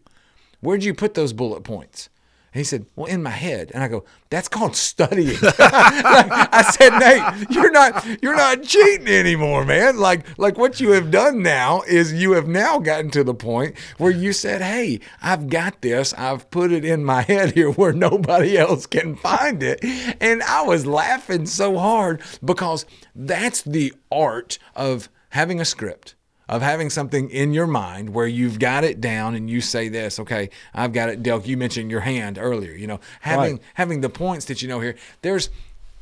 Where'd 0.60 0.84
you 0.84 0.94
put 0.94 1.14
those 1.14 1.32
bullet 1.32 1.62
points? 1.62 2.08
He 2.52 2.64
said, 2.64 2.86
Well, 2.96 3.06
in 3.06 3.22
my 3.22 3.30
head. 3.30 3.70
And 3.72 3.82
I 3.82 3.88
go, 3.88 4.04
That's 4.28 4.48
called 4.48 4.74
studying. 4.74 5.38
I 5.42 6.74
said, 6.76 6.98
Nate, 6.98 7.50
you're 7.50 7.70
not 7.70 8.22
you're 8.22 8.36
not 8.36 8.62
cheating 8.62 9.08
anymore, 9.08 9.64
man. 9.64 9.98
Like 9.98 10.26
like 10.38 10.58
what 10.58 10.80
you 10.80 10.90
have 10.92 11.10
done 11.10 11.42
now 11.42 11.82
is 11.82 12.12
you 12.12 12.32
have 12.32 12.48
now 12.48 12.78
gotten 12.78 13.10
to 13.12 13.24
the 13.24 13.34
point 13.34 13.78
where 13.98 14.10
you 14.10 14.32
said, 14.32 14.62
Hey, 14.62 15.00
I've 15.22 15.48
got 15.48 15.80
this. 15.80 16.12
I've 16.14 16.50
put 16.50 16.72
it 16.72 16.84
in 16.84 17.04
my 17.04 17.22
head 17.22 17.52
here 17.52 17.70
where 17.70 17.92
nobody 17.92 18.58
else 18.58 18.86
can 18.86 19.16
find 19.16 19.62
it. 19.62 19.80
And 20.20 20.42
I 20.42 20.62
was 20.62 20.86
laughing 20.86 21.46
so 21.46 21.78
hard 21.78 22.22
because 22.44 22.84
that's 23.14 23.62
the 23.62 23.92
art 24.10 24.58
of 24.74 25.08
having 25.30 25.60
a 25.60 25.64
script 25.64 26.16
of 26.50 26.62
having 26.62 26.90
something 26.90 27.30
in 27.30 27.54
your 27.54 27.68
mind 27.68 28.12
where 28.12 28.26
you've 28.26 28.58
got 28.58 28.82
it 28.82 29.00
down 29.00 29.36
and 29.36 29.48
you 29.48 29.60
say 29.60 29.88
this, 29.88 30.18
okay, 30.18 30.50
I've 30.74 30.92
got 30.92 31.08
it. 31.08 31.22
Delk, 31.22 31.46
you 31.46 31.56
mentioned 31.56 31.92
your 31.92 32.00
hand 32.00 32.38
earlier. 32.38 32.72
You 32.72 32.88
know, 32.88 33.00
having 33.20 33.52
Right. 33.52 33.62
having 33.74 34.00
the 34.00 34.08
points 34.10 34.44
that 34.46 34.60
you 34.60 34.68
know 34.68 34.80
here. 34.80 34.96
There's 35.22 35.48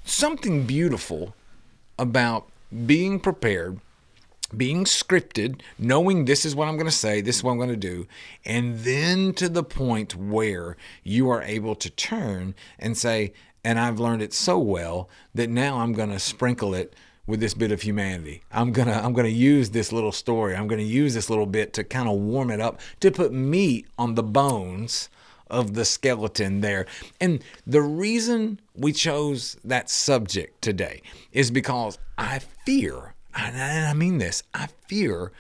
something 0.07 0.65
beautiful 0.65 1.35
about 1.99 2.49
being 2.87 3.21
prepared, 3.21 3.79
being 4.57 4.85
scripted, 4.87 5.61
knowing 5.79 6.25
this 6.25 6.47
is 6.47 6.57
what 6.57 6.67
I'm 6.67 6.77
going 6.77 6.87
to 6.87 6.97
say, 6.97 7.21
this 7.21 7.37
is 7.37 7.45
what 7.45 7.53
I'm 7.53 7.59
going 7.59 7.69
to 7.69 7.77
do, 7.77 8.07
and 8.47 8.79
then 8.79 9.35
to 9.35 9.51
the 9.51 9.63
point 9.63 10.15
where 10.17 10.79
you 11.05 11.29
are 11.29 11.43
able 11.43 11.75
to 11.75 11.91
turn 11.91 12.55
and 12.79 12.97
say, 12.97 13.35
and 13.63 13.79
I've 13.79 14.01
learned 14.01 14.23
it 14.23 14.33
so 14.33 14.59
well 14.59 15.11
that 15.35 15.51
now 15.51 15.81
I'm 15.81 15.93
going 15.93 16.11
to 16.11 16.19
sprinkle 16.19 16.73
it 16.75 16.95
with 17.29 17.39
this 17.41 17.55
bit 17.55 17.71
of 17.71 17.83
humanity. 17.83 18.43
I'm 18.51 18.73
going 18.73 18.89
to 18.89 18.95
I'm 18.95 19.13
going 19.13 19.27
to 19.27 19.31
use 19.31 19.71
this 19.71 19.93
little 19.93 20.11
story. 20.11 20.57
I'm 20.57 20.67
going 20.67 20.81
to 20.81 20.85
use 20.85 21.15
this 21.15 21.31
little 21.31 21.47
bit 21.47 21.73
to 21.75 21.85
kind 21.85 22.09
of 22.09 22.17
warm 22.17 22.51
it 22.51 22.61
up 22.61 22.81
to 23.01 23.13
put 23.13 23.33
meat 23.33 23.87
on 23.97 24.17
the 24.17 24.23
bones 24.25 25.11
of 25.51 25.75
the 25.75 25.85
skeleton 25.85 26.63
there. 26.63 26.87
And 27.21 27.45
the 27.67 27.83
reason 27.83 28.61
we 28.75 28.93
chose 28.93 29.57
that 29.63 29.91
subject 29.91 30.61
today 30.63 31.03
is 31.33 31.51
because 31.51 31.99
I 32.17 32.41
fear, 32.67 33.15
and 33.35 33.57
I 33.57 33.93
mean 33.93 34.19
this, 34.19 34.43
I 34.55 34.69
fear 34.87 35.33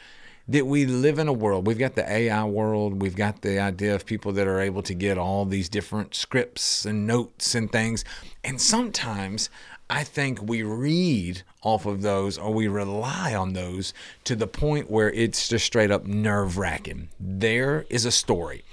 that 0.46 0.66
we 0.66 0.86
live 0.86 1.18
in 1.18 1.28
a 1.28 1.32
world. 1.32 1.66
We've 1.66 1.78
got 1.78 1.94
the 1.94 2.10
AI 2.10 2.44
world. 2.44 3.02
We've 3.02 3.16
got 3.16 3.42
the 3.42 3.58
idea 3.58 3.94
of 3.94 4.06
people 4.06 4.32
that 4.32 4.46
are 4.46 4.60
able 4.60 4.82
to 4.82 4.94
get 4.94 5.18
all 5.18 5.44
these 5.44 5.68
different 5.68 6.14
scripts 6.14 6.86
and 6.86 7.06
notes 7.06 7.54
and 7.54 7.70
things. 7.70 8.02
And 8.42 8.58
sometimes 8.58 9.50
I 9.90 10.04
think 10.04 10.42
we 10.42 10.62
read 10.62 11.42
off 11.62 11.86
of 11.86 12.02
those 12.02 12.38
or 12.38 12.52
we 12.52 12.68
rely 12.68 13.34
on 13.34 13.52
those 13.52 13.92
to 14.24 14.36
the 14.36 14.46
point 14.46 14.90
where 14.90 15.10
it's 15.10 15.48
just 15.48 15.66
straight 15.66 15.90
up 15.90 16.06
nerve 16.06 16.58
wracking. 16.58 17.08
There 17.18 17.84
is 17.90 18.04
a 18.04 18.12
story 18.12 18.64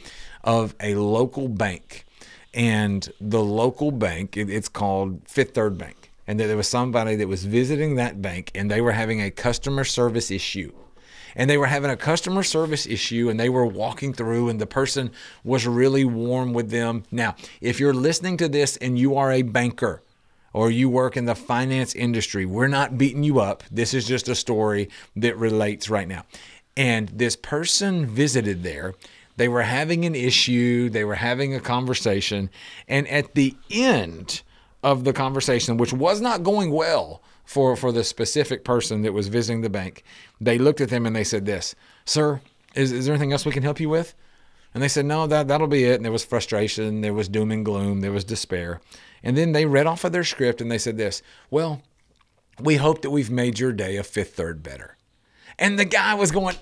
of 0.43 0.75
a 0.79 0.95
local 0.95 1.47
bank, 1.47 2.05
and 2.53 3.11
the 3.19 3.43
local 3.43 3.91
bank, 3.91 4.37
it's 4.37 4.69
called 4.69 5.21
Fifth 5.27 5.53
Third 5.53 5.77
Bank. 5.77 6.11
And 6.27 6.39
there 6.39 6.55
was 6.55 6.67
somebody 6.67 7.15
that 7.17 7.27
was 7.27 7.45
visiting 7.45 7.95
that 7.95 8.21
bank 8.21 8.49
and 8.55 8.71
they 8.71 8.81
were 8.81 8.93
having 8.93 9.21
a 9.21 9.29
customer 9.29 9.83
service 9.83 10.31
issue 10.31 10.71
and 11.35 11.49
they 11.49 11.57
were 11.57 11.67
having 11.67 11.91
a 11.91 11.97
customer 11.97 12.43
service 12.43 12.87
issue 12.87 13.29
and 13.29 13.39
they 13.39 13.49
were 13.49 13.65
walking 13.65 14.13
through 14.13 14.49
and 14.49 14.59
the 14.59 14.65
person 14.65 15.11
was 15.43 15.67
really 15.67 16.05
warm 16.05 16.53
with 16.53 16.71
them. 16.71 17.03
Now, 17.11 17.35
if 17.61 17.79
you're 17.79 17.93
listening 17.93 18.37
to 18.37 18.47
this 18.47 18.77
and 18.77 18.97
you 18.97 19.15
are 19.17 19.31
a 19.31 19.41
banker 19.41 20.01
or 20.55 20.71
you 20.71 20.87
work 20.87 21.17
in 21.17 21.25
the 21.25 21.35
finance 21.35 21.93
industry, 21.93 22.45
we're 22.45 22.69
not 22.69 22.97
beating 22.97 23.23
you 23.23 23.41
up. 23.41 23.61
This 23.69 23.93
is 23.93 24.07
just 24.07 24.29
a 24.29 24.35
story 24.35 24.87
that 25.17 25.37
relates 25.37 25.89
right 25.89 26.07
now. 26.07 26.23
And 26.77 27.09
this 27.09 27.35
person 27.35 28.05
visited 28.05 28.63
there. 28.63 28.93
They 29.35 29.49
were 29.49 29.63
having 29.63 30.05
an 30.05 30.15
issue, 30.15 30.89
they 30.89 31.03
were 31.03 31.15
having 31.15 31.53
a 31.53 31.59
conversation, 31.59 32.49
and 32.87 33.05
at 33.09 33.35
the 33.35 33.53
end 33.69 34.43
of 34.81 35.03
the 35.03 35.11
conversation, 35.11 35.75
which 35.75 35.91
was 35.91 36.21
not 36.21 36.43
going 36.43 36.71
well 36.71 37.21
for, 37.43 37.75
for 37.75 37.91
the 37.91 38.05
specific 38.05 38.63
person 38.63 39.01
that 39.01 39.11
was 39.11 39.27
visiting 39.27 39.59
the 39.59 39.69
bank, 39.69 40.05
they 40.39 40.57
looked 40.57 40.79
at 40.79 40.87
them 40.87 41.05
and 41.05 41.13
they 41.13 41.25
said 41.25 41.45
this, 41.45 41.75
Sir, 42.05 42.39
is, 42.75 42.93
is 42.93 43.07
there 43.07 43.15
anything 43.15 43.33
else 43.33 43.45
we 43.45 43.51
can 43.51 43.63
help 43.63 43.81
you 43.81 43.89
with? 43.89 44.15
And 44.73 44.81
they 44.81 44.87
said, 44.87 45.05
No, 45.05 45.27
that, 45.27 45.49
that'll 45.49 45.67
be 45.67 45.83
it. 45.83 45.95
And 45.95 46.05
there 46.05 46.13
was 46.13 46.23
frustration, 46.23 47.01
there 47.01 47.13
was 47.13 47.27
doom 47.27 47.51
and 47.51 47.65
gloom, 47.65 47.99
there 47.99 48.13
was 48.13 48.23
despair. 48.23 48.79
And 49.25 49.35
then 49.35 49.51
they 49.51 49.65
read 49.65 49.87
off 49.87 50.03
of 50.03 50.11
their 50.11 50.23
script 50.23 50.61
and 50.61 50.71
they 50.71 50.77
said 50.77 50.97
this, 50.97 51.21
Well, 51.49 51.81
we 52.61 52.75
hope 52.75 53.01
that 53.01 53.09
we've 53.09 53.31
made 53.31 53.59
your 53.59 53.73
day 53.73 53.97
a 53.97 54.03
fifth 54.03 54.35
third 54.35 54.63
better. 54.63 54.95
And 55.57 55.79
the 55.79 55.85
guy 55.85 56.15
was 56.15 56.31
going, 56.31 56.57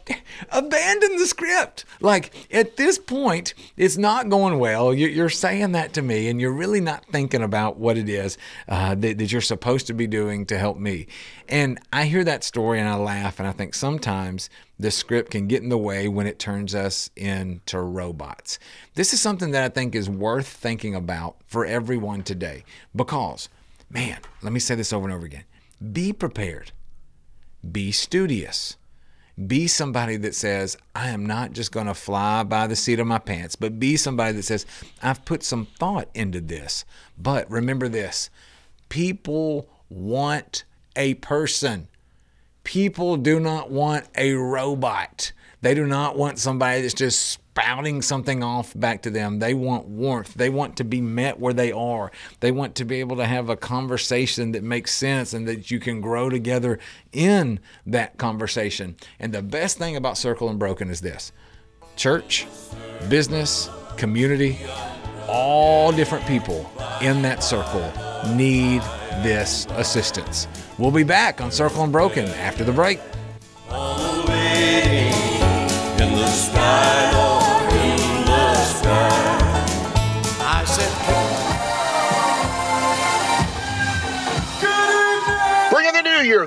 abandon 0.52 1.18
the 1.18 1.26
script. 1.26 1.86
Like 2.00 2.32
at 2.54 2.78
this 2.78 2.98
point, 3.00 3.54
it's 3.76 3.98
not 3.98 4.30
going 4.30 4.60
well. 4.60 4.94
You- 4.94 5.08
You're 5.08 5.30
saying 5.30 5.72
that 5.72 5.94
to 5.94 6.02
me, 6.02 6.28
and 6.30 6.40
you're 6.40 6.54
really 6.54 6.82
not 6.82 7.06
thinking 7.12 7.42
about 7.42 7.78
what 7.78 7.98
it 7.98 8.08
is 8.08 8.38
uh, 8.68 8.96
that, 8.96 9.18
that 9.18 9.32
you're 9.32 9.42
supposed 9.42 9.88
to 9.88 9.94
be 9.94 10.06
doing 10.08 10.46
to 10.48 10.58
help 10.58 10.78
me. 10.78 11.08
And 11.50 11.80
I 11.92 12.06
hear 12.06 12.24
that 12.24 12.44
story 12.44 12.80
and 12.80 12.88
I 12.88 12.96
laugh, 12.96 13.40
and 13.40 13.48
I 13.48 13.52
think 13.52 13.74
sometimes 13.74 14.50
the 14.80 14.92
script 14.92 15.32
can 15.32 15.48
get 15.48 15.64
in 15.64 15.70
the 15.70 15.78
way 15.78 16.08
when 16.08 16.28
it 16.28 16.40
turns 16.40 16.76
us 16.76 17.10
into 17.16 17.80
robots. 17.80 18.60
This 18.96 19.14
is 19.14 19.22
something 19.22 19.52
that 19.52 19.64
I 19.64 19.70
think 19.70 19.96
is 19.96 20.10
worth 20.10 20.48
thinking 20.48 20.94
about 20.96 21.38
for 21.48 21.66
everyone 21.66 22.22
today 22.24 22.64
because, 22.96 23.50
man, 23.90 24.18
let 24.42 24.54
me 24.54 24.60
say 24.60 24.76
this 24.76 24.94
over 24.94 25.06
and 25.08 25.16
over 25.16 25.26
again 25.26 25.44
be 25.92 26.14
prepared 26.14 26.72
be 27.72 27.92
studious. 27.92 28.76
Be 29.48 29.68
somebody 29.68 30.16
that 30.18 30.36
says, 30.36 30.78
I 30.94 31.10
am 31.10 31.26
not 31.26 31.54
just 31.54 31.72
going 31.72 31.88
to 31.88 31.96
fly 31.96 32.44
by 32.44 32.68
the 32.68 32.76
seat 32.76 33.00
of 33.00 33.08
my 33.08 33.18
pants, 33.18 33.56
but 33.56 33.80
be 33.80 33.98
somebody 33.98 34.34
that 34.34 34.44
says, 34.44 34.66
I've 35.02 35.26
put 35.26 35.42
some 35.42 35.66
thought 35.80 36.08
into 36.14 36.40
this. 36.40 36.86
But 37.18 37.50
remember 37.50 37.90
this 37.90 38.30
people 38.90 39.68
want 39.90 40.66
a 40.96 41.16
person. 41.16 41.88
People 42.64 43.18
do 43.18 43.40
not 43.40 43.72
want 43.72 44.06
a 44.16 44.34
robot. 44.34 45.32
They 45.64 45.74
do 45.74 45.88
not 45.88 46.18
want 46.18 46.40
somebody 46.40 46.82
that's 46.82 46.94
just 46.94 47.22
spouting 47.22 48.02
something 48.02 48.44
off 48.44 48.74
back 48.78 49.04
to 49.04 49.10
them. 49.10 49.40
They 49.40 49.54
want 49.54 49.88
warmth. 49.88 50.34
They 50.34 50.50
want 50.50 50.76
to 50.76 50.84
be 50.84 51.00
met 51.00 51.40
where 51.40 51.54
they 51.54 51.72
are. 51.72 52.12
They 52.42 52.52
want 52.52 52.76
to 52.76 52.86
be 52.86 53.00
able 53.00 53.16
to 53.16 53.26
have 53.26 53.48
a 53.48 53.56
conversation 53.56 54.52
that 54.52 54.62
makes 54.62 54.92
sense 54.92 55.34
and 55.34 55.48
that 55.48 55.72
you 55.72 55.80
can 55.80 56.02
grow 56.02 56.30
together 56.30 56.80
in 57.14 57.62
that 57.86 58.18
conversation. 58.18 58.98
And 59.22 59.32
the 59.32 59.42
best 59.42 59.78
thing 59.78 59.96
about 59.96 60.18
Circle 60.18 60.50
Unbroken 60.50 60.90
is 60.90 61.00
this 61.00 61.32
church, 61.96 62.46
business, 63.08 63.70
community, 63.96 64.58
all 65.30 65.94
different 65.94 66.28
people 66.28 66.70
in 67.02 67.22
that 67.22 67.42
circle 67.42 67.90
need 68.36 68.82
this 69.24 69.66
assistance. 69.70 70.46
We'll 70.78 70.92
be 70.92 71.04
back 71.04 71.40
on 71.40 71.52
Circle 71.52 71.86
Unbroken 71.86 72.26
after 72.26 72.66
the 72.66 72.74
break. 72.74 73.00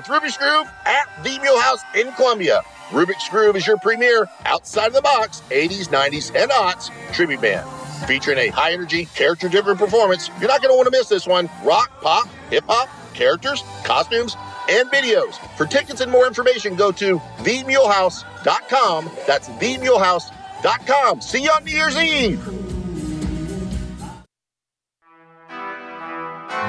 Rubik's 0.07 0.37
Groove 0.37 0.67
at 0.85 1.23
the 1.23 1.37
Mule 1.39 1.59
House 1.59 1.81
in 1.95 2.11
Columbia. 2.13 2.61
Rubik's 2.89 3.27
Groove 3.29 3.55
is 3.55 3.67
your 3.67 3.77
premier 3.77 4.29
outside 4.45 4.87
of 4.87 4.93
the 4.93 5.01
box 5.01 5.41
80s, 5.49 5.89
90s, 5.89 6.33
and 6.35 6.49
aughts 6.51 6.91
tribute 7.13 7.41
band. 7.41 7.69
Featuring 8.07 8.37
a 8.37 8.47
high 8.47 8.71
energy, 8.71 9.05
character 9.15 9.49
driven 9.49 9.77
performance, 9.77 10.29
you're 10.39 10.47
not 10.47 10.61
going 10.61 10.71
to 10.71 10.75
want 10.75 10.85
to 10.85 10.91
miss 10.91 11.09
this 11.09 11.27
one. 11.27 11.49
Rock, 11.63 11.91
pop, 12.01 12.27
hip 12.49 12.63
hop, 12.67 12.89
characters, 13.13 13.63
costumes, 13.83 14.35
and 14.69 14.89
videos. 14.91 15.35
For 15.57 15.65
tickets 15.65 16.01
and 16.01 16.11
more 16.11 16.27
information, 16.27 16.75
go 16.75 16.91
to 16.93 17.19
themulehouse.com. 17.39 19.11
That's 19.25 19.49
themulehouse.com. 19.49 21.21
See 21.21 21.43
you 21.43 21.51
on 21.51 21.63
New 21.63 21.71
Year's 21.71 21.97
Eve. 21.97 22.66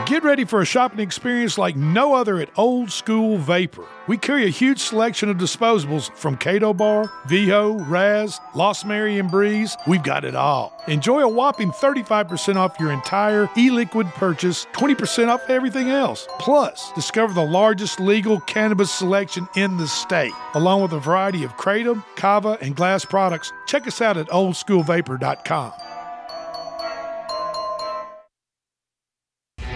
Get 0.08 0.24
ready 0.24 0.46
for 0.46 0.62
a 0.62 0.64
shopping 0.64 1.00
experience 1.00 1.58
like 1.58 1.76
no 1.76 2.14
other 2.14 2.40
at 2.40 2.48
Old 2.56 2.90
School 2.90 3.36
Vapor. 3.36 3.84
We 4.06 4.16
carry 4.16 4.46
a 4.46 4.48
huge 4.48 4.78
selection 4.78 5.28
of 5.28 5.36
disposables 5.36 6.10
from 6.16 6.38
Kado 6.38 6.74
Bar, 6.74 7.08
Viho, 7.26 7.86
Raz, 7.86 8.40
Lost 8.54 8.86
Mary, 8.86 9.18
and 9.18 9.30
Breeze. 9.30 9.76
We've 9.86 10.02
got 10.02 10.24
it 10.24 10.34
all. 10.34 10.72
Enjoy 10.88 11.20
a 11.20 11.28
whopping 11.28 11.72
35% 11.72 12.56
off 12.56 12.80
your 12.80 12.90
entire 12.90 13.50
e 13.54 13.68
liquid 13.68 14.06
purchase, 14.14 14.64
20% 14.72 15.28
off 15.28 15.50
everything 15.50 15.90
else. 15.90 16.26
Plus, 16.38 16.90
discover 16.94 17.34
the 17.34 17.44
largest 17.44 18.00
legal 18.00 18.40
cannabis 18.40 18.90
selection 18.90 19.46
in 19.56 19.76
the 19.76 19.86
state, 19.86 20.32
along 20.54 20.80
with 20.80 20.94
a 20.94 20.98
variety 20.98 21.44
of 21.44 21.54
Kratom, 21.58 22.02
Kava, 22.16 22.56
and 22.62 22.74
glass 22.74 23.04
products. 23.04 23.52
Check 23.66 23.86
us 23.86 24.00
out 24.00 24.16
at 24.16 24.28
oldschoolvapor.com. 24.28 25.72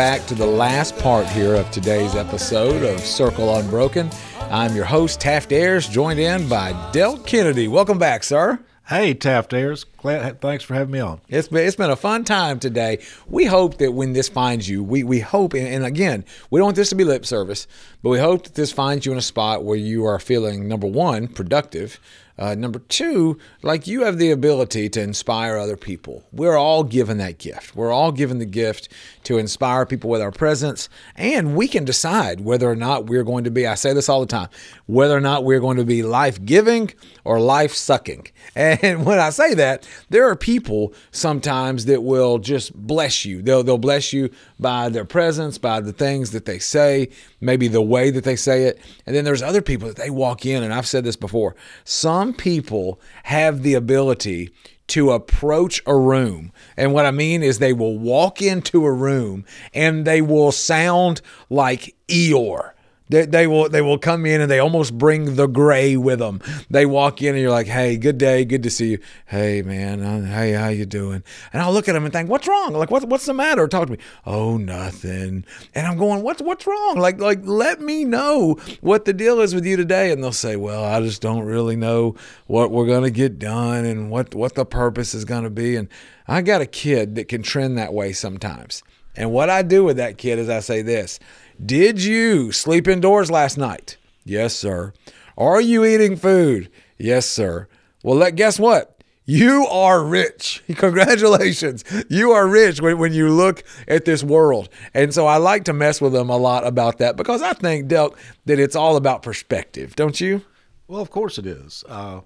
Back 0.00 0.26
to 0.28 0.34
the 0.34 0.46
last 0.46 0.96
part 1.00 1.26
here 1.26 1.54
of 1.54 1.70
today's 1.70 2.14
episode 2.14 2.82
of 2.84 3.00
Circle 3.00 3.54
Unbroken. 3.56 4.08
I'm 4.50 4.74
your 4.74 4.86
host, 4.86 5.20
Taft 5.20 5.52
Ayers, 5.52 5.86
joined 5.86 6.18
in 6.18 6.48
by 6.48 6.72
Delk 6.90 7.26
Kennedy. 7.26 7.68
Welcome 7.68 7.98
back, 7.98 8.24
sir. 8.24 8.58
Hey, 8.88 9.12
Taft 9.12 9.52
Ayers. 9.52 9.84
Glad, 9.84 10.40
thanks 10.40 10.64
for 10.64 10.72
having 10.72 10.92
me 10.92 11.00
on. 11.00 11.20
It's 11.28 11.48
been, 11.48 11.66
it's 11.66 11.76
been 11.76 11.90
a 11.90 11.96
fun 11.96 12.24
time 12.24 12.58
today. 12.58 13.00
We 13.28 13.44
hope 13.44 13.76
that 13.76 13.92
when 13.92 14.14
this 14.14 14.30
finds 14.30 14.66
you, 14.66 14.82
we, 14.82 15.04
we 15.04 15.20
hope, 15.20 15.52
and, 15.52 15.68
and 15.68 15.84
again, 15.84 16.24
we 16.48 16.58
don't 16.58 16.68
want 16.68 16.76
this 16.76 16.88
to 16.88 16.94
be 16.94 17.04
lip 17.04 17.26
service, 17.26 17.66
but 18.02 18.08
we 18.08 18.18
hope 18.18 18.44
that 18.44 18.54
this 18.54 18.72
finds 18.72 19.04
you 19.04 19.12
in 19.12 19.18
a 19.18 19.22
spot 19.22 19.64
where 19.64 19.76
you 19.76 20.06
are 20.06 20.18
feeling, 20.18 20.66
number 20.66 20.86
one, 20.86 21.28
productive, 21.28 22.00
uh, 22.40 22.54
number 22.54 22.78
two, 22.78 23.38
like 23.62 23.86
you 23.86 24.02
have 24.02 24.16
the 24.16 24.30
ability 24.30 24.88
to 24.88 25.00
inspire 25.02 25.58
other 25.58 25.76
people. 25.76 26.24
We're 26.32 26.56
all 26.56 26.82
given 26.84 27.18
that 27.18 27.36
gift. 27.36 27.76
We're 27.76 27.92
all 27.92 28.12
given 28.12 28.38
the 28.38 28.46
gift 28.46 28.88
to 29.24 29.36
inspire 29.36 29.84
people 29.84 30.08
with 30.08 30.22
our 30.22 30.32
presence, 30.32 30.88
and 31.16 31.54
we 31.54 31.68
can 31.68 31.84
decide 31.84 32.40
whether 32.40 32.68
or 32.68 32.74
not 32.74 33.06
we're 33.06 33.24
going 33.24 33.44
to 33.44 33.50
be, 33.50 33.66
I 33.66 33.74
say 33.74 33.92
this 33.92 34.08
all 34.08 34.20
the 34.20 34.26
time, 34.26 34.48
whether 34.86 35.14
or 35.14 35.20
not 35.20 35.44
we're 35.44 35.60
going 35.60 35.76
to 35.76 35.84
be 35.84 36.02
life 36.02 36.42
giving 36.42 36.90
or 37.24 37.38
life 37.38 37.74
sucking. 37.74 38.26
And 38.56 39.04
when 39.04 39.18
I 39.18 39.30
say 39.30 39.54
that, 39.54 39.88
there 40.10 40.28
are 40.28 40.36
people 40.36 40.92
sometimes 41.12 41.84
that 41.86 42.02
will 42.02 42.38
just 42.38 42.74
bless 42.74 43.24
you. 43.24 43.42
They'll, 43.42 43.62
they'll 43.62 43.78
bless 43.78 44.12
you 44.12 44.30
by 44.58 44.88
their 44.88 45.04
presence, 45.04 45.56
by 45.58 45.80
the 45.80 45.92
things 45.92 46.30
that 46.32 46.46
they 46.46 46.58
say, 46.58 47.10
maybe 47.40 47.68
the 47.68 47.82
way 47.82 48.10
that 48.10 48.24
they 48.24 48.36
say 48.36 48.64
it. 48.64 48.80
And 49.06 49.14
then 49.14 49.24
there's 49.24 49.42
other 49.42 49.62
people 49.62 49.88
that 49.88 49.96
they 49.96 50.10
walk 50.10 50.46
in, 50.46 50.62
and 50.62 50.72
I've 50.72 50.86
said 50.86 51.04
this 51.04 51.16
before. 51.16 51.54
Some 51.84 52.29
people 52.32 53.00
have 53.24 53.62
the 53.62 53.74
ability 53.74 54.50
to 54.88 55.12
approach 55.12 55.80
a 55.86 55.96
room. 55.96 56.52
And 56.76 56.92
what 56.92 57.06
I 57.06 57.12
mean 57.12 57.42
is 57.42 57.58
they 57.58 57.72
will 57.72 57.98
walk 57.98 58.42
into 58.42 58.84
a 58.84 58.92
room 58.92 59.44
and 59.72 60.04
they 60.04 60.20
will 60.20 60.50
sound 60.50 61.20
like 61.48 61.94
Eeyore. 62.08 62.72
They, 63.10 63.26
they 63.26 63.46
will 63.48 63.68
they 63.68 63.82
will 63.82 63.98
come 63.98 64.24
in 64.24 64.40
and 64.40 64.48
they 64.48 64.60
almost 64.60 64.96
bring 64.96 65.34
the 65.34 65.48
gray 65.48 65.96
with 65.96 66.20
them. 66.20 66.40
They 66.70 66.86
walk 66.86 67.20
in 67.22 67.34
and 67.34 67.42
you're 67.42 67.50
like, 67.50 67.66
"Hey, 67.66 67.96
good 67.96 68.18
day, 68.18 68.44
good 68.44 68.62
to 68.62 68.70
see 68.70 68.92
you. 68.92 68.98
Hey, 69.26 69.62
man, 69.62 70.00
uh, 70.00 70.24
hey, 70.24 70.52
how 70.52 70.68
you 70.68 70.86
doing?" 70.86 71.24
And 71.52 71.60
I'll 71.60 71.72
look 71.72 71.88
at 71.88 71.94
them 71.94 72.04
and 72.04 72.12
think, 72.12 72.30
"What's 72.30 72.46
wrong? 72.46 72.72
Like, 72.72 72.92
what, 72.92 73.04
what's 73.06 73.26
the 73.26 73.34
matter?" 73.34 73.66
Talk 73.66 73.86
to 73.86 73.92
me. 73.94 73.98
Oh, 74.24 74.56
nothing. 74.56 75.44
And 75.74 75.86
I'm 75.88 75.98
going, 75.98 76.22
"What's 76.22 76.40
what's 76.40 76.66
wrong? 76.68 76.98
Like, 76.98 77.20
like 77.20 77.40
let 77.42 77.80
me 77.80 78.04
know 78.04 78.54
what 78.80 79.06
the 79.06 79.12
deal 79.12 79.40
is 79.40 79.56
with 79.56 79.66
you 79.66 79.76
today." 79.76 80.12
And 80.12 80.22
they'll 80.22 80.30
say, 80.30 80.54
"Well, 80.54 80.84
I 80.84 81.00
just 81.00 81.20
don't 81.20 81.44
really 81.44 81.74
know 81.76 82.14
what 82.46 82.70
we're 82.70 82.86
gonna 82.86 83.10
get 83.10 83.40
done 83.40 83.84
and 83.84 84.10
what 84.10 84.36
what 84.36 84.54
the 84.54 84.64
purpose 84.64 85.14
is 85.14 85.24
gonna 85.24 85.50
be." 85.50 85.74
And 85.74 85.88
I 86.28 86.42
got 86.42 86.60
a 86.60 86.66
kid 86.66 87.16
that 87.16 87.26
can 87.26 87.42
trend 87.42 87.76
that 87.76 87.92
way 87.92 88.12
sometimes. 88.12 88.84
And 89.16 89.32
what 89.32 89.50
I 89.50 89.62
do 89.62 89.82
with 89.82 89.96
that 89.96 90.16
kid 90.16 90.38
is 90.38 90.48
I 90.48 90.60
say 90.60 90.82
this. 90.82 91.18
Did 91.64 92.02
you 92.02 92.52
sleep 92.52 92.88
indoors 92.88 93.30
last 93.30 93.58
night? 93.58 93.98
Yes, 94.24 94.54
sir. 94.54 94.94
Are 95.36 95.60
you 95.60 95.84
eating 95.84 96.16
food? 96.16 96.70
Yes, 96.98 97.26
sir. 97.26 97.68
Well, 98.02 98.16
let 98.16 98.34
guess 98.34 98.58
what? 98.58 99.02
You 99.26 99.66
are 99.66 100.02
rich. 100.02 100.62
Congratulations. 100.76 101.84
You 102.08 102.32
are 102.32 102.48
rich 102.48 102.80
when, 102.80 102.98
when 102.98 103.12
you 103.12 103.28
look 103.28 103.62
at 103.86 104.04
this 104.06 104.24
world. 104.24 104.70
And 104.94 105.12
so 105.12 105.26
I 105.26 105.36
like 105.36 105.64
to 105.64 105.72
mess 105.72 106.00
with 106.00 106.12
them 106.12 106.30
a 106.30 106.36
lot 106.36 106.66
about 106.66 106.98
that 106.98 107.16
because 107.16 107.42
I 107.42 107.52
think, 107.52 107.88
Delk, 107.88 108.16
that 108.46 108.58
it's 108.58 108.74
all 108.74 108.96
about 108.96 109.22
perspective, 109.22 109.94
don't 109.94 110.20
you? 110.20 110.42
Well, 110.88 111.00
of 111.00 111.10
course 111.10 111.38
it 111.38 111.46
is. 111.46 111.84
Uh, 111.88 112.22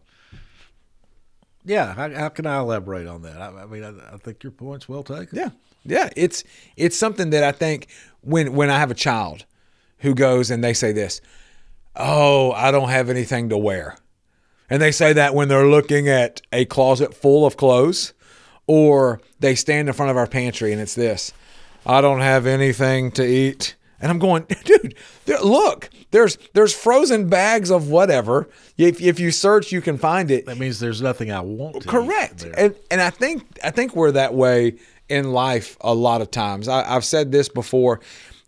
yeah, 1.64 1.92
how, 1.94 2.08
how, 2.10 2.28
can 2.28 2.46
I 2.46 2.58
elaborate 2.58 3.06
on 3.06 3.22
that? 3.22 3.40
I, 3.40 3.48
I 3.48 3.66
mean, 3.66 3.84
I, 3.84 4.14
I, 4.14 4.16
think 4.16 4.42
your 4.42 4.52
point's 4.52 4.88
well 4.88 5.02
taken. 5.02 5.28
Yeah, 5.32 5.50
yeah. 5.84 6.10
It's 6.16 6.44
it's 6.76 6.98
something 6.98 7.30
that 7.30 7.44
I 7.44 7.52
think 7.52 7.88
when 8.20 8.54
when 8.54 8.70
I 8.70 8.78
have 8.78 8.90
a 8.90 8.94
child 8.94 9.44
who 9.98 10.14
goes 10.14 10.50
and 10.50 10.62
they 10.62 10.74
say 10.74 10.92
this, 10.92 11.20
"Oh, 11.96 12.52
I 12.52 12.70
don't 12.70 12.88
have 12.88 13.08
anything 13.10 13.48
to 13.50 13.58
wear," 13.58 13.96
and 14.68 14.80
they 14.80 14.92
say 14.92 15.12
that 15.12 15.34
when 15.34 15.48
they're 15.48 15.66
looking 15.66 16.08
at 16.08 16.40
a 16.52 16.64
closet 16.64 17.14
full 17.14 17.46
of 17.46 17.56
clothes, 17.56 18.14
or 18.66 19.20
they 19.40 19.54
stand 19.54 19.88
in 19.88 19.94
front 19.94 20.10
of 20.10 20.16
our 20.16 20.26
pantry 20.26 20.72
and 20.72 20.80
it's 20.80 20.94
this, 20.94 21.32
"I 21.86 22.00
don't 22.00 22.20
have 22.20 22.46
anything 22.46 23.10
to 23.12 23.24
eat." 23.24 23.76
And 24.00 24.10
I'm 24.10 24.18
going, 24.18 24.46
dude, 24.64 24.94
look, 25.42 25.88
there's 26.10 26.36
there's 26.52 26.74
frozen 26.74 27.30
bags 27.30 27.70
of 27.70 27.88
whatever. 27.88 28.50
If, 28.76 29.00
if 29.00 29.18
you 29.18 29.30
search, 29.30 29.72
you 29.72 29.80
can 29.80 29.96
find 29.96 30.30
it. 30.30 30.44
That 30.44 30.58
means 30.58 30.78
there's 30.78 31.00
nothing 31.00 31.32
I 31.32 31.40
want. 31.40 31.86
Correct. 31.86 32.44
And 32.56 32.74
and 32.90 33.00
I 33.00 33.08
think 33.08 33.58
I 33.64 33.70
think 33.70 33.96
we're 33.96 34.12
that 34.12 34.34
way 34.34 34.74
in 35.08 35.32
life 35.32 35.76
a 35.80 35.94
lot 35.94 36.20
of 36.20 36.30
times. 36.30 36.68
I, 36.68 36.94
I've 36.94 37.04
said 37.04 37.32
this 37.32 37.48
before. 37.48 38.00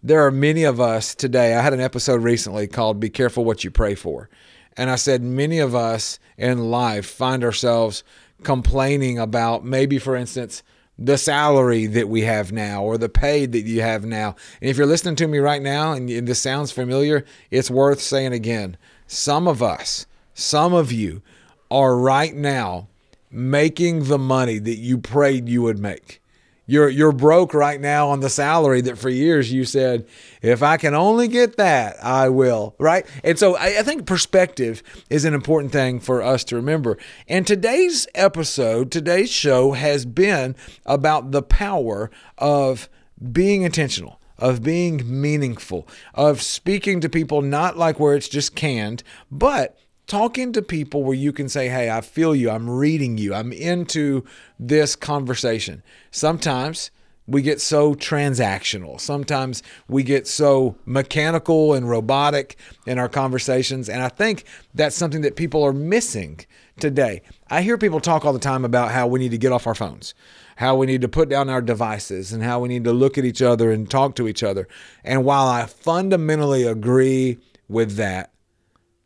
There 0.03 0.25
are 0.25 0.31
many 0.31 0.65
of 0.65 0.81
us 0.81 1.15
today. 1.15 1.55
I 1.55 1.63
had 1.63 1.73
an 1.73 1.81
episode 1.81 2.23
recently 2.23 2.67
called 2.67 3.01
"Be 3.01 3.11
Careful 3.11 3.45
What 3.45 3.65
You 3.65 3.71
Pray 3.71 3.95
For," 3.95 4.29
and 4.77 4.91
I 4.91 4.97
said 4.97 5.23
many 5.23 5.59
of 5.59 5.75
us 5.75 6.19
in 6.37 6.71
life 6.71 7.07
find 7.07 7.43
ourselves 7.43 8.05
complaining 8.43 9.19
about 9.19 9.65
maybe, 9.65 9.99
for 9.99 10.15
instance 10.15 10.63
the 10.99 11.19
salary 11.19 11.87
that 11.87 12.09
we 12.09 12.23
have 12.23 12.53
now 12.53 12.83
or 12.83 12.97
the 12.97 13.09
pay 13.09 13.47
that 13.47 13.63
you 13.63 13.83
have 13.83 14.05
now. 14.05 14.35
And 14.61 14.71
if 14.71 14.77
you're 14.77 14.87
listening 14.87 15.17
to 15.17 15.29
me 15.29 15.39
right 15.39 15.61
now 15.61 15.93
and 15.93 16.09
this 16.27 16.41
sounds 16.41 16.73
familiar, 16.73 17.25
it's 17.51 17.71
worth 17.71 18.01
saying 18.01 18.33
again. 18.33 18.77
Some 19.07 19.47
of 19.47 19.63
us, 19.63 20.07
some 20.35 20.73
of 20.73 20.91
you 20.93 21.23
are 21.71 21.97
right 21.97 22.35
now 22.35 22.89
making 23.31 24.05
the 24.05 24.19
money 24.19 24.59
that 24.59 24.77
you 24.77 24.99
prayed 24.99 25.49
you 25.49 25.63
would 25.63 25.79
make. 25.79 26.21
You're 26.67 26.89
you're 26.89 27.13
broke 27.13 27.55
right 27.55 27.81
now 27.81 28.09
on 28.09 28.21
the 28.21 28.29
salary 28.29 28.81
that 28.83 28.99
for 28.99 29.09
years 29.09 29.53
you 29.53 29.65
said, 29.65 30.07
if 30.43 30.63
I 30.63 30.77
can 30.77 30.95
only 30.95 31.29
get 31.29 31.57
that, 31.57 31.97
I 32.03 32.29
will. 32.29 32.75
Right? 32.79 33.07
And 33.23 33.39
so 33.39 33.57
I, 33.57 33.79
I 33.79 33.83
think 33.83 34.07
perspective 34.07 34.83
is 35.09 35.25
an 35.25 35.35
important 35.35 35.73
thing 35.73 36.01
for 36.01 36.23
us 36.23 36.43
to 36.45 36.57
remember. 36.57 36.99
And 37.29 37.47
today's 37.47 38.09
episode, 38.15 38.91
today's 38.91 39.31
show 39.31 39.73
has 39.73 40.05
been 40.05 40.57
about 40.85 41.31
the 41.31 41.43
power 41.43 42.11
of 42.39 42.89
being 43.33 43.63
intentional 43.63 44.21
of 44.39 44.63
being 44.63 45.03
meaningful, 45.07 45.89
of 46.15 46.43
speaking 46.43 47.01
to 47.01 47.09
people 47.09 47.41
not 47.43 47.77
like 47.77 47.99
where 47.99 48.15
it's 48.15 48.29
just 48.29 48.55
canned, 48.55 49.03
but 49.31 49.79
talking 50.07 50.53
to 50.53 50.63
people 50.63 51.03
where 51.03 51.17
you 51.17 51.33
can 51.33 51.49
say, 51.49 51.69
Hey, 51.69 51.91
I 51.91 52.01
feel 52.01 52.35
you. 52.35 52.51
I'm 52.51 52.69
reading 52.69 53.19
you. 53.19 53.35
I'm 53.35 53.53
into 53.53 54.25
this 54.59 54.97
conversation. 54.97 55.83
Sometimes 56.11 56.91
we 57.27 57.43
get 57.43 57.61
so 57.61 57.95
transactional. 57.95 59.01
Sometimes 59.01 59.63
we 59.89 60.03
get 60.03 60.29
so 60.29 60.77
mechanical 60.85 61.75
and 61.75 61.89
robotic 61.89 62.57
in 62.87 62.99
our 62.99 63.09
conversations. 63.09 63.89
And 63.89 64.03
I 64.03 64.09
think 64.09 64.45
that's 64.75 64.95
something 64.95 65.23
that 65.23 65.35
people 65.35 65.65
are 65.65 65.73
missing 65.73 66.41
today. 66.79 67.23
I 67.51 67.63
hear 67.63 67.79
people 67.79 68.01
talk 68.01 68.25
all 68.25 68.33
the 68.33 68.39
time 68.39 68.65
about 68.65 68.93
how 68.93 69.09
we 69.09 69.19
need 69.19 69.33
to 69.33 69.39
get 69.39 69.51
off 69.51 69.67
our 69.67 69.75
phones, 69.75 70.15
how 70.57 70.77
we 70.77 70.87
need 70.87 71.01
to 71.01 71.09
put 71.09 71.29
down 71.29 71.51
our 71.51 71.63
devices, 71.63 72.33
and 72.33 72.45
how 72.45 72.61
we 72.61 72.69
need 72.69 72.85
to 72.85 72.93
look 72.93 73.19
at 73.19 73.25
each 73.25 73.43
other 73.43 73.73
and 73.73 73.91
talk 73.91 74.15
to 74.17 74.29
each 74.29 74.45
other. 74.45 74.69
And 75.03 75.25
while 75.25 75.49
I 75.49 75.67
fundamentally 75.67 76.63
agree 76.63 77.39
with 77.69 77.97
that, 77.97 78.31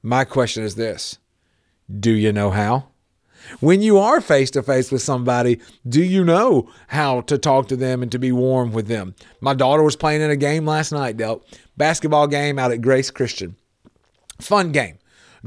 my 0.03 0.25
question 0.25 0.65
is 0.65 0.75
this 0.75 1.19
Do 1.99 2.13
you 2.13 2.33
know 2.33 2.51
how? 2.51 2.87
When 3.61 3.81
you 3.81 3.99
are 3.99 4.21
face 4.21 4.51
to 4.53 4.63
face 4.63 4.93
with 4.93 5.03
somebody, 5.03 5.61
do 5.89 6.03
you 6.03 6.25
know 6.25 6.71
how 6.89 7.23
to 7.23 7.39
talk 7.39 7.69
to 7.69 7.77
them 7.77 8.03
and 8.03 8.13
to 8.13 8.19
be 8.19 8.33
warm 8.33 8.71
with 8.73 8.87
them? 8.87 9.15
My 9.41 9.55
daughter 9.55 9.83
was 9.83 9.97
playing 9.97 10.21
in 10.21 10.31
a 10.31 10.37
game 10.37 10.67
last 10.67 10.93
night, 10.93 11.17
Delk. 11.17 11.43
Basketball 11.77 12.27
game 12.27 12.59
out 12.59 12.71
at 12.71 12.83
Grace 12.83 13.11
Christian. 13.11 13.57
Fun 14.41 14.73
game. 14.73 14.99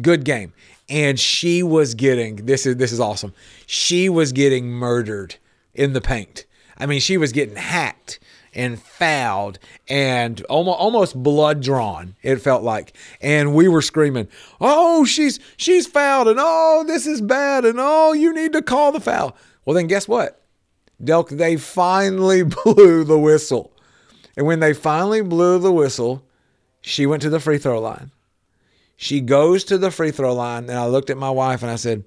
Good 0.01 0.26
game. 0.26 0.54
And 0.89 1.20
she 1.20 1.64
was 1.64 1.93
getting 1.93 2.45
this 2.47 2.66
is 2.66 2.78
this 2.78 2.91
is 2.91 2.99
awesome. 2.99 3.34
She 3.66 4.10
was 4.10 4.32
getting 4.32 4.70
murdered 4.70 5.36
in 5.74 5.93
the 5.93 6.01
paint. 6.01 6.45
I 6.78 6.86
mean, 6.86 6.99
she 6.99 7.18
was 7.18 7.32
getting 7.32 7.56
hacked 7.56 8.20
and 8.56 8.82
fouled 8.82 9.60
and 9.88 10.41
almost 10.43 10.80
almost 10.80 11.24
blood 11.24 11.62
drawn 11.62 12.16
it 12.22 12.38
felt 12.38 12.64
like. 12.64 12.95
And 13.22 13.54
we 13.56 13.68
were 13.68 13.82
screaming 13.82 14.28
oh 14.62 15.06
she's 15.06 15.39
she's 15.58 15.88
fouled 15.88 16.28
and 16.28 16.39
oh 16.39 16.84
this 16.88 17.06
is 17.06 17.22
bad 17.22 17.66
and 17.66 17.78
oh 17.80 18.14
you 18.14 18.34
need 18.34 18.54
to 18.54 18.62
call 18.62 18.91
the 18.91 18.99
foul. 18.99 19.36
Well 19.66 19.76
then 19.76 19.88
guess 19.88 20.08
what? 20.08 20.41
Delk 21.01 21.30
they 21.30 21.58
finally 21.58 22.43
blew 22.64 23.04
the 23.04 23.20
whistle. 23.20 23.72
And 24.36 24.47
when 24.47 24.60
they 24.60 24.74
finally 24.74 25.22
blew 25.22 25.60
the 25.60 25.72
whistle 25.72 26.26
she 26.82 27.06
went 27.06 27.22
to 27.22 27.30
the 27.30 27.39
free 27.39 27.58
throw 27.58 27.80
line. 27.80 28.12
She 28.97 29.22
goes 29.22 29.64
to 29.66 29.78
the 29.78 29.91
free 29.91 30.12
throw 30.12 30.34
line 30.34 30.70
and 30.70 30.78
I 30.78 30.88
looked 30.88 31.10
at 31.10 31.18
my 31.18 31.30
wife 31.30 31.62
and 31.62 31.72
I 31.72 31.76
said 31.76 32.04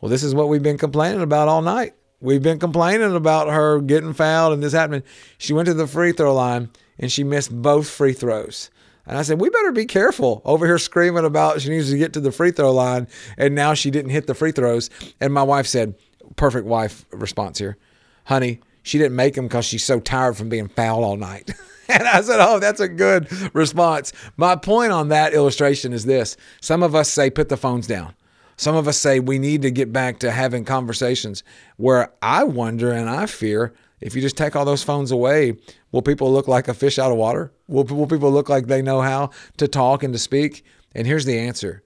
well 0.00 0.08
this 0.08 0.22
is 0.22 0.34
what 0.34 0.48
we've 0.48 0.62
been 0.62 0.78
complaining 0.78 1.22
about 1.22 1.48
all 1.48 1.62
night 1.62 1.94
We've 2.20 2.42
been 2.42 2.58
complaining 2.58 3.14
about 3.16 3.48
her 3.48 3.80
getting 3.80 4.12
fouled 4.12 4.52
and 4.52 4.62
this 4.62 4.72
happening. 4.72 5.02
She 5.38 5.52
went 5.52 5.66
to 5.66 5.74
the 5.74 5.86
free 5.86 6.12
throw 6.12 6.34
line 6.34 6.70
and 6.98 7.10
she 7.10 7.24
missed 7.24 7.50
both 7.50 7.88
free 7.88 8.12
throws. 8.12 8.70
And 9.06 9.16
I 9.18 9.22
said, 9.22 9.40
we 9.40 9.48
better 9.48 9.72
be 9.72 9.86
careful 9.86 10.42
over 10.44 10.66
here 10.66 10.78
screaming 10.78 11.24
about 11.24 11.60
she 11.60 11.70
needs 11.70 11.90
to 11.90 11.98
get 11.98 12.12
to 12.12 12.20
the 12.20 12.30
free 12.30 12.50
throw 12.50 12.72
line. 12.72 13.08
And 13.38 13.54
now 13.54 13.74
she 13.74 13.90
didn't 13.90 14.10
hit 14.10 14.26
the 14.26 14.34
free 14.34 14.52
throws. 14.52 14.90
And 15.20 15.32
my 15.32 15.42
wife 15.42 15.66
said, 15.66 15.94
perfect 16.36 16.66
wife 16.66 17.06
response 17.10 17.58
here. 17.58 17.76
Honey, 18.24 18.60
She 18.82 18.98
didn't 18.98 19.16
make 19.16 19.34
them 19.34 19.46
because 19.46 19.64
she's 19.64 19.84
so 19.84 20.00
tired 20.00 20.36
from 20.36 20.48
being 20.48 20.68
foul 20.68 21.04
all 21.04 21.16
night. 21.16 21.50
and 21.88 22.06
I 22.06 22.20
said, 22.20 22.38
Oh, 22.40 22.58
that's 22.58 22.80
a 22.80 22.88
good 22.88 23.28
response. 23.54 24.12
My 24.36 24.56
point 24.56 24.92
on 24.92 25.08
that 25.08 25.34
illustration 25.34 25.92
is 25.92 26.04
this 26.04 26.36
some 26.60 26.82
of 26.82 26.94
us 26.94 27.08
say, 27.08 27.30
put 27.30 27.48
the 27.48 27.56
phones 27.56 27.86
down. 27.86 28.14
Some 28.60 28.76
of 28.76 28.86
us 28.86 28.98
say 28.98 29.20
we 29.20 29.38
need 29.38 29.62
to 29.62 29.70
get 29.70 29.90
back 29.90 30.18
to 30.18 30.30
having 30.30 30.66
conversations 30.66 31.42
where 31.78 32.12
I 32.20 32.44
wonder 32.44 32.92
and 32.92 33.08
I 33.08 33.24
fear 33.24 33.72
if 34.02 34.14
you 34.14 34.20
just 34.20 34.36
take 34.36 34.54
all 34.54 34.66
those 34.66 34.82
phones 34.82 35.10
away, 35.10 35.54
will 35.92 36.02
people 36.02 36.30
look 36.30 36.46
like 36.46 36.68
a 36.68 36.74
fish 36.74 36.98
out 36.98 37.10
of 37.10 37.16
water? 37.16 37.52
Will, 37.68 37.84
will 37.84 38.06
people 38.06 38.30
look 38.30 38.50
like 38.50 38.66
they 38.66 38.82
know 38.82 39.00
how 39.00 39.30
to 39.56 39.66
talk 39.66 40.02
and 40.02 40.12
to 40.12 40.18
speak? 40.18 40.62
And 40.94 41.06
here's 41.06 41.24
the 41.24 41.38
answer 41.38 41.82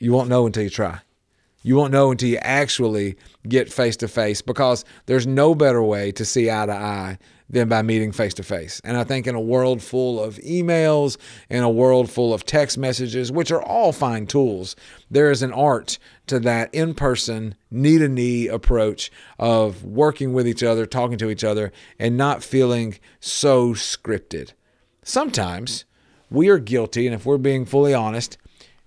you 0.00 0.10
won't 0.10 0.28
know 0.28 0.46
until 0.46 0.64
you 0.64 0.70
try. 0.70 0.98
You 1.62 1.76
won't 1.76 1.92
know 1.92 2.10
until 2.10 2.28
you 2.28 2.38
actually 2.38 3.14
get 3.48 3.72
face 3.72 3.96
to 3.98 4.08
face 4.08 4.42
because 4.42 4.84
there's 5.06 5.28
no 5.28 5.54
better 5.54 5.80
way 5.80 6.10
to 6.10 6.24
see 6.24 6.50
eye 6.50 6.66
to 6.66 6.72
eye 6.72 7.18
than 7.48 7.68
by 7.68 7.82
meeting 7.82 8.10
face 8.10 8.34
to 8.34 8.42
face. 8.42 8.80
And 8.84 8.96
I 8.96 9.04
think 9.04 9.26
in 9.26 9.34
a 9.34 9.40
world 9.40 9.82
full 9.82 10.22
of 10.22 10.36
emails, 10.38 11.16
in 11.50 11.62
a 11.62 11.70
world 11.70 12.10
full 12.10 12.32
of 12.32 12.46
text 12.46 12.78
messages, 12.78 13.30
which 13.30 13.50
are 13.50 13.62
all 13.62 13.92
fine 13.92 14.26
tools, 14.26 14.74
there 15.10 15.30
is 15.30 15.42
an 15.42 15.52
art 15.52 15.98
to 16.26 16.40
that 16.40 16.74
in 16.74 16.94
person, 16.94 17.54
knee 17.70 17.98
to 17.98 18.08
knee 18.08 18.48
approach 18.48 19.12
of 19.38 19.84
working 19.84 20.32
with 20.32 20.48
each 20.48 20.62
other, 20.62 20.86
talking 20.86 21.18
to 21.18 21.30
each 21.30 21.44
other, 21.44 21.70
and 21.98 22.16
not 22.16 22.42
feeling 22.42 22.98
so 23.20 23.74
scripted. 23.74 24.52
Sometimes 25.02 25.84
we 26.30 26.48
are 26.48 26.58
guilty, 26.58 27.06
and 27.06 27.14
if 27.14 27.26
we're 27.26 27.36
being 27.36 27.66
fully 27.66 27.92
honest, 27.92 28.38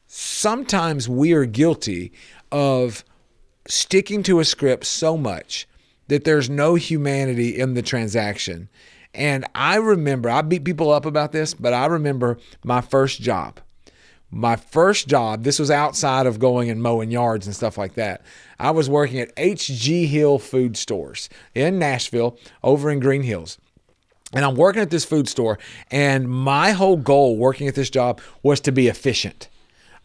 sometimes 0.07 1.07
we 1.07 1.31
are 1.33 1.45
guilty 1.45 2.11
of 2.51 3.05
sticking 3.67 4.23
to 4.23 4.39
a 4.39 4.45
script 4.45 4.85
so 4.85 5.15
much 5.15 5.67
that 6.07 6.23
there's 6.23 6.49
no 6.49 6.75
humanity 6.75 7.57
in 7.57 7.73
the 7.73 7.81
transaction. 7.81 8.69
And 9.13 9.45
I 9.55 9.77
remember, 9.77 10.29
I 10.29 10.41
beat 10.41 10.63
people 10.63 10.91
up 10.91 11.05
about 11.05 11.31
this, 11.31 11.53
but 11.53 11.73
I 11.73 11.85
remember 11.87 12.37
my 12.63 12.81
first 12.81 13.21
job. 13.21 13.59
My 14.29 14.57
first 14.57 15.07
job, 15.07 15.43
this 15.43 15.57
was 15.57 15.71
outside 15.71 16.25
of 16.25 16.37
going 16.37 16.69
and 16.69 16.83
mowing 16.83 17.11
yards 17.11 17.47
and 17.47 17.55
stuff 17.55 17.77
like 17.77 17.93
that. 17.93 18.21
I 18.59 18.71
was 18.71 18.89
working 18.89 19.19
at 19.19 19.31
H.G. 19.37 20.05
Hill 20.07 20.37
Food 20.37 20.75
Stores 20.75 21.29
in 21.55 21.79
Nashville 21.79 22.37
over 22.61 22.91
in 22.91 22.99
Green 22.99 23.23
Hills. 23.23 23.57
And 24.33 24.43
I'm 24.43 24.55
working 24.55 24.81
at 24.81 24.89
this 24.89 25.05
food 25.05 25.29
store, 25.29 25.57
and 25.89 26.29
my 26.29 26.71
whole 26.71 26.97
goal 26.97 27.37
working 27.37 27.69
at 27.69 27.75
this 27.75 27.89
job 27.89 28.19
was 28.43 28.59
to 28.61 28.73
be 28.73 28.89
efficient. 28.89 29.47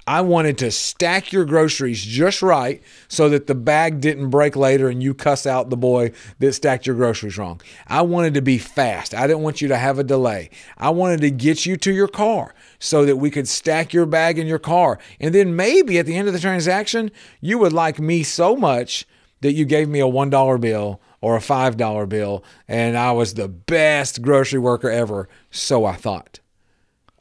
I 0.06 0.20
wanted 0.20 0.58
to 0.58 0.72
stack 0.72 1.32
your 1.32 1.44
groceries 1.44 2.02
just 2.02 2.42
right 2.42 2.82
so 3.06 3.28
that 3.28 3.46
the 3.46 3.54
bag 3.54 4.00
didn't 4.00 4.30
break 4.30 4.56
later 4.56 4.88
and 4.88 5.00
you 5.00 5.14
cuss 5.14 5.46
out 5.46 5.70
the 5.70 5.76
boy 5.76 6.10
that 6.40 6.54
stacked 6.54 6.86
your 6.86 6.96
groceries 6.96 7.38
wrong. 7.38 7.60
I 7.86 8.02
wanted 8.02 8.34
to 8.34 8.42
be 8.42 8.58
fast. 8.58 9.14
I 9.14 9.28
didn't 9.28 9.42
want 9.42 9.62
you 9.62 9.68
to 9.68 9.76
have 9.76 10.00
a 10.00 10.04
delay. 10.04 10.50
I 10.76 10.90
wanted 10.90 11.20
to 11.20 11.30
get 11.30 11.66
you 11.66 11.76
to 11.76 11.92
your 11.92 12.08
car 12.08 12.52
so 12.80 13.04
that 13.04 13.16
we 13.16 13.30
could 13.30 13.46
stack 13.46 13.92
your 13.92 14.06
bag 14.06 14.40
in 14.40 14.48
your 14.48 14.58
car. 14.58 14.98
And 15.20 15.32
then 15.32 15.54
maybe 15.54 15.98
at 15.98 16.06
the 16.06 16.16
end 16.16 16.26
of 16.26 16.34
the 16.34 16.40
transaction, 16.40 17.12
you 17.40 17.58
would 17.58 17.72
like 17.72 18.00
me 18.00 18.24
so 18.24 18.56
much 18.56 19.06
that 19.40 19.52
you 19.52 19.64
gave 19.64 19.88
me 19.88 20.00
a 20.00 20.04
$1 20.04 20.60
bill 20.60 21.00
or 21.20 21.36
a 21.36 21.40
$5 21.40 22.08
bill 22.08 22.42
and 22.66 22.96
I 22.98 23.12
was 23.12 23.34
the 23.34 23.48
best 23.48 24.20
grocery 24.20 24.58
worker 24.58 24.90
ever. 24.90 25.28
So 25.52 25.84
I 25.84 25.94
thought. 25.94 26.40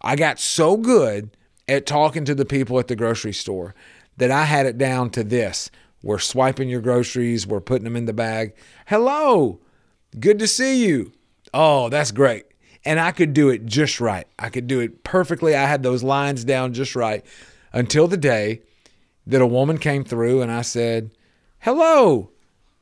I 0.01 0.15
got 0.15 0.39
so 0.39 0.77
good 0.77 1.29
at 1.67 1.85
talking 1.85 2.25
to 2.25 2.35
the 2.35 2.45
people 2.45 2.79
at 2.79 2.87
the 2.87 2.95
grocery 2.95 3.33
store 3.33 3.75
that 4.17 4.31
I 4.31 4.45
had 4.45 4.65
it 4.65 4.77
down 4.77 5.09
to 5.11 5.23
this. 5.23 5.71
We're 6.03 6.19
swiping 6.19 6.69
your 6.69 6.81
groceries, 6.81 7.45
we're 7.45 7.61
putting 7.61 7.83
them 7.83 7.95
in 7.95 8.05
the 8.05 8.13
bag. 8.13 8.53
Hello, 8.87 9.59
good 10.19 10.39
to 10.39 10.47
see 10.47 10.85
you. 10.85 11.11
Oh, 11.53 11.89
that's 11.89 12.11
great. 12.11 12.45
And 12.83 12.99
I 12.99 13.11
could 13.11 13.33
do 13.33 13.49
it 13.49 13.65
just 13.65 14.01
right. 14.01 14.25
I 14.39 14.49
could 14.49 14.67
do 14.67 14.79
it 14.79 15.03
perfectly. 15.03 15.55
I 15.55 15.65
had 15.65 15.83
those 15.83 16.01
lines 16.01 16.43
down 16.43 16.73
just 16.73 16.95
right 16.95 17.23
until 17.73 18.07
the 18.07 18.17
day 18.17 18.61
that 19.27 19.41
a 19.41 19.47
woman 19.47 19.77
came 19.77 20.03
through 20.03 20.41
and 20.41 20.51
I 20.51 20.61
said, 20.61 21.11
Hello. 21.59 22.31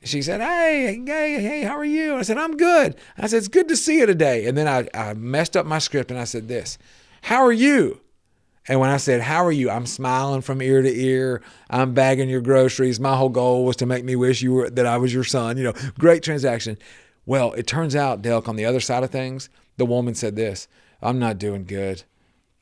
She 0.04 0.22
said, 0.22 0.40
Hey, 0.40 1.02
hey, 1.06 1.42
hey, 1.42 1.62
how 1.64 1.78
are 1.78 1.84
you? 1.84 2.16
I 2.16 2.22
said, 2.22 2.38
I'm 2.38 2.56
good. 2.56 2.96
I 3.18 3.28
said, 3.28 3.38
It's 3.38 3.50
good 3.50 3.68
to 3.68 3.76
see 3.76 3.98
you 4.00 4.06
today. 4.06 4.46
And 4.46 4.58
then 4.58 4.68
I, 4.68 4.88
I 4.94 5.14
messed 5.14 5.58
up 5.58 5.66
my 5.66 5.80
script 5.80 6.12
and 6.12 6.20
I 6.20 6.24
said, 6.24 6.48
This, 6.48 6.78
how 7.24 7.44
are 7.44 7.52
you? 7.52 8.00
And 8.70 8.80
when 8.80 8.92
I 8.92 8.98
said, 8.98 9.22
How 9.22 9.44
are 9.44 9.52
you? 9.52 9.70
I'm 9.70 9.88
smiling 9.88 10.42
from 10.42 10.62
ear 10.62 10.82
to 10.84 10.90
ear. 10.90 11.42
I'm 11.72 11.94
bagging 11.96 12.30
your 12.30 12.40
groceries. 12.40 13.00
My 13.00 13.18
whole 13.18 13.30
goal 13.30 13.66
was 13.66 13.76
to 13.78 13.88
make 13.88 14.06
me 14.06 14.16
wish 14.16 14.42
you 14.44 14.54
were 14.54 14.70
that 14.70 14.86
I 14.86 14.98
was 14.98 15.14
your 15.14 15.24
son. 15.24 15.58
You 15.58 15.64
know, 15.64 15.74
great 15.98 16.22
transaction. 16.24 16.78
Well, 17.26 17.52
it 17.54 17.68
turns 17.68 17.96
out, 17.96 18.22
Delk, 18.22 18.48
on 18.48 18.56
the 18.56 18.66
other 18.66 18.80
side 18.80 19.04
of 19.04 19.10
things, 19.10 19.50
the 19.78 19.86
woman 19.88 20.14
said 20.16 20.36
this 20.36 20.68
I'm 21.02 21.18
not 21.20 21.40
doing 21.40 21.66
good. 21.66 22.04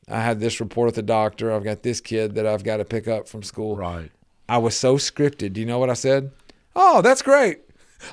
I 0.09 0.21
had 0.21 0.39
this 0.39 0.61
report 0.61 0.87
at 0.87 0.95
the 0.95 1.01
doctor. 1.01 1.51
I've 1.51 1.65
got 1.65 1.83
this 1.83 1.99
kid 1.99 2.35
that 2.35 2.47
I've 2.47 2.63
got 2.63 2.77
to 2.77 2.85
pick 2.85 3.09
up 3.09 3.27
from 3.27 3.43
school. 3.43 3.75
Right. 3.75 4.09
I 4.47 4.59
was 4.59 4.77
so 4.77 4.95
scripted. 4.95 5.53
Do 5.53 5.59
you 5.59 5.65
know 5.65 5.77
what 5.77 5.89
I 5.89 5.93
said? 5.93 6.31
Oh, 6.73 7.01
that's 7.01 7.21
great. 7.21 7.59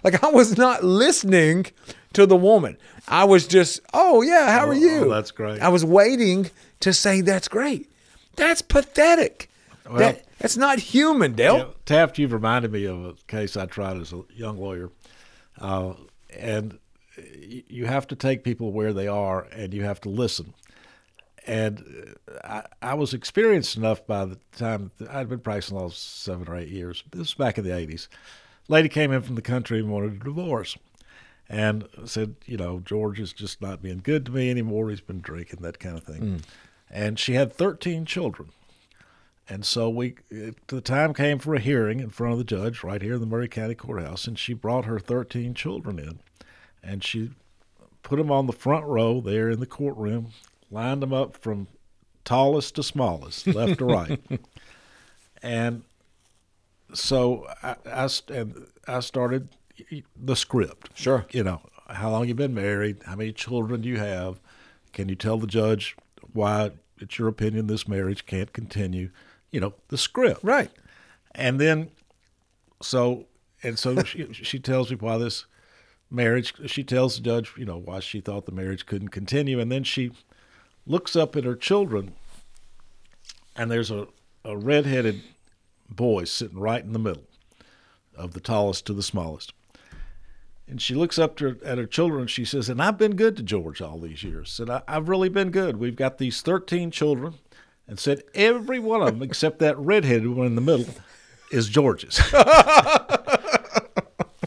Like 0.02 0.24
I 0.24 0.30
was 0.30 0.58
not 0.58 0.82
listening 0.82 1.66
to 2.14 2.26
the 2.26 2.36
woman. 2.36 2.76
I 3.06 3.22
was 3.24 3.46
just, 3.46 3.80
oh 3.92 4.22
yeah, 4.22 4.50
how 4.50 4.64
oh, 4.64 4.70
are 4.70 4.72
Oh, 4.72 4.76
you? 4.76 5.04
oh, 5.04 5.10
that's 5.10 5.30
great. 5.30 5.60
I 5.60 5.68
was 5.68 5.84
waiting 5.84 6.50
to 6.84 6.92
say 6.92 7.20
that's 7.20 7.48
great. 7.48 7.90
That's 8.36 8.62
pathetic. 8.62 9.50
Well- 9.86 9.98
that, 9.98 10.24
that's 10.38 10.56
not 10.56 10.78
human, 10.78 11.32
Dale. 11.34 11.56
Yeah, 11.58 11.64
Taft, 11.84 12.18
you've 12.18 12.32
reminded 12.32 12.72
me 12.72 12.84
of 12.84 13.04
a 13.04 13.14
case 13.26 13.56
I 13.56 13.66
tried 13.66 13.96
as 13.98 14.12
a 14.12 14.22
young 14.34 14.58
lawyer, 14.58 14.90
uh, 15.60 15.94
and 16.38 16.78
you 17.68 17.86
have 17.86 18.06
to 18.08 18.16
take 18.16 18.44
people 18.44 18.72
where 18.72 18.92
they 18.92 19.06
are, 19.08 19.46
and 19.52 19.72
you 19.72 19.82
have 19.84 20.00
to 20.02 20.08
listen. 20.08 20.52
And 21.46 22.14
uh, 22.44 22.62
I, 22.82 22.90
I 22.90 22.94
was 22.94 23.12
experienced 23.14 23.76
enough 23.76 24.06
by 24.06 24.24
the 24.24 24.38
time 24.56 24.90
I'd 25.10 25.28
been 25.28 25.40
practicing 25.40 25.76
law 25.76 25.90
seven 25.90 26.48
or 26.48 26.56
eight 26.56 26.68
years. 26.68 27.04
This 27.10 27.20
was 27.20 27.34
back 27.34 27.58
in 27.58 27.64
the 27.64 27.70
'80s. 27.70 28.08
Lady 28.68 28.88
came 28.88 29.12
in 29.12 29.20
from 29.22 29.34
the 29.34 29.42
country 29.42 29.78
and 29.78 29.90
wanted 29.90 30.12
a 30.20 30.24
divorce, 30.24 30.76
and 31.48 31.86
said, 32.06 32.36
"You 32.46 32.56
know, 32.56 32.80
George 32.80 33.20
is 33.20 33.32
just 33.32 33.60
not 33.60 33.82
being 33.82 34.00
good 34.02 34.24
to 34.26 34.32
me 34.32 34.50
anymore. 34.50 34.90
He's 34.90 35.00
been 35.02 35.20
drinking, 35.20 35.60
that 35.62 35.78
kind 35.78 35.96
of 35.98 36.04
thing." 36.04 36.20
Mm. 36.22 36.42
And 36.90 37.18
she 37.18 37.34
had 37.34 37.52
13 37.52 38.04
children. 38.04 38.50
And 39.48 39.64
so 39.64 39.90
we, 39.90 40.16
it, 40.30 40.66
the 40.68 40.80
time 40.80 41.12
came 41.12 41.38
for 41.38 41.54
a 41.54 41.60
hearing 41.60 42.00
in 42.00 42.10
front 42.10 42.32
of 42.32 42.38
the 42.38 42.44
judge 42.44 42.82
right 42.82 43.02
here 43.02 43.14
in 43.14 43.20
the 43.20 43.26
Maury 43.26 43.48
County 43.48 43.74
Courthouse, 43.74 44.26
and 44.26 44.38
she 44.38 44.54
brought 44.54 44.86
her 44.86 44.98
13 44.98 45.54
children 45.54 45.98
in, 45.98 46.20
and 46.82 47.04
she 47.04 47.30
put 48.02 48.16
them 48.16 48.30
on 48.30 48.46
the 48.46 48.54
front 48.54 48.86
row 48.86 49.20
there 49.20 49.50
in 49.50 49.60
the 49.60 49.66
courtroom, 49.66 50.28
lined 50.70 51.02
them 51.02 51.12
up 51.12 51.36
from 51.36 51.66
tallest 52.24 52.76
to 52.76 52.82
smallest, 52.82 53.46
left 53.46 53.78
to 53.80 53.84
right, 53.84 54.20
and 55.42 55.82
so 56.94 57.46
I, 57.62 57.76
I, 57.84 58.08
and 58.28 58.66
I 58.88 59.00
started 59.00 59.50
the 60.16 60.36
script. 60.36 60.88
Sure, 60.94 61.26
you 61.32 61.44
know 61.44 61.60
how 61.88 62.10
long 62.10 62.26
you 62.26 62.34
been 62.34 62.54
married, 62.54 63.02
how 63.04 63.16
many 63.16 63.32
children 63.32 63.82
do 63.82 63.90
you 63.90 63.98
have, 63.98 64.40
can 64.94 65.10
you 65.10 65.14
tell 65.14 65.36
the 65.36 65.46
judge 65.46 65.96
why 66.34 66.72
it's 67.00 67.18
your 67.18 67.28
opinion 67.28 67.66
this 67.66 67.88
marriage 67.88 68.26
can't 68.26 68.52
continue, 68.52 69.10
you 69.50 69.60
know 69.60 69.72
the 69.88 69.96
script, 69.96 70.44
right? 70.44 70.70
And 71.34 71.58
then, 71.60 71.90
so 72.82 73.24
and 73.62 73.78
so 73.78 74.02
she 74.02 74.28
she 74.32 74.58
tells 74.58 74.90
me 74.90 74.96
why 74.96 75.16
this 75.16 75.46
marriage. 76.10 76.54
She 76.66 76.84
tells 76.84 77.16
the 77.16 77.22
judge, 77.22 77.52
you 77.56 77.64
know, 77.64 77.78
why 77.78 78.00
she 78.00 78.20
thought 78.20 78.46
the 78.46 78.52
marriage 78.52 78.84
couldn't 78.84 79.08
continue, 79.08 79.58
and 79.58 79.72
then 79.72 79.84
she 79.84 80.10
looks 80.86 81.16
up 81.16 81.34
at 81.36 81.44
her 81.44 81.56
children, 81.56 82.12
and 83.56 83.70
there's 83.70 83.90
a 83.90 84.08
a 84.44 84.56
redheaded 84.56 85.22
boy 85.88 86.24
sitting 86.24 86.58
right 86.58 86.84
in 86.84 86.92
the 86.92 86.98
middle 86.98 87.24
of 88.16 88.32
the 88.32 88.40
tallest 88.40 88.86
to 88.86 88.92
the 88.92 89.02
smallest. 89.02 89.52
And 90.66 90.80
she 90.80 90.94
looks 90.94 91.18
up 91.18 91.36
to 91.36 91.50
her, 91.50 91.56
at 91.64 91.78
her 91.78 91.86
children 91.86 92.22
and 92.22 92.30
she 92.30 92.44
says, 92.44 92.68
And 92.68 92.82
I've 92.82 92.96
been 92.96 93.16
good 93.16 93.36
to 93.36 93.42
George 93.42 93.82
all 93.82 93.98
these 93.98 94.22
years. 94.22 94.50
Said, 94.50 94.70
I, 94.70 94.82
I've 94.88 95.08
really 95.08 95.28
been 95.28 95.50
good. 95.50 95.76
We've 95.76 95.96
got 95.96 96.18
these 96.18 96.40
13 96.40 96.90
children. 96.90 97.34
And 97.86 97.98
said, 97.98 98.22
Every 98.34 98.78
one 98.78 99.02
of 99.02 99.08
them, 99.08 99.22
except 99.28 99.58
that 99.58 99.78
redheaded 99.78 100.28
one 100.28 100.46
in 100.46 100.54
the 100.54 100.62
middle, 100.62 100.94
is 101.50 101.68
George's. 101.68 102.18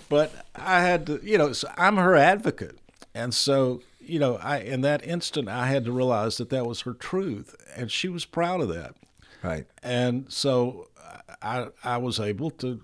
but 0.09 0.32
I 0.55 0.82
had 0.82 1.05
to, 1.05 1.20
you 1.24 1.38
know, 1.38 1.53
so 1.53 1.70
I'm 1.78 1.97
her 1.97 2.15
advocate. 2.15 2.80
And 3.13 3.34
so, 3.34 3.82
you 3.99 4.18
know, 4.20 4.38
I 4.38 4.59
in 4.59 4.82
that 4.82 5.05
instant, 5.05 5.49
I 5.49 5.68
had 5.68 5.86
to 5.86 5.91
realize 5.91 6.38
that 6.38 6.49
that 6.49 6.65
was 6.65 6.82
her 6.82 6.93
truth. 6.93 7.55
And 7.76 7.91
she 7.91 8.09
was 8.09 8.26
proud 8.26 8.61
of 8.61 8.70
that. 8.70 8.95
Right. 9.43 9.68
And 9.84 10.32
so 10.32 10.88
I, 11.41 11.68
I 11.84 11.97
was 11.97 12.20
able 12.20 12.51
to, 12.51 12.82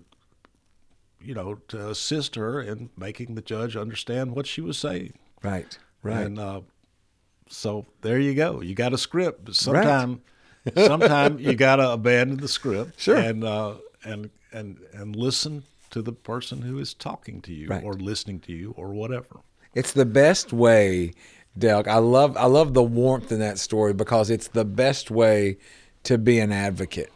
you 1.23 1.33
know, 1.33 1.55
to 1.69 1.89
assist 1.89 2.35
her 2.35 2.61
in 2.61 2.89
making 2.97 3.35
the 3.35 3.41
judge 3.41 3.75
understand 3.75 4.35
what 4.35 4.47
she 4.47 4.61
was 4.61 4.77
saying. 4.77 5.13
Right. 5.41 5.77
Right. 6.01 6.25
And 6.25 6.39
uh, 6.39 6.61
so 7.49 7.85
there 8.01 8.19
you 8.19 8.33
go. 8.33 8.61
You 8.61 8.75
got 8.75 8.93
a 8.93 8.97
script. 8.97 9.45
But 9.45 9.55
sometime, 9.55 10.21
sometime 10.75 11.39
you 11.39 11.53
got 11.55 11.77
to 11.77 11.91
abandon 11.91 12.37
the 12.37 12.47
script. 12.47 12.99
Sure. 12.99 13.15
And 13.17 13.43
uh, 13.43 13.75
and 14.03 14.29
and 14.51 14.77
and 14.93 15.15
listen 15.15 15.63
to 15.91 16.01
the 16.01 16.11
person 16.13 16.61
who 16.61 16.79
is 16.79 16.93
talking 16.93 17.41
to 17.41 17.53
you 17.53 17.67
Right. 17.67 17.83
or 17.83 17.93
listening 17.93 18.39
to 18.41 18.51
you 18.53 18.73
or 18.77 18.93
whatever. 18.93 19.41
It's 19.75 19.91
the 19.93 20.05
best 20.05 20.51
way, 20.53 21.13
Delk. 21.57 21.87
I 21.87 21.97
love 21.97 22.35
I 22.37 22.45
love 22.45 22.73
the 22.73 22.83
warmth 22.83 23.31
in 23.31 23.39
that 23.39 23.59
story 23.59 23.93
because 23.93 24.29
it's 24.29 24.47
the 24.47 24.65
best 24.65 25.09
way 25.11 25.57
to 26.03 26.17
be 26.17 26.39
an 26.39 26.51
advocate. 26.51 27.11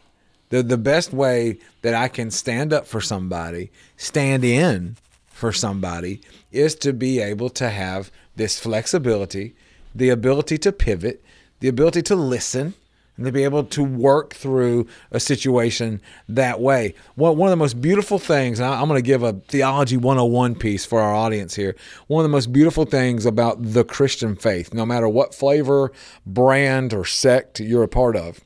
The 0.50 0.62
the 0.62 0.78
best 0.78 1.12
way 1.12 1.58
that 1.82 1.94
I 1.94 2.08
can 2.08 2.30
stand 2.30 2.72
up 2.72 2.86
for 2.86 3.00
somebody, 3.00 3.70
stand 3.96 4.44
in 4.44 4.96
for 5.26 5.52
somebody 5.52 6.20
is 6.50 6.74
to 6.76 6.92
be 6.92 7.20
able 7.20 7.50
to 7.50 7.70
have 7.70 8.10
this 8.36 8.58
flexibility, 8.58 9.54
the 9.94 10.08
ability 10.08 10.58
to 10.58 10.72
pivot, 10.72 11.22
the 11.60 11.68
ability 11.68 12.02
to 12.02 12.16
listen, 12.16 12.74
and 13.16 13.26
to 13.26 13.32
be 13.32 13.42
able 13.44 13.64
to 13.64 13.82
work 13.82 14.32
through 14.32 14.86
a 15.10 15.18
situation 15.20 16.00
that 16.28 16.60
way. 16.60 16.94
One, 17.16 17.36
one 17.36 17.48
of 17.48 17.50
the 17.50 17.56
most 17.56 17.80
beautiful 17.80 18.18
things, 18.18 18.60
and 18.60 18.68
I- 18.68 18.80
I'm 18.80 18.88
going 18.88 18.98
to 18.98 19.06
give 19.06 19.24
a 19.24 19.34
Theology 19.48 19.96
101 19.96 20.54
piece 20.54 20.84
for 20.84 21.00
our 21.00 21.14
audience 21.14 21.56
here. 21.56 21.74
One 22.06 22.24
of 22.24 22.30
the 22.30 22.34
most 22.34 22.52
beautiful 22.52 22.84
things 22.84 23.26
about 23.26 23.72
the 23.72 23.84
Christian 23.84 24.36
faith, 24.36 24.72
no 24.72 24.86
matter 24.86 25.08
what 25.08 25.34
flavor, 25.34 25.92
brand, 26.24 26.94
or 26.94 27.04
sect 27.04 27.58
you're 27.58 27.82
a 27.82 27.88
part 27.88 28.14
of, 28.16 28.40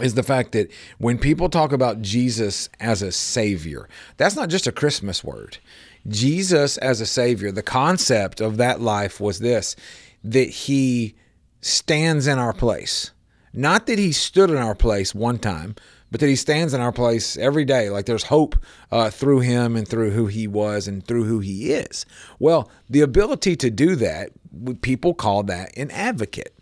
is 0.00 0.14
the 0.14 0.22
fact 0.22 0.52
that 0.52 0.70
when 0.98 1.18
people 1.18 1.48
talk 1.48 1.72
about 1.72 2.02
Jesus 2.02 2.68
as 2.80 3.02
a 3.02 3.12
savior, 3.12 3.88
that's 4.16 4.36
not 4.36 4.48
just 4.48 4.66
a 4.66 4.72
Christmas 4.72 5.24
word. 5.24 5.58
Jesus 6.08 6.76
as 6.78 7.00
a 7.00 7.06
savior, 7.06 7.50
the 7.50 7.62
concept 7.62 8.40
of 8.40 8.56
that 8.58 8.80
life 8.80 9.20
was 9.20 9.38
this 9.38 9.76
that 10.22 10.48
he 10.48 11.14
stands 11.60 12.26
in 12.26 12.38
our 12.38 12.52
place. 12.52 13.12
Not 13.52 13.86
that 13.86 13.98
he 13.98 14.12
stood 14.12 14.50
in 14.50 14.56
our 14.56 14.74
place 14.74 15.14
one 15.14 15.38
time, 15.38 15.76
but 16.10 16.20
that 16.20 16.28
he 16.28 16.36
stands 16.36 16.74
in 16.74 16.80
our 16.80 16.92
place 16.92 17.36
every 17.36 17.64
day. 17.64 17.90
Like 17.90 18.06
there's 18.06 18.24
hope 18.24 18.56
uh, 18.90 19.10
through 19.10 19.40
him 19.40 19.76
and 19.76 19.86
through 19.86 20.10
who 20.10 20.26
he 20.26 20.46
was 20.46 20.86
and 20.88 21.04
through 21.06 21.24
who 21.24 21.40
he 21.40 21.72
is. 21.72 22.06
Well, 22.38 22.70
the 22.88 23.00
ability 23.00 23.56
to 23.56 23.70
do 23.70 23.96
that, 23.96 24.30
people 24.82 25.14
call 25.14 25.42
that 25.44 25.76
an 25.76 25.90
advocate. 25.90 26.55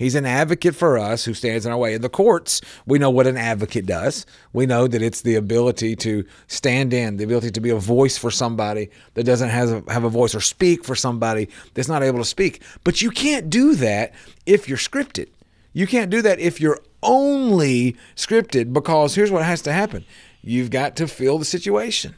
He's 0.00 0.14
an 0.14 0.24
advocate 0.24 0.74
for 0.74 0.96
us 0.96 1.26
who 1.26 1.34
stands 1.34 1.66
in 1.66 1.72
our 1.72 1.76
way. 1.76 1.92
In 1.92 2.00
the 2.00 2.08
courts, 2.08 2.62
we 2.86 2.98
know 2.98 3.10
what 3.10 3.26
an 3.26 3.36
advocate 3.36 3.84
does. 3.84 4.24
We 4.54 4.64
know 4.64 4.88
that 4.88 5.02
it's 5.02 5.20
the 5.20 5.34
ability 5.34 5.94
to 5.96 6.24
stand 6.46 6.94
in, 6.94 7.18
the 7.18 7.24
ability 7.24 7.50
to 7.50 7.60
be 7.60 7.68
a 7.68 7.76
voice 7.76 8.16
for 8.16 8.30
somebody 8.30 8.88
that 9.12 9.24
doesn't 9.24 9.50
have 9.50 9.86
a, 9.86 9.92
have 9.92 10.04
a 10.04 10.08
voice 10.08 10.34
or 10.34 10.40
speak 10.40 10.86
for 10.86 10.94
somebody 10.94 11.50
that's 11.74 11.86
not 11.86 12.02
able 12.02 12.18
to 12.18 12.24
speak. 12.24 12.62
But 12.82 13.02
you 13.02 13.10
can't 13.10 13.50
do 13.50 13.74
that 13.74 14.14
if 14.46 14.70
you're 14.70 14.78
scripted. 14.78 15.28
You 15.74 15.86
can't 15.86 16.10
do 16.10 16.22
that 16.22 16.40
if 16.40 16.62
you're 16.62 16.80
only 17.02 17.94
scripted 18.16 18.72
because 18.72 19.14
here's 19.14 19.30
what 19.30 19.44
has 19.44 19.60
to 19.62 19.72
happen 19.74 20.06
you've 20.40 20.70
got 20.70 20.96
to 20.96 21.08
feel 21.08 21.36
the 21.36 21.44
situation. 21.44 22.14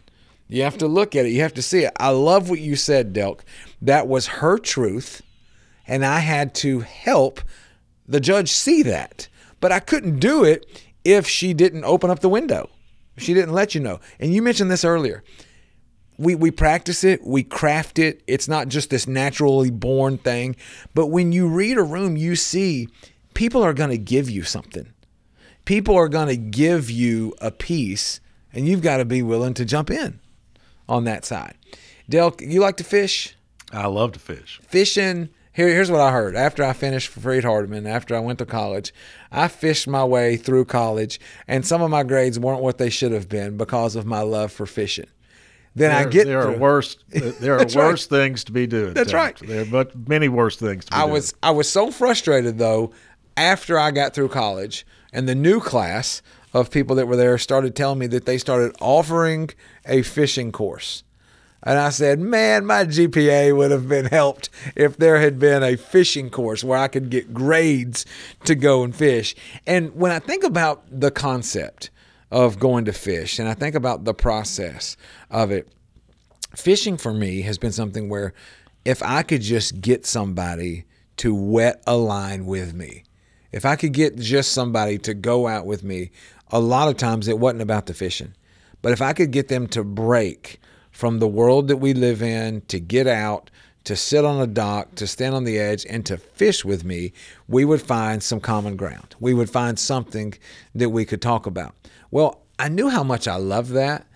You 0.46 0.62
have 0.62 0.78
to 0.78 0.86
look 0.86 1.16
at 1.16 1.26
it. 1.26 1.30
You 1.30 1.40
have 1.40 1.54
to 1.54 1.62
see 1.62 1.80
it. 1.80 1.92
I 1.96 2.10
love 2.10 2.48
what 2.48 2.60
you 2.60 2.76
said, 2.76 3.12
Delk. 3.12 3.40
That 3.80 4.06
was 4.06 4.28
her 4.28 4.56
truth, 4.56 5.20
and 5.84 6.04
I 6.04 6.20
had 6.20 6.54
to 6.56 6.78
help 6.78 7.40
the 8.12 8.20
judge 8.20 8.50
see 8.50 8.82
that. 8.82 9.28
But 9.60 9.72
I 9.72 9.80
couldn't 9.80 10.18
do 10.18 10.44
it 10.44 10.82
if 11.04 11.26
she 11.26 11.54
didn't 11.54 11.84
open 11.84 12.10
up 12.10 12.20
the 12.20 12.28
window. 12.28 12.68
She 13.16 13.34
didn't 13.34 13.54
let 13.54 13.74
you 13.74 13.80
know. 13.80 14.00
And 14.20 14.34
you 14.34 14.42
mentioned 14.42 14.70
this 14.70 14.84
earlier. 14.84 15.24
We, 16.18 16.34
we 16.34 16.50
practice 16.50 17.04
it, 17.04 17.24
we 17.26 17.42
craft 17.42 17.98
it. 17.98 18.22
It's 18.26 18.48
not 18.48 18.68
just 18.68 18.90
this 18.90 19.08
naturally 19.08 19.70
born 19.70 20.18
thing. 20.18 20.56
But 20.94 21.06
when 21.06 21.32
you 21.32 21.48
read 21.48 21.78
a 21.78 21.82
room, 21.82 22.16
you 22.16 22.36
see 22.36 22.88
people 23.34 23.62
are 23.62 23.72
going 23.72 23.90
to 23.90 23.98
give 23.98 24.28
you 24.28 24.42
something. 24.42 24.92
People 25.64 25.96
are 25.96 26.08
going 26.08 26.28
to 26.28 26.36
give 26.36 26.90
you 26.90 27.34
a 27.40 27.50
piece, 27.50 28.20
and 28.52 28.66
you've 28.66 28.82
got 28.82 28.98
to 28.98 29.04
be 29.04 29.22
willing 29.22 29.54
to 29.54 29.64
jump 29.64 29.90
in 29.90 30.20
on 30.88 31.04
that 31.04 31.24
side. 31.24 31.54
Delk, 32.10 32.40
you 32.46 32.60
like 32.60 32.76
to 32.76 32.84
fish? 32.84 33.36
I 33.72 33.86
love 33.86 34.12
to 34.12 34.18
fish. 34.18 34.60
Fishing. 34.68 35.30
Here, 35.54 35.68
here's 35.68 35.90
what 35.90 36.00
I 36.00 36.12
heard. 36.12 36.34
After 36.34 36.64
I 36.64 36.72
finished 36.72 37.08
for 37.08 37.20
Freed 37.20 37.44
Hardeman, 37.44 37.86
after 37.86 38.16
I 38.16 38.20
went 38.20 38.38
to 38.38 38.46
college, 38.46 38.92
I 39.30 39.48
fished 39.48 39.86
my 39.86 40.02
way 40.04 40.36
through 40.36 40.64
college, 40.64 41.20
and 41.46 41.66
some 41.66 41.82
of 41.82 41.90
my 41.90 42.02
grades 42.04 42.38
weren't 42.38 42.62
what 42.62 42.78
they 42.78 42.88
should 42.88 43.12
have 43.12 43.28
been 43.28 43.56
because 43.58 43.94
of 43.94 44.06
my 44.06 44.20
love 44.22 44.50
for 44.50 44.64
fishing. 44.64 45.08
Then 45.74 45.90
I 45.90 46.04
get 46.08 46.26
there 46.26 46.40
are 46.40 46.52
through- 46.52 46.58
worse 46.60 46.96
there 47.08 47.54
are 47.54 47.58
That's 47.58 47.74
right. 47.76 47.86
worse 47.86 48.06
things 48.06 48.44
to 48.44 48.52
be 48.52 48.66
doing. 48.66 48.92
That's 48.94 49.12
right. 49.14 49.36
There 49.38 49.62
are 49.62 49.66
but 49.66 50.08
many 50.08 50.28
worse 50.28 50.56
things 50.56 50.84
to 50.86 50.90
be 50.90 50.96
I 50.96 51.00
doing. 51.02 51.12
was 51.14 51.34
I 51.42 51.50
was 51.50 51.68
so 51.68 51.90
frustrated 51.90 52.58
though 52.58 52.92
after 53.38 53.78
I 53.78 53.90
got 53.90 54.12
through 54.12 54.28
college 54.28 54.86
and 55.14 55.26
the 55.26 55.34
new 55.34 55.60
class 55.60 56.20
of 56.52 56.70
people 56.70 56.94
that 56.96 57.08
were 57.08 57.16
there 57.16 57.38
started 57.38 57.74
telling 57.74 57.98
me 57.98 58.06
that 58.08 58.26
they 58.26 58.36
started 58.36 58.76
offering 58.82 59.48
a 59.86 60.02
fishing 60.02 60.52
course. 60.52 61.04
And 61.62 61.78
I 61.78 61.90
said, 61.90 62.18
"Man, 62.18 62.66
my 62.66 62.84
GPA 62.84 63.56
would 63.56 63.70
have 63.70 63.88
been 63.88 64.06
helped 64.06 64.50
if 64.74 64.96
there 64.96 65.20
had 65.20 65.38
been 65.38 65.62
a 65.62 65.76
fishing 65.76 66.28
course 66.28 66.64
where 66.64 66.78
I 66.78 66.88
could 66.88 67.08
get 67.08 67.32
grades 67.32 68.04
to 68.44 68.54
go 68.54 68.82
and 68.82 68.94
fish." 68.94 69.34
And 69.66 69.94
when 69.94 70.10
I 70.10 70.18
think 70.18 70.42
about 70.42 70.84
the 70.90 71.10
concept 71.10 71.90
of 72.30 72.58
going 72.58 72.84
to 72.86 72.92
fish 72.92 73.38
and 73.38 73.48
I 73.48 73.54
think 73.54 73.74
about 73.74 74.04
the 74.04 74.14
process 74.14 74.96
of 75.30 75.50
it, 75.50 75.68
fishing 76.56 76.96
for 76.96 77.12
me 77.12 77.42
has 77.42 77.58
been 77.58 77.72
something 77.72 78.08
where 78.08 78.32
if 78.84 79.02
I 79.02 79.22
could 79.22 79.42
just 79.42 79.80
get 79.80 80.04
somebody 80.04 80.84
to 81.18 81.34
wet 81.34 81.82
a 81.86 81.96
line 81.96 82.46
with 82.46 82.74
me, 82.74 83.04
if 83.52 83.64
I 83.64 83.76
could 83.76 83.92
get 83.92 84.16
just 84.16 84.52
somebody 84.52 84.98
to 84.98 85.14
go 85.14 85.46
out 85.46 85.66
with 85.66 85.84
me, 85.84 86.10
a 86.50 86.58
lot 86.58 86.88
of 86.88 86.96
times 86.96 87.28
it 87.28 87.38
wasn't 87.38 87.62
about 87.62 87.86
the 87.86 87.94
fishing. 87.94 88.34
But 88.80 88.92
if 88.92 89.00
I 89.00 89.12
could 89.12 89.30
get 89.30 89.48
them 89.48 89.68
to 89.68 89.84
break 89.84 90.58
from 90.92 91.18
the 91.18 91.26
world 91.26 91.66
that 91.68 91.78
we 91.78 91.94
live 91.94 92.22
in, 92.22 92.60
to 92.68 92.78
get 92.78 93.06
out, 93.08 93.50
to 93.84 93.96
sit 93.96 94.24
on 94.24 94.40
a 94.40 94.46
dock, 94.46 94.94
to 94.94 95.06
stand 95.06 95.34
on 95.34 95.44
the 95.44 95.58
edge, 95.58 95.84
and 95.88 96.06
to 96.06 96.16
fish 96.16 96.64
with 96.64 96.84
me, 96.84 97.12
we 97.48 97.64
would 97.64 97.82
find 97.82 98.22
some 98.22 98.38
common 98.38 98.76
ground. 98.76 99.16
We 99.18 99.34
would 99.34 99.50
find 99.50 99.78
something 99.78 100.34
that 100.74 100.90
we 100.90 101.04
could 101.04 101.20
talk 101.20 101.46
about. 101.46 101.74
Well, 102.10 102.42
I 102.58 102.68
knew 102.68 102.88
how 102.88 103.02
much 103.02 103.26
I 103.26 103.36
loved 103.36 103.72
that. 103.72 104.06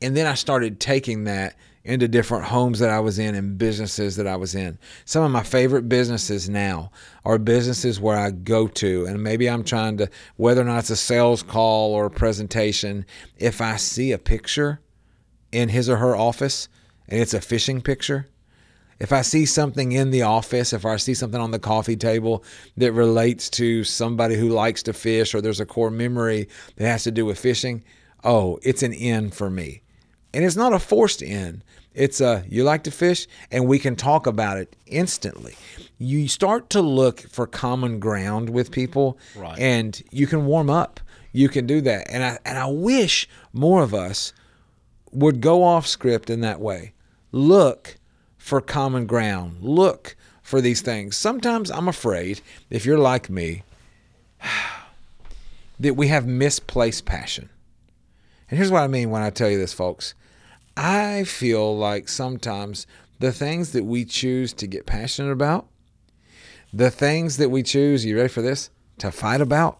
And 0.00 0.16
then 0.16 0.26
I 0.26 0.34
started 0.34 0.80
taking 0.80 1.24
that 1.24 1.56
into 1.84 2.08
different 2.08 2.44
homes 2.44 2.78
that 2.78 2.90
I 2.90 3.00
was 3.00 3.18
in 3.18 3.34
and 3.34 3.58
businesses 3.58 4.16
that 4.16 4.26
I 4.26 4.36
was 4.36 4.54
in. 4.54 4.78
Some 5.04 5.22
of 5.22 5.30
my 5.30 5.42
favorite 5.42 5.88
businesses 5.88 6.48
now 6.48 6.90
are 7.24 7.38
businesses 7.38 8.00
where 8.00 8.16
I 8.16 8.30
go 8.30 8.66
to, 8.68 9.04
and 9.04 9.22
maybe 9.22 9.48
I'm 9.48 9.64
trying 9.64 9.98
to, 9.98 10.08
whether 10.36 10.62
or 10.62 10.64
not 10.64 10.78
it's 10.78 10.90
a 10.90 10.96
sales 10.96 11.42
call 11.42 11.92
or 11.92 12.06
a 12.06 12.10
presentation, 12.10 13.04
if 13.36 13.60
I 13.60 13.76
see 13.76 14.12
a 14.12 14.18
picture 14.18 14.80
in 15.54 15.68
his 15.70 15.88
or 15.88 15.96
her 15.96 16.16
office 16.16 16.68
and 17.08 17.20
it's 17.20 17.34
a 17.34 17.40
fishing 17.40 17.80
picture, 17.80 18.26
if 18.98 19.12
I 19.12 19.22
see 19.22 19.44
something 19.44 19.92
in 19.92 20.10
the 20.10 20.22
office, 20.22 20.72
if 20.72 20.84
I 20.86 20.96
see 20.96 21.14
something 21.14 21.40
on 21.40 21.50
the 21.50 21.58
coffee 21.58 21.96
table 21.96 22.44
that 22.76 22.92
relates 22.92 23.50
to 23.50 23.84
somebody 23.84 24.36
who 24.36 24.48
likes 24.48 24.82
to 24.84 24.92
fish 24.92 25.34
or 25.34 25.40
there's 25.40 25.60
a 25.60 25.66
core 25.66 25.90
memory 25.90 26.48
that 26.76 26.86
has 26.86 27.02
to 27.04 27.10
do 27.10 27.26
with 27.26 27.38
fishing, 27.38 27.82
oh, 28.22 28.58
it's 28.62 28.82
an 28.82 28.92
in 28.92 29.30
for 29.30 29.50
me. 29.50 29.82
And 30.32 30.44
it's 30.44 30.56
not 30.56 30.72
a 30.72 30.78
forced 30.78 31.22
in. 31.22 31.62
It's 31.92 32.20
a 32.20 32.44
you 32.48 32.64
like 32.64 32.82
to 32.84 32.90
fish 32.90 33.26
and 33.50 33.66
we 33.68 33.78
can 33.78 33.94
talk 33.96 34.26
about 34.26 34.58
it 34.58 34.74
instantly. 34.86 35.54
You 35.98 36.26
start 36.28 36.70
to 36.70 36.80
look 36.80 37.20
for 37.20 37.46
common 37.46 38.00
ground 38.00 38.50
with 38.50 38.70
people 38.70 39.18
Right. 39.36 39.58
and 39.58 40.00
you 40.10 40.26
can 40.26 40.46
warm 40.46 40.70
up. 40.70 41.00
You 41.32 41.48
can 41.48 41.66
do 41.66 41.80
that. 41.82 42.06
And 42.10 42.22
I 42.24 42.38
and 42.44 42.58
I 42.58 42.66
wish 42.66 43.28
more 43.52 43.82
of 43.82 43.92
us 43.92 44.32
would 45.14 45.40
go 45.40 45.62
off 45.62 45.86
script 45.86 46.28
in 46.28 46.40
that 46.40 46.60
way. 46.60 46.92
Look 47.32 47.96
for 48.36 48.60
common 48.60 49.06
ground. 49.06 49.62
Look 49.62 50.16
for 50.42 50.60
these 50.60 50.82
things. 50.82 51.16
Sometimes 51.16 51.70
I'm 51.70 51.88
afraid, 51.88 52.40
if 52.68 52.84
you're 52.84 52.98
like 52.98 53.30
me, 53.30 53.62
that 55.80 55.94
we 55.94 56.08
have 56.08 56.26
misplaced 56.26 57.06
passion. 57.06 57.48
And 58.50 58.58
here's 58.58 58.70
what 58.70 58.82
I 58.82 58.88
mean 58.88 59.10
when 59.10 59.22
I 59.22 59.30
tell 59.30 59.50
you 59.50 59.58
this, 59.58 59.72
folks. 59.72 60.14
I 60.76 61.24
feel 61.24 61.76
like 61.76 62.08
sometimes 62.08 62.86
the 63.20 63.32
things 63.32 63.72
that 63.72 63.84
we 63.84 64.04
choose 64.04 64.52
to 64.54 64.66
get 64.66 64.86
passionate 64.86 65.30
about, 65.30 65.66
the 66.72 66.90
things 66.90 67.36
that 67.38 67.48
we 67.48 67.62
choose, 67.62 68.04
you 68.04 68.16
ready 68.16 68.28
for 68.28 68.42
this? 68.42 68.70
To 68.98 69.10
fight 69.10 69.40
about, 69.40 69.78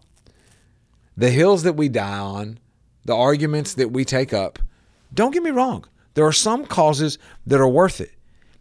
the 1.17 1.31
hills 1.31 1.63
that 1.65 1.75
we 1.75 1.89
die 1.89 2.19
on, 2.19 2.59
the 3.05 3.15
arguments 3.15 3.75
that 3.75 3.91
we 3.91 4.05
take 4.05 4.33
up, 4.33 4.59
don't 5.15 5.33
get 5.33 5.43
me 5.43 5.51
wrong. 5.51 5.85
There 6.15 6.27
are 6.27 6.33
some 6.33 6.67
causes 6.67 7.19
that 7.47 7.61
are 7.61 7.69
worth 7.69 8.01
it. 8.01 8.13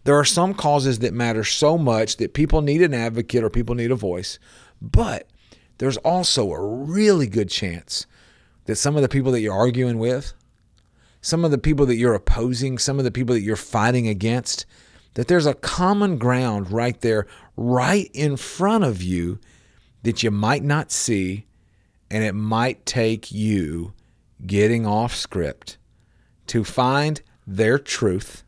There 0.04 0.16
are 0.16 0.26
some 0.26 0.54
causes 0.54 0.99
that 0.99 1.14
matter 1.14 1.43
so 1.43 1.78
much 1.78 2.18
that 2.18 2.34
people 2.34 2.62
need 2.62 2.82
an 2.82 2.93
advocate 2.93 3.43
or 3.43 3.49
people 3.49 3.76
need 3.76 3.91
a 3.91 3.95
voice. 3.95 4.38
But 4.82 5.30
there's 5.78 5.97
also 5.97 6.51
a 6.51 6.66
really 6.66 7.28
good 7.28 7.49
chance 7.49 8.06
that 8.66 8.76
some 8.76 8.95
of 8.95 9.01
the 9.01 9.10
people 9.10 9.32
that 9.32 9.41
you're 9.41 9.54
arguing 9.54 9.97
with, 9.97 10.34
some 11.22 11.45
of 11.45 11.51
the 11.51 11.58
people 11.58 11.86
that 11.86 11.95
you're 11.95 12.14
opposing, 12.14 12.78
some 12.78 12.97
of 12.97 13.06
the 13.06 13.12
people 13.12 13.34
that 13.34 13.41
you're 13.41 13.56
fighting 13.56 14.08
against, 14.08 14.66
that 15.14 15.28
there's 15.28 15.45
a 15.45 15.54
common 15.54 16.18
ground 16.18 16.72
right 16.72 16.99
there, 17.01 17.28
right 17.56 18.10
in 18.14 18.36
front 18.36 18.84
of 18.84 19.01
you 19.01 19.39
that 20.04 20.22
you 20.22 20.32
might 20.32 20.64
not 20.64 20.91
see. 20.91 21.45
And 22.12 22.24
it 22.24 22.34
might 22.34 22.86
take 22.86 23.32
you 23.32 23.93
getting 24.45 24.86
off 24.86 25.16
script 25.16 25.78
to 26.48 26.64
find 26.64 27.22
their 27.46 27.78
truth 27.78 28.44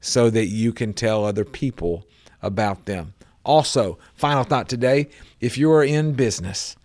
so 0.00 0.30
that 0.30 0.46
you 0.46 0.72
can 0.72 0.92
tell 0.92 1.24
other 1.24 1.44
people 1.44 2.06
about 2.42 2.86
them. 2.86 3.14
Also, 3.44 3.98
final 4.14 4.44
thought 4.44 4.68
today 4.68 5.08
if 5.40 5.56
you 5.56 5.70
are 5.72 5.84
in 5.84 6.12
business, 6.12 6.76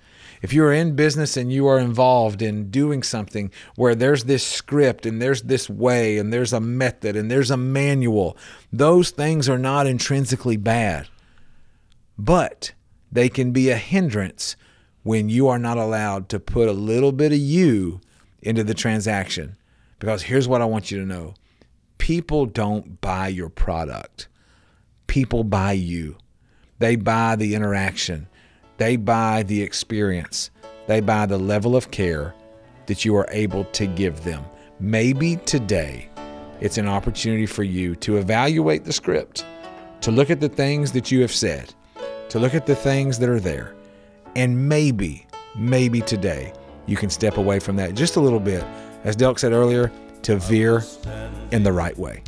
if 0.42 0.54
you 0.54 0.64
are 0.64 0.74
in 0.74 0.96
business 0.96 1.38
and 1.38 1.52
you 1.52 1.68
are 1.68 1.80
involved 1.80 2.42
in 2.42 2.70
doing 2.70 3.04
something 3.04 3.52
where 3.76 3.96
there's 3.96 4.26
this 4.26 4.46
script 4.46 5.06
and 5.06 5.22
there's 5.22 5.44
this 5.44 5.70
way 5.70 6.18
and 6.18 6.32
there's 6.32 6.54
a 6.54 6.60
method 6.60 7.16
and 7.16 7.32
there's 7.32 7.52
a 7.52 7.58
manual, 7.58 8.38
those 8.72 9.10
things 9.10 9.50
are 9.50 9.58
not 9.58 9.88
intrinsically 9.88 10.58
bad. 10.58 11.08
But 12.18 12.74
they 13.12 13.30
can 13.30 13.52
be 13.52 13.70
a 13.70 13.78
hindrance 13.78 14.56
when 15.04 15.30
you 15.30 15.48
are 15.48 15.60
not 15.60 15.78
allowed 15.78 16.30
to 16.30 16.40
put 16.40 16.68
a 16.68 16.74
little 16.74 17.12
bit 17.12 17.32
of 17.32 17.38
you 17.38 18.02
into 18.42 18.64
the 18.64 18.74
transaction. 18.74 19.56
Because 20.00 20.24
here's 20.24 20.48
what 20.48 20.62
I 20.62 20.66
want 20.66 20.92
you 20.92 21.00
to 21.00 21.06
know. 21.06 21.34
People 21.98 22.46
don't 22.46 23.00
buy 23.02 23.30
your 23.30 23.50
product, 23.50 24.28
people 25.08 25.44
buy 25.44 25.72
you. 25.74 26.18
They 26.78 26.98
buy 26.98 27.38
the 27.38 27.56
interaction, 27.56 28.28
they 28.78 28.98
buy 28.98 29.44
the 29.44 29.62
experience, 29.62 30.52
they 30.88 31.00
buy 31.00 31.26
the 31.26 31.38
level 31.38 31.76
of 31.76 31.90
care 31.90 32.36
that 32.88 33.06
you 33.06 33.16
are 33.16 33.28
able 33.32 33.64
to 33.66 33.88
give 33.88 34.24
them. 34.26 34.44
Maybe 34.80 35.38
today 35.38 36.10
it's 36.60 36.78
an 36.78 36.88
opportunity 36.88 37.46
for 37.46 37.64
you 37.64 37.96
to 37.96 38.18
evaluate 38.18 38.84
the 38.84 38.92
script, 38.92 39.46
to 40.02 40.12
look 40.12 40.30
at 40.30 40.42
the 40.42 40.50
things 40.50 40.92
that 40.92 41.12
you 41.12 41.22
have 41.22 41.32
said, 41.32 41.74
to 42.30 42.40
look 42.40 42.54
at 42.54 42.66
the 42.66 42.76
things 42.76 43.18
that 43.20 43.30
are 43.30 43.40
there, 43.40 43.74
and 44.36 44.68
maybe, 44.68 45.26
maybe 45.56 46.02
today 46.02 46.52
you 46.88 46.98
can 46.98 47.10
step 47.10 47.38
away 47.38 47.60
from 47.60 47.78
that 47.78 47.96
just 47.96 48.18
a 48.18 48.20
little 48.20 48.40
bit, 48.40 48.66
as 49.06 49.16
Delk 49.16 49.40
said 49.40 49.54
earlier, 49.54 49.92
to 50.24 50.38
veer 50.38 50.84
in 51.52 51.64
the 51.64 51.72
right 51.72 51.98
way. 51.98 52.24